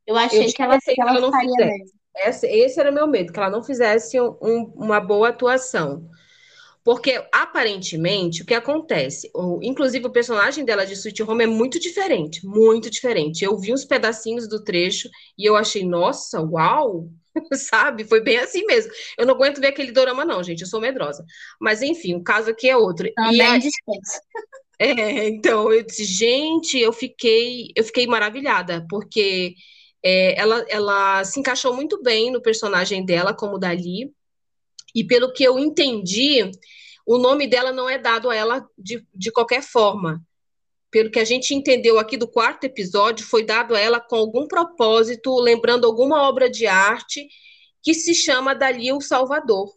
Eu 0.09 0.17
achei 0.17 0.47
tinha 0.47 0.53
que 0.53 0.63
ela, 0.63 0.79
que 0.81 1.01
ela 1.01 1.21
não 1.21 1.33
fizesse. 1.33 1.93
Esse, 2.17 2.47
esse 2.49 2.81
era 2.81 2.91
o 2.91 2.95
meu 2.95 3.07
medo, 3.07 3.33
que 3.33 3.39
ela 3.39 3.51
não 3.51 3.63
fizesse 3.63 4.21
um- 4.21 4.37
um- 4.43 4.73
uma 4.77 5.01
boa 5.01 5.29
atuação. 5.29 6.09
Porque, 6.85 7.23
aparentemente, 7.33 8.43
o 8.43 8.47
que 8.47 8.55
acontece? 8.55 9.31
O- 9.35 9.61
inclusive, 9.63 10.07
o 10.07 10.11
personagem 10.13 10.65
dela 10.65 10.87
de 10.87 10.95
Sweet 10.95 11.23
Home 11.23 11.45
é 11.45 11.47
muito 11.47 11.79
diferente, 11.79 12.47
muito 12.47 12.91
diferente. 12.91 13.45
Eu 13.45 13.59
vi 13.59 13.73
uns 13.75 13.85
pedacinhos 13.85 14.49
do 14.49 14.65
trecho 14.65 15.09
e 15.37 15.45
eu 15.49 15.57
achei, 15.57 15.85
nossa, 15.85 16.41
uau! 16.41 17.11
Sabe? 17.55 18.05
Foi 18.05 18.21
bem 18.23 18.39
assim 18.39 18.65
mesmo. 18.67 18.91
Eu 19.19 19.27
não 19.27 19.35
aguento 19.35 19.61
ver 19.61 19.69
aquele 19.69 19.93
dorama, 19.93 20.25
não, 20.25 20.43
gente. 20.43 20.63
Eu 20.63 20.67
sou 20.67 20.81
medrosa. 20.81 21.25
Mas, 21.61 21.83
enfim, 21.83 22.15
o 22.15 22.23
caso 22.23 22.51
aqui 22.51 22.69
é 22.69 22.77
outro. 22.77 23.09
Também 23.15 23.43
aí, 23.43 23.59
dispensa. 23.61 24.21
é, 24.79 25.29
então, 25.29 25.73
eu 25.73 25.83
disse, 25.85 26.05
gente, 26.05 26.79
eu 26.79 26.93
fiquei, 26.93 27.71
eu 27.77 27.85
fiquei 27.85 28.07
maravilhada, 28.07 28.87
porque 28.89 29.55
é, 30.03 30.41
ela, 30.41 30.65
ela 30.69 31.25
se 31.25 31.41
encaixou 31.41 31.75
muito 31.75 32.03
bem 32.03 32.31
no 32.31 32.41
personagem 32.41 33.05
dela, 33.05 33.35
como 33.35 33.59
Dali, 33.59 34.13
e 34.95 35.05
pelo 35.05 35.33
que 35.33 35.45
eu 35.45 35.59
entendi, 35.59 36.51
o 37.07 37.19
nome 37.19 37.47
dela 37.47 37.73
não 37.73 37.89
é 37.89 37.99
dado 37.99 38.31
a 38.31 38.35
ela 38.35 38.69
de, 38.77 39.07
de 39.15 39.31
qualquer 39.31 39.63
forma. 39.63 40.23
Pelo 40.91 41.11
que 41.11 41.19
a 41.19 41.25
gente 41.25 41.55
entendeu 41.55 41.99
aqui 41.99 42.17
do 42.17 42.27
quarto 42.27 42.65
episódio, 42.65 43.27
foi 43.27 43.45
dado 43.45 43.75
a 43.75 43.81
ela 43.81 44.01
com 44.01 44.17
algum 44.17 44.47
propósito, 44.47 45.39
lembrando 45.39 45.87
alguma 45.87 46.23
obra 46.27 46.49
de 46.49 46.67
arte 46.67 47.29
que 47.83 47.93
se 47.93 48.15
chama 48.15 48.55
Dali 48.55 48.93
o 48.93 49.01
Salvador. 49.01 49.71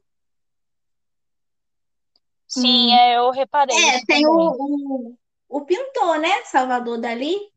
Sim, 2.47 2.88
Hum. 2.88 2.93
é, 2.93 3.17
eu 3.17 3.32
reparei 3.32 3.78
É, 3.78 4.05
tem 4.05 4.28
o, 4.28 4.32
o, 4.32 5.15
o 5.47 5.65
pintor, 5.65 6.19
né? 6.19 6.43
Salvador 6.45 6.99
Dali. 6.99 7.51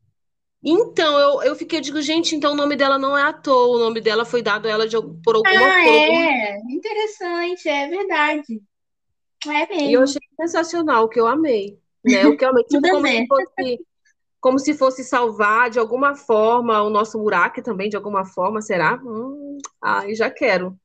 Então, 0.65 1.19
eu, 1.19 1.43
eu 1.43 1.55
fiquei, 1.55 1.77
eu 1.79 1.83
digo, 1.83 2.01
gente, 2.01 2.35
então 2.35 2.53
o 2.53 2.55
nome 2.55 2.75
dela 2.75 2.97
não 2.97 3.17
é 3.17 3.21
à 3.23 3.31
toa, 3.33 3.77
o 3.77 3.79
nome 3.79 4.01
dela 4.01 4.25
foi 4.25 4.41
dado 4.41 4.67
a 4.67 4.71
ela 4.71 4.87
de, 4.87 4.97
por 5.23 5.35
alguma 5.35 5.67
Ah, 5.69 5.81
algum- 5.83 6.17
é. 6.17 6.59
Interessante, 6.69 7.67
é 7.69 7.87
verdade. 7.87 8.61
É 9.47 9.67
E 9.83 9.93
eu 9.93 10.01
mesmo. 10.01 10.03
achei 10.03 10.21
sensacional, 10.39 11.07
que 11.09 11.19
eu 11.19 11.27
amei, 11.27 11.79
né? 12.03 12.27
O 12.27 12.35
que 12.35 12.43
eu 12.45 12.49
amei, 12.49 12.63
tipo, 12.65 12.87
como 12.87 13.07
se 13.07 13.25
fosse, 13.27 13.85
como 14.41 14.59
se 14.59 14.73
fosse 14.75 15.03
salvar 15.03 15.69
de 15.69 15.79
alguma 15.79 16.15
forma 16.15 16.81
o 16.83 16.89
nosso 16.89 17.19
Murak 17.19 17.61
também, 17.63 17.89
de 17.89 17.97
alguma 17.97 18.25
forma, 18.25 18.61
será? 18.61 18.97
Hum, 19.03 19.57
ai, 19.81 20.15
já 20.15 20.29
quero. 20.31 20.77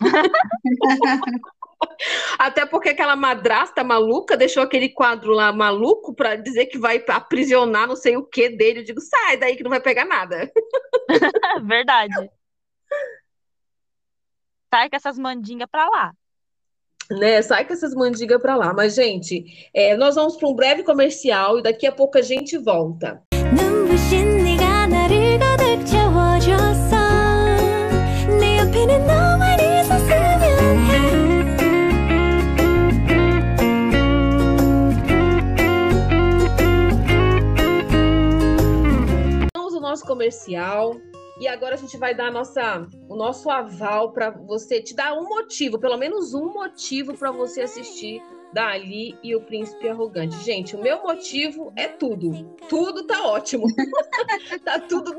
Até 2.38 2.66
porque 2.66 2.90
aquela 2.90 3.16
madrasta 3.16 3.84
maluca 3.84 4.36
deixou 4.36 4.62
aquele 4.62 4.88
quadro 4.88 5.32
lá 5.32 5.52
maluco 5.52 6.14
para 6.14 6.36
dizer 6.36 6.66
que 6.66 6.78
vai 6.78 7.02
aprisionar 7.08 7.86
não 7.86 7.96
sei 7.96 8.16
o 8.16 8.24
que 8.24 8.48
dele. 8.48 8.80
Eu 8.80 8.84
digo, 8.84 9.00
sai 9.00 9.36
daí 9.36 9.56
que 9.56 9.62
não 9.62 9.70
vai 9.70 9.80
pegar 9.80 10.04
nada. 10.04 10.50
Verdade. 11.64 12.30
Sai 14.72 14.90
com 14.90 14.96
essas 14.96 15.18
mandingas 15.18 15.68
pra 15.70 15.88
lá. 15.88 16.12
Né? 17.10 17.40
Sai 17.40 17.64
com 17.64 17.72
essas 17.72 17.94
mandigas 17.94 18.42
pra 18.42 18.56
lá. 18.56 18.74
Mas, 18.74 18.94
gente, 18.94 19.44
é, 19.72 19.96
nós 19.96 20.16
vamos 20.16 20.36
para 20.36 20.48
um 20.48 20.54
breve 20.54 20.82
comercial 20.82 21.58
e 21.58 21.62
daqui 21.62 21.86
a 21.86 21.92
pouco 21.92 22.18
a 22.18 22.22
gente 22.22 22.58
volta. 22.58 23.22
눈 23.52 23.76
comercial. 40.02 40.96
E 41.38 41.46
agora 41.46 41.74
a 41.74 41.78
gente 41.78 41.98
vai 41.98 42.14
dar 42.14 42.32
nossa, 42.32 42.86
o 43.08 43.14
nosso 43.14 43.50
aval 43.50 44.12
para 44.12 44.30
você, 44.30 44.80
te 44.80 44.94
dar 44.94 45.12
um 45.12 45.28
motivo, 45.28 45.78
pelo 45.78 45.98
menos 45.98 46.32
um 46.32 46.52
motivo 46.52 47.14
para 47.14 47.30
você 47.30 47.60
assistir 47.60 48.22
Dali 48.52 49.18
e 49.22 49.34
o 49.34 49.40
Príncipe 49.40 49.88
Arrogante. 49.88 50.36
Gente, 50.44 50.76
o 50.76 50.82
meu 50.82 51.02
motivo 51.02 51.72
é 51.76 51.88
tudo. 51.88 52.56
Tudo 52.68 53.04
tá 53.06 53.22
ótimo. 53.24 53.66
tá 54.64 54.78
tudo 54.80 55.14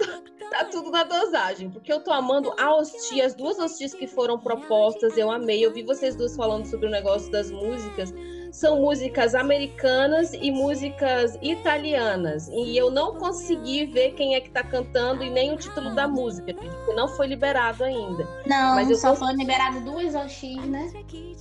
tá 0.50 0.64
tudo 0.66 0.90
na 0.90 1.04
dosagem, 1.04 1.70
porque 1.70 1.92
eu 1.92 2.00
tô 2.00 2.12
amando 2.12 2.54
a 2.58 2.74
hostia, 2.74 3.26
as 3.26 3.36
duas 3.36 3.60
hostias 3.60 3.94
que 3.94 4.08
foram 4.08 4.40
propostas, 4.40 5.18
eu 5.18 5.30
amei. 5.30 5.66
Eu 5.66 5.74
vi 5.74 5.84
vocês 5.84 6.16
duas 6.16 6.36
falando 6.36 6.66
sobre 6.66 6.88
o 6.88 6.90
negócio 6.90 7.30
das 7.32 7.52
músicas 7.52 8.14
são 8.52 8.82
músicas 8.82 9.36
americanas 9.36 10.34
e 10.34 10.52
músicas 10.52 11.38
italianas. 11.42 12.48
E 12.50 12.78
eu 12.78 12.90
não 12.90 13.16
consegui 13.16 13.86
ver 13.86 14.14
quem 14.14 14.36
é 14.36 14.42
que 14.42 14.48
está 14.48 14.64
cantando 14.64 15.24
e 15.24 15.30
nem 15.30 15.54
o 15.54 15.58
título 15.58 15.94
da 15.94 16.08
música, 16.08 16.54
porque 16.54 16.94
não 16.94 17.08
foi 17.08 17.28
liberado 17.28 17.84
ainda. 17.84 18.28
Não, 18.46 18.76
Mas 18.76 18.90
eu 18.90 18.96
só 18.96 19.16
foi 19.16 19.34
liberado 19.34 19.82
duas 19.82 20.16
OX, 20.16 20.42
né? 20.66 20.92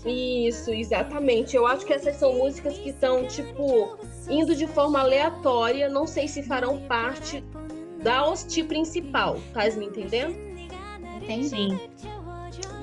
Isso, 0.04 0.70
exatamente. 0.70 1.56
Eu 1.56 1.66
acho 1.76 1.86
que 1.86 1.92
essas 1.92 2.16
são 2.16 2.34
músicas 2.34 2.76
que 2.78 2.90
estão, 2.90 3.26
tipo, 3.26 3.98
indo 4.28 4.54
de 4.54 4.66
forma 4.66 5.00
aleatória. 5.00 5.88
Não 5.88 6.06
sei 6.06 6.26
se 6.26 6.42
farão 6.42 6.80
parte 6.86 7.44
da 8.02 8.26
hosti 8.26 8.64
principal. 8.64 9.38
Tá 9.52 9.64
me 9.76 9.86
entendendo? 9.86 10.34
Entendi. 11.22 11.48
Sim. 11.48 11.80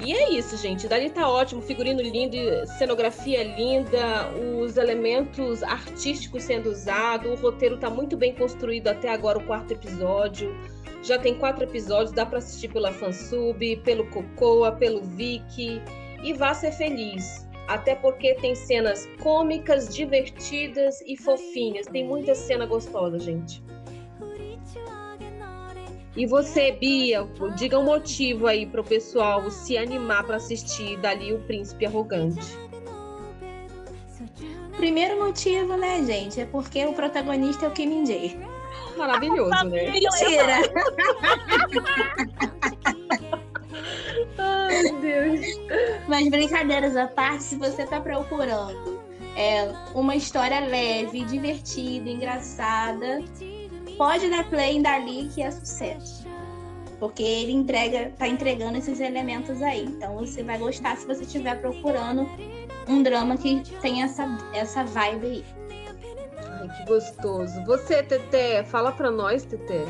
E 0.05 0.13
é 0.13 0.31
isso, 0.31 0.57
gente. 0.57 0.87
Dali 0.87 1.09
tá 1.09 1.29
ótimo, 1.29 1.61
figurino 1.61 2.01
lindo, 2.01 2.37
cenografia 2.77 3.43
linda, 3.43 4.29
os 4.59 4.75
elementos 4.75 5.63
artísticos 5.63 6.43
sendo 6.43 6.69
usados, 6.69 7.31
o 7.31 7.35
roteiro 7.41 7.77
tá 7.77 7.89
muito 7.89 8.17
bem 8.17 8.35
construído 8.35 8.89
até 8.89 9.09
agora, 9.09 9.37
o 9.37 9.45
quarto 9.45 9.71
episódio. 9.71 10.53
Já 11.01 11.17
tem 11.17 11.35
quatro 11.35 11.63
episódios, 11.63 12.11
dá 12.11 12.25
para 12.25 12.39
assistir 12.39 12.69
pela 12.69 12.91
Fansub, 12.91 13.77
pelo 13.77 14.09
Cocoa, 14.09 14.71
pelo 14.73 15.01
Viki. 15.03 15.81
E 16.21 16.33
vá 16.33 16.53
ser 16.53 16.71
feliz. 16.71 17.42
Até 17.67 17.95
porque 17.95 18.35
tem 18.35 18.55
cenas 18.55 19.07
cômicas, 19.21 19.93
divertidas 19.93 21.01
e 21.01 21.15
fofinhas. 21.15 21.87
Tem 21.87 22.05
muita 22.05 22.35
cena 22.35 22.65
gostosa, 22.65 23.19
gente. 23.19 23.63
E 26.15 26.27
você, 26.27 26.71
Bia, 26.73 27.27
diga 27.55 27.79
um 27.79 27.85
motivo 27.85 28.45
aí 28.45 28.67
para 28.67 28.81
o 28.81 28.83
pessoal 28.83 29.49
se 29.49 29.77
animar 29.77 30.23
para 30.25 30.35
assistir 30.35 30.97
dali 30.97 31.33
o 31.33 31.39
Príncipe 31.39 31.87
Arrogante. 31.87 32.55
Primeiro 34.77 35.19
motivo, 35.23 35.75
né, 35.75 36.03
gente, 36.03 36.39
é 36.39 36.45
porque 36.45 36.85
o 36.85 36.93
protagonista 36.93 37.65
é 37.65 37.69
o 37.69 37.71
Kim 37.71 37.87
Min 37.87 38.05
Jae. 38.05 38.39
Maravilhoso, 38.95 39.63
né? 39.69 39.89
Mentira! 39.89 40.57
Ai, 44.37 44.83
meu 44.83 44.99
Deus. 44.99 45.41
Mas 46.07 46.29
brincadeiras 46.29 46.95
à 46.95 47.07
parte, 47.07 47.43
se 47.43 47.55
você 47.55 47.83
está 47.83 47.99
procurando 48.01 49.01
é, 49.35 49.71
uma 49.93 50.15
história 50.15 50.59
leve, 50.59 51.23
divertida, 51.25 52.09
engraçada, 52.09 53.21
pode 53.97 54.29
dar 54.29 54.49
play 54.49 54.81
dali 54.81 55.29
que 55.33 55.41
é 55.41 55.51
sucesso. 55.51 56.27
Porque 56.99 57.23
ele 57.23 57.51
entrega, 57.51 58.11
tá 58.17 58.27
entregando 58.27 58.77
esses 58.77 58.99
elementos 58.99 59.61
aí. 59.61 59.83
Então 59.83 60.15
você 60.17 60.43
vai 60.43 60.57
gostar 60.57 60.95
se 60.97 61.05
você 61.05 61.23
estiver 61.23 61.59
procurando 61.59 62.27
um 62.87 63.03
drama 63.03 63.37
que 63.37 63.61
tem 63.81 64.03
essa, 64.03 64.25
essa 64.53 64.83
vibe 64.83 65.25
aí. 65.25 65.45
Ai, 66.37 66.69
que 66.77 66.85
gostoso. 66.85 67.63
Você, 67.65 68.03
Tete, 68.03 68.63
fala 68.69 68.91
pra 68.91 69.11
nós, 69.11 69.43
Tete. 69.43 69.83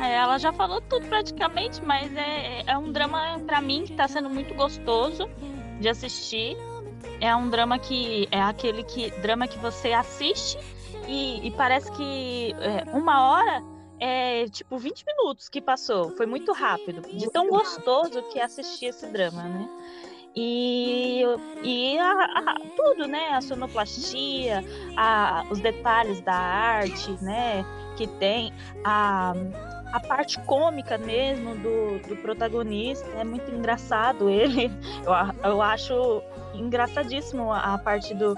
É, 0.00 0.14
ela 0.14 0.38
já 0.38 0.52
falou 0.52 0.80
tudo 0.80 1.06
praticamente, 1.06 1.84
mas 1.84 2.14
é, 2.16 2.62
é 2.66 2.78
um 2.78 2.90
drama 2.90 3.38
para 3.46 3.60
mim 3.60 3.84
que 3.84 3.94
tá 3.94 4.08
sendo 4.08 4.30
muito 4.30 4.54
gostoso 4.54 5.28
de 5.78 5.88
assistir. 5.88 6.56
É 7.20 7.34
um 7.36 7.48
drama 7.50 7.78
que 7.78 8.26
é 8.30 8.40
aquele 8.40 8.82
que 8.82 9.10
drama 9.20 9.46
que 9.46 9.58
você 9.58 9.92
assiste 9.92 10.58
e, 11.06 11.46
e 11.46 11.50
parece 11.50 11.92
que 11.92 12.54
é, 12.60 12.96
uma 12.96 13.30
hora 13.30 13.62
é 13.98 14.46
tipo 14.48 14.78
20 14.78 15.04
minutos 15.04 15.48
que 15.48 15.60
passou. 15.60 16.16
Foi 16.16 16.24
muito 16.24 16.52
rápido. 16.52 17.02
De 17.02 17.30
tão 17.30 17.48
gostoso 17.50 18.22
que 18.32 18.38
é 18.38 18.44
assistir 18.44 18.86
esse 18.86 19.06
drama, 19.06 19.42
né? 19.42 19.68
E, 20.34 21.22
e 21.62 21.98
a, 21.98 22.12
a, 22.12 22.54
tudo, 22.76 23.06
né? 23.06 23.30
A 23.32 23.40
sonoplastia, 23.40 24.64
a, 24.96 25.44
os 25.50 25.60
detalhes 25.60 26.20
da 26.22 26.34
arte, 26.34 27.10
né? 27.22 27.64
Que 27.96 28.06
tem 28.06 28.52
a, 28.84 29.34
a 29.92 30.00
parte 30.00 30.38
cômica 30.40 30.96
mesmo 30.98 31.54
do, 31.56 31.98
do 32.08 32.16
protagonista. 32.16 33.06
É 33.18 33.24
muito 33.24 33.50
engraçado 33.50 34.28
ele. 34.28 34.70
Eu, 35.04 35.50
eu 35.50 35.62
acho 35.62 36.22
engraçadíssimo 36.54 37.50
a, 37.52 37.74
a 37.74 37.78
parte 37.78 38.14
do 38.14 38.36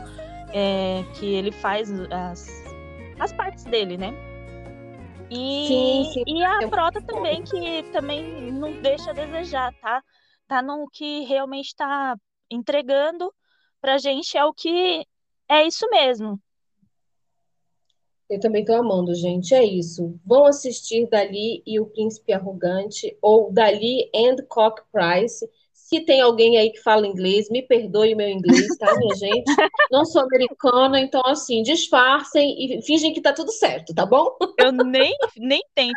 é, 0.53 1.03
que 1.15 1.35
ele 1.35 1.51
faz 1.51 1.91
as, 2.11 2.47
as 3.19 3.33
partes 3.33 3.65
dele, 3.65 3.97
né? 3.97 4.15
E, 5.31 5.67
sim, 5.67 6.11
sim. 6.13 6.25
e 6.27 6.45
a 6.45 6.69
frota 6.69 7.01
também, 7.01 7.43
que 7.43 7.83
também 7.91 8.53
não 8.53 8.81
deixa 8.83 9.11
a 9.11 9.15
desejar, 9.15 9.73
tá? 9.81 10.03
Tá 10.47 10.61
no 10.61 10.87
que 10.91 11.21
realmente 11.25 11.69
está 11.69 12.15
entregando 12.51 13.33
pra 13.81 13.97
gente, 13.97 14.37
é 14.37 14.45
o 14.45 14.53
que 14.53 15.07
é 15.49 15.67
isso 15.67 15.89
mesmo. 15.89 16.39
Eu 18.33 18.41
também 18.41 18.65
tô 18.65 18.75
amando, 18.75 19.15
gente. 19.15 19.55
É 19.55 19.63
isso. 19.63 20.19
Vão 20.25 20.47
assistir 20.47 21.07
Dali 21.09 21.63
e 21.67 21.79
o 21.79 21.87
Príncipe 21.87 22.33
Arrogante, 22.33 23.17
ou 23.21 23.53
Dali 23.53 24.11
and 24.15 24.37
Cock 24.49 24.83
Price 24.91 25.47
se 25.93 26.01
tem 26.01 26.23
alguém 26.23 26.57
aí 26.57 26.71
que 26.71 26.81
fala 26.81 27.07
inglês, 27.07 27.51
me 27.51 27.61
perdoe 27.61 28.15
o 28.15 28.17
meu 28.17 28.29
inglês, 28.29 28.67
tá, 28.79 28.97
minha 28.97 29.15
gente? 29.15 29.45
Não 29.93 30.07
sou 30.07 30.23
americana, 30.23 30.99
então, 30.99 31.21
assim, 31.27 31.63
disfarcem 31.63 32.79
e 32.79 32.81
fingem 32.81 33.13
que 33.13 33.21
tá 33.21 33.31
tudo 33.31 33.53
certo, 33.53 33.95
tá 33.95 34.07
bom? 34.07 34.35
Eu 34.59 34.73
nem, 34.73 35.15
nem 35.37 35.61
tento. 35.75 35.93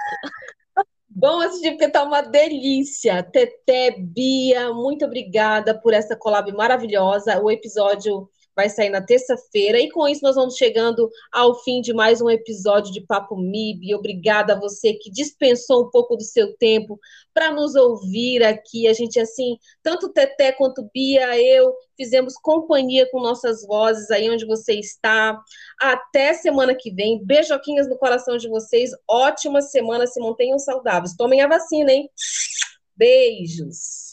Bom 1.10 1.40
assistir 1.40 1.72
porque 1.72 1.88
tá 1.88 2.04
uma 2.04 2.20
delícia. 2.20 3.24
Teté, 3.24 3.92
Bia, 3.98 4.74
muito 4.74 5.06
obrigada 5.06 5.74
por 5.74 5.94
essa 5.94 6.14
collab 6.14 6.52
maravilhosa. 6.52 7.42
O 7.42 7.50
episódio 7.50 8.30
vai 8.56 8.70
sair 8.70 8.90
na 8.90 9.02
terça-feira. 9.02 9.80
E 9.80 9.90
com 9.90 10.08
isso, 10.08 10.24
nós 10.24 10.36
vamos 10.36 10.56
chegando 10.56 11.10
ao 11.32 11.62
fim 11.64 11.82
de 11.82 11.94
mais 11.94 12.22
um 12.22 12.30
episódio 12.30 12.92
de 12.92 13.02
Papo 13.02 13.36
MIB. 13.36 13.94
Obrigada 13.96 14.54
a 14.54 14.60
você 14.60 14.94
que 14.94 15.12
dispensou 15.12 15.86
um 15.86 15.90
pouco 15.90 16.16
do 16.16 16.24
seu 16.24 16.56
tempo 16.58 17.00
para 17.34 17.52
nos 17.52 17.76
ouvir 17.76 18.44
aqui. 18.44 18.88
A 18.88 18.94
gente, 18.94 19.20
assim, 19.20 19.58
tanto 19.84 20.10
Teté 20.10 20.52
quanto 20.54 20.90
Bia, 20.94 21.38
eu, 21.38 21.74
fizemos 21.98 22.36
companhia 22.36 23.10
com 23.12 23.20
nossas 23.20 23.66
vozes 23.66 24.10
aí 24.10 24.30
onde 24.30 24.46
você 24.46 24.74
está. 24.74 25.38
Até 25.80 26.34
semana 26.34 26.74
que 26.74 26.92
vem. 26.92 27.24
Beijoquinhas 27.24 27.90
no 27.90 27.98
coração 27.98 28.38
de 28.38 28.48
vocês. 28.48 28.92
Ótima 29.08 29.62
semana. 29.62 30.08
Se 30.08 30.20
mantenham 30.20 30.60
saudáveis. 30.60 31.16
Tomem 31.16 31.42
a 31.42 31.48
vacina, 31.48 31.92
hein? 31.92 32.10
Beijos. 32.96 34.05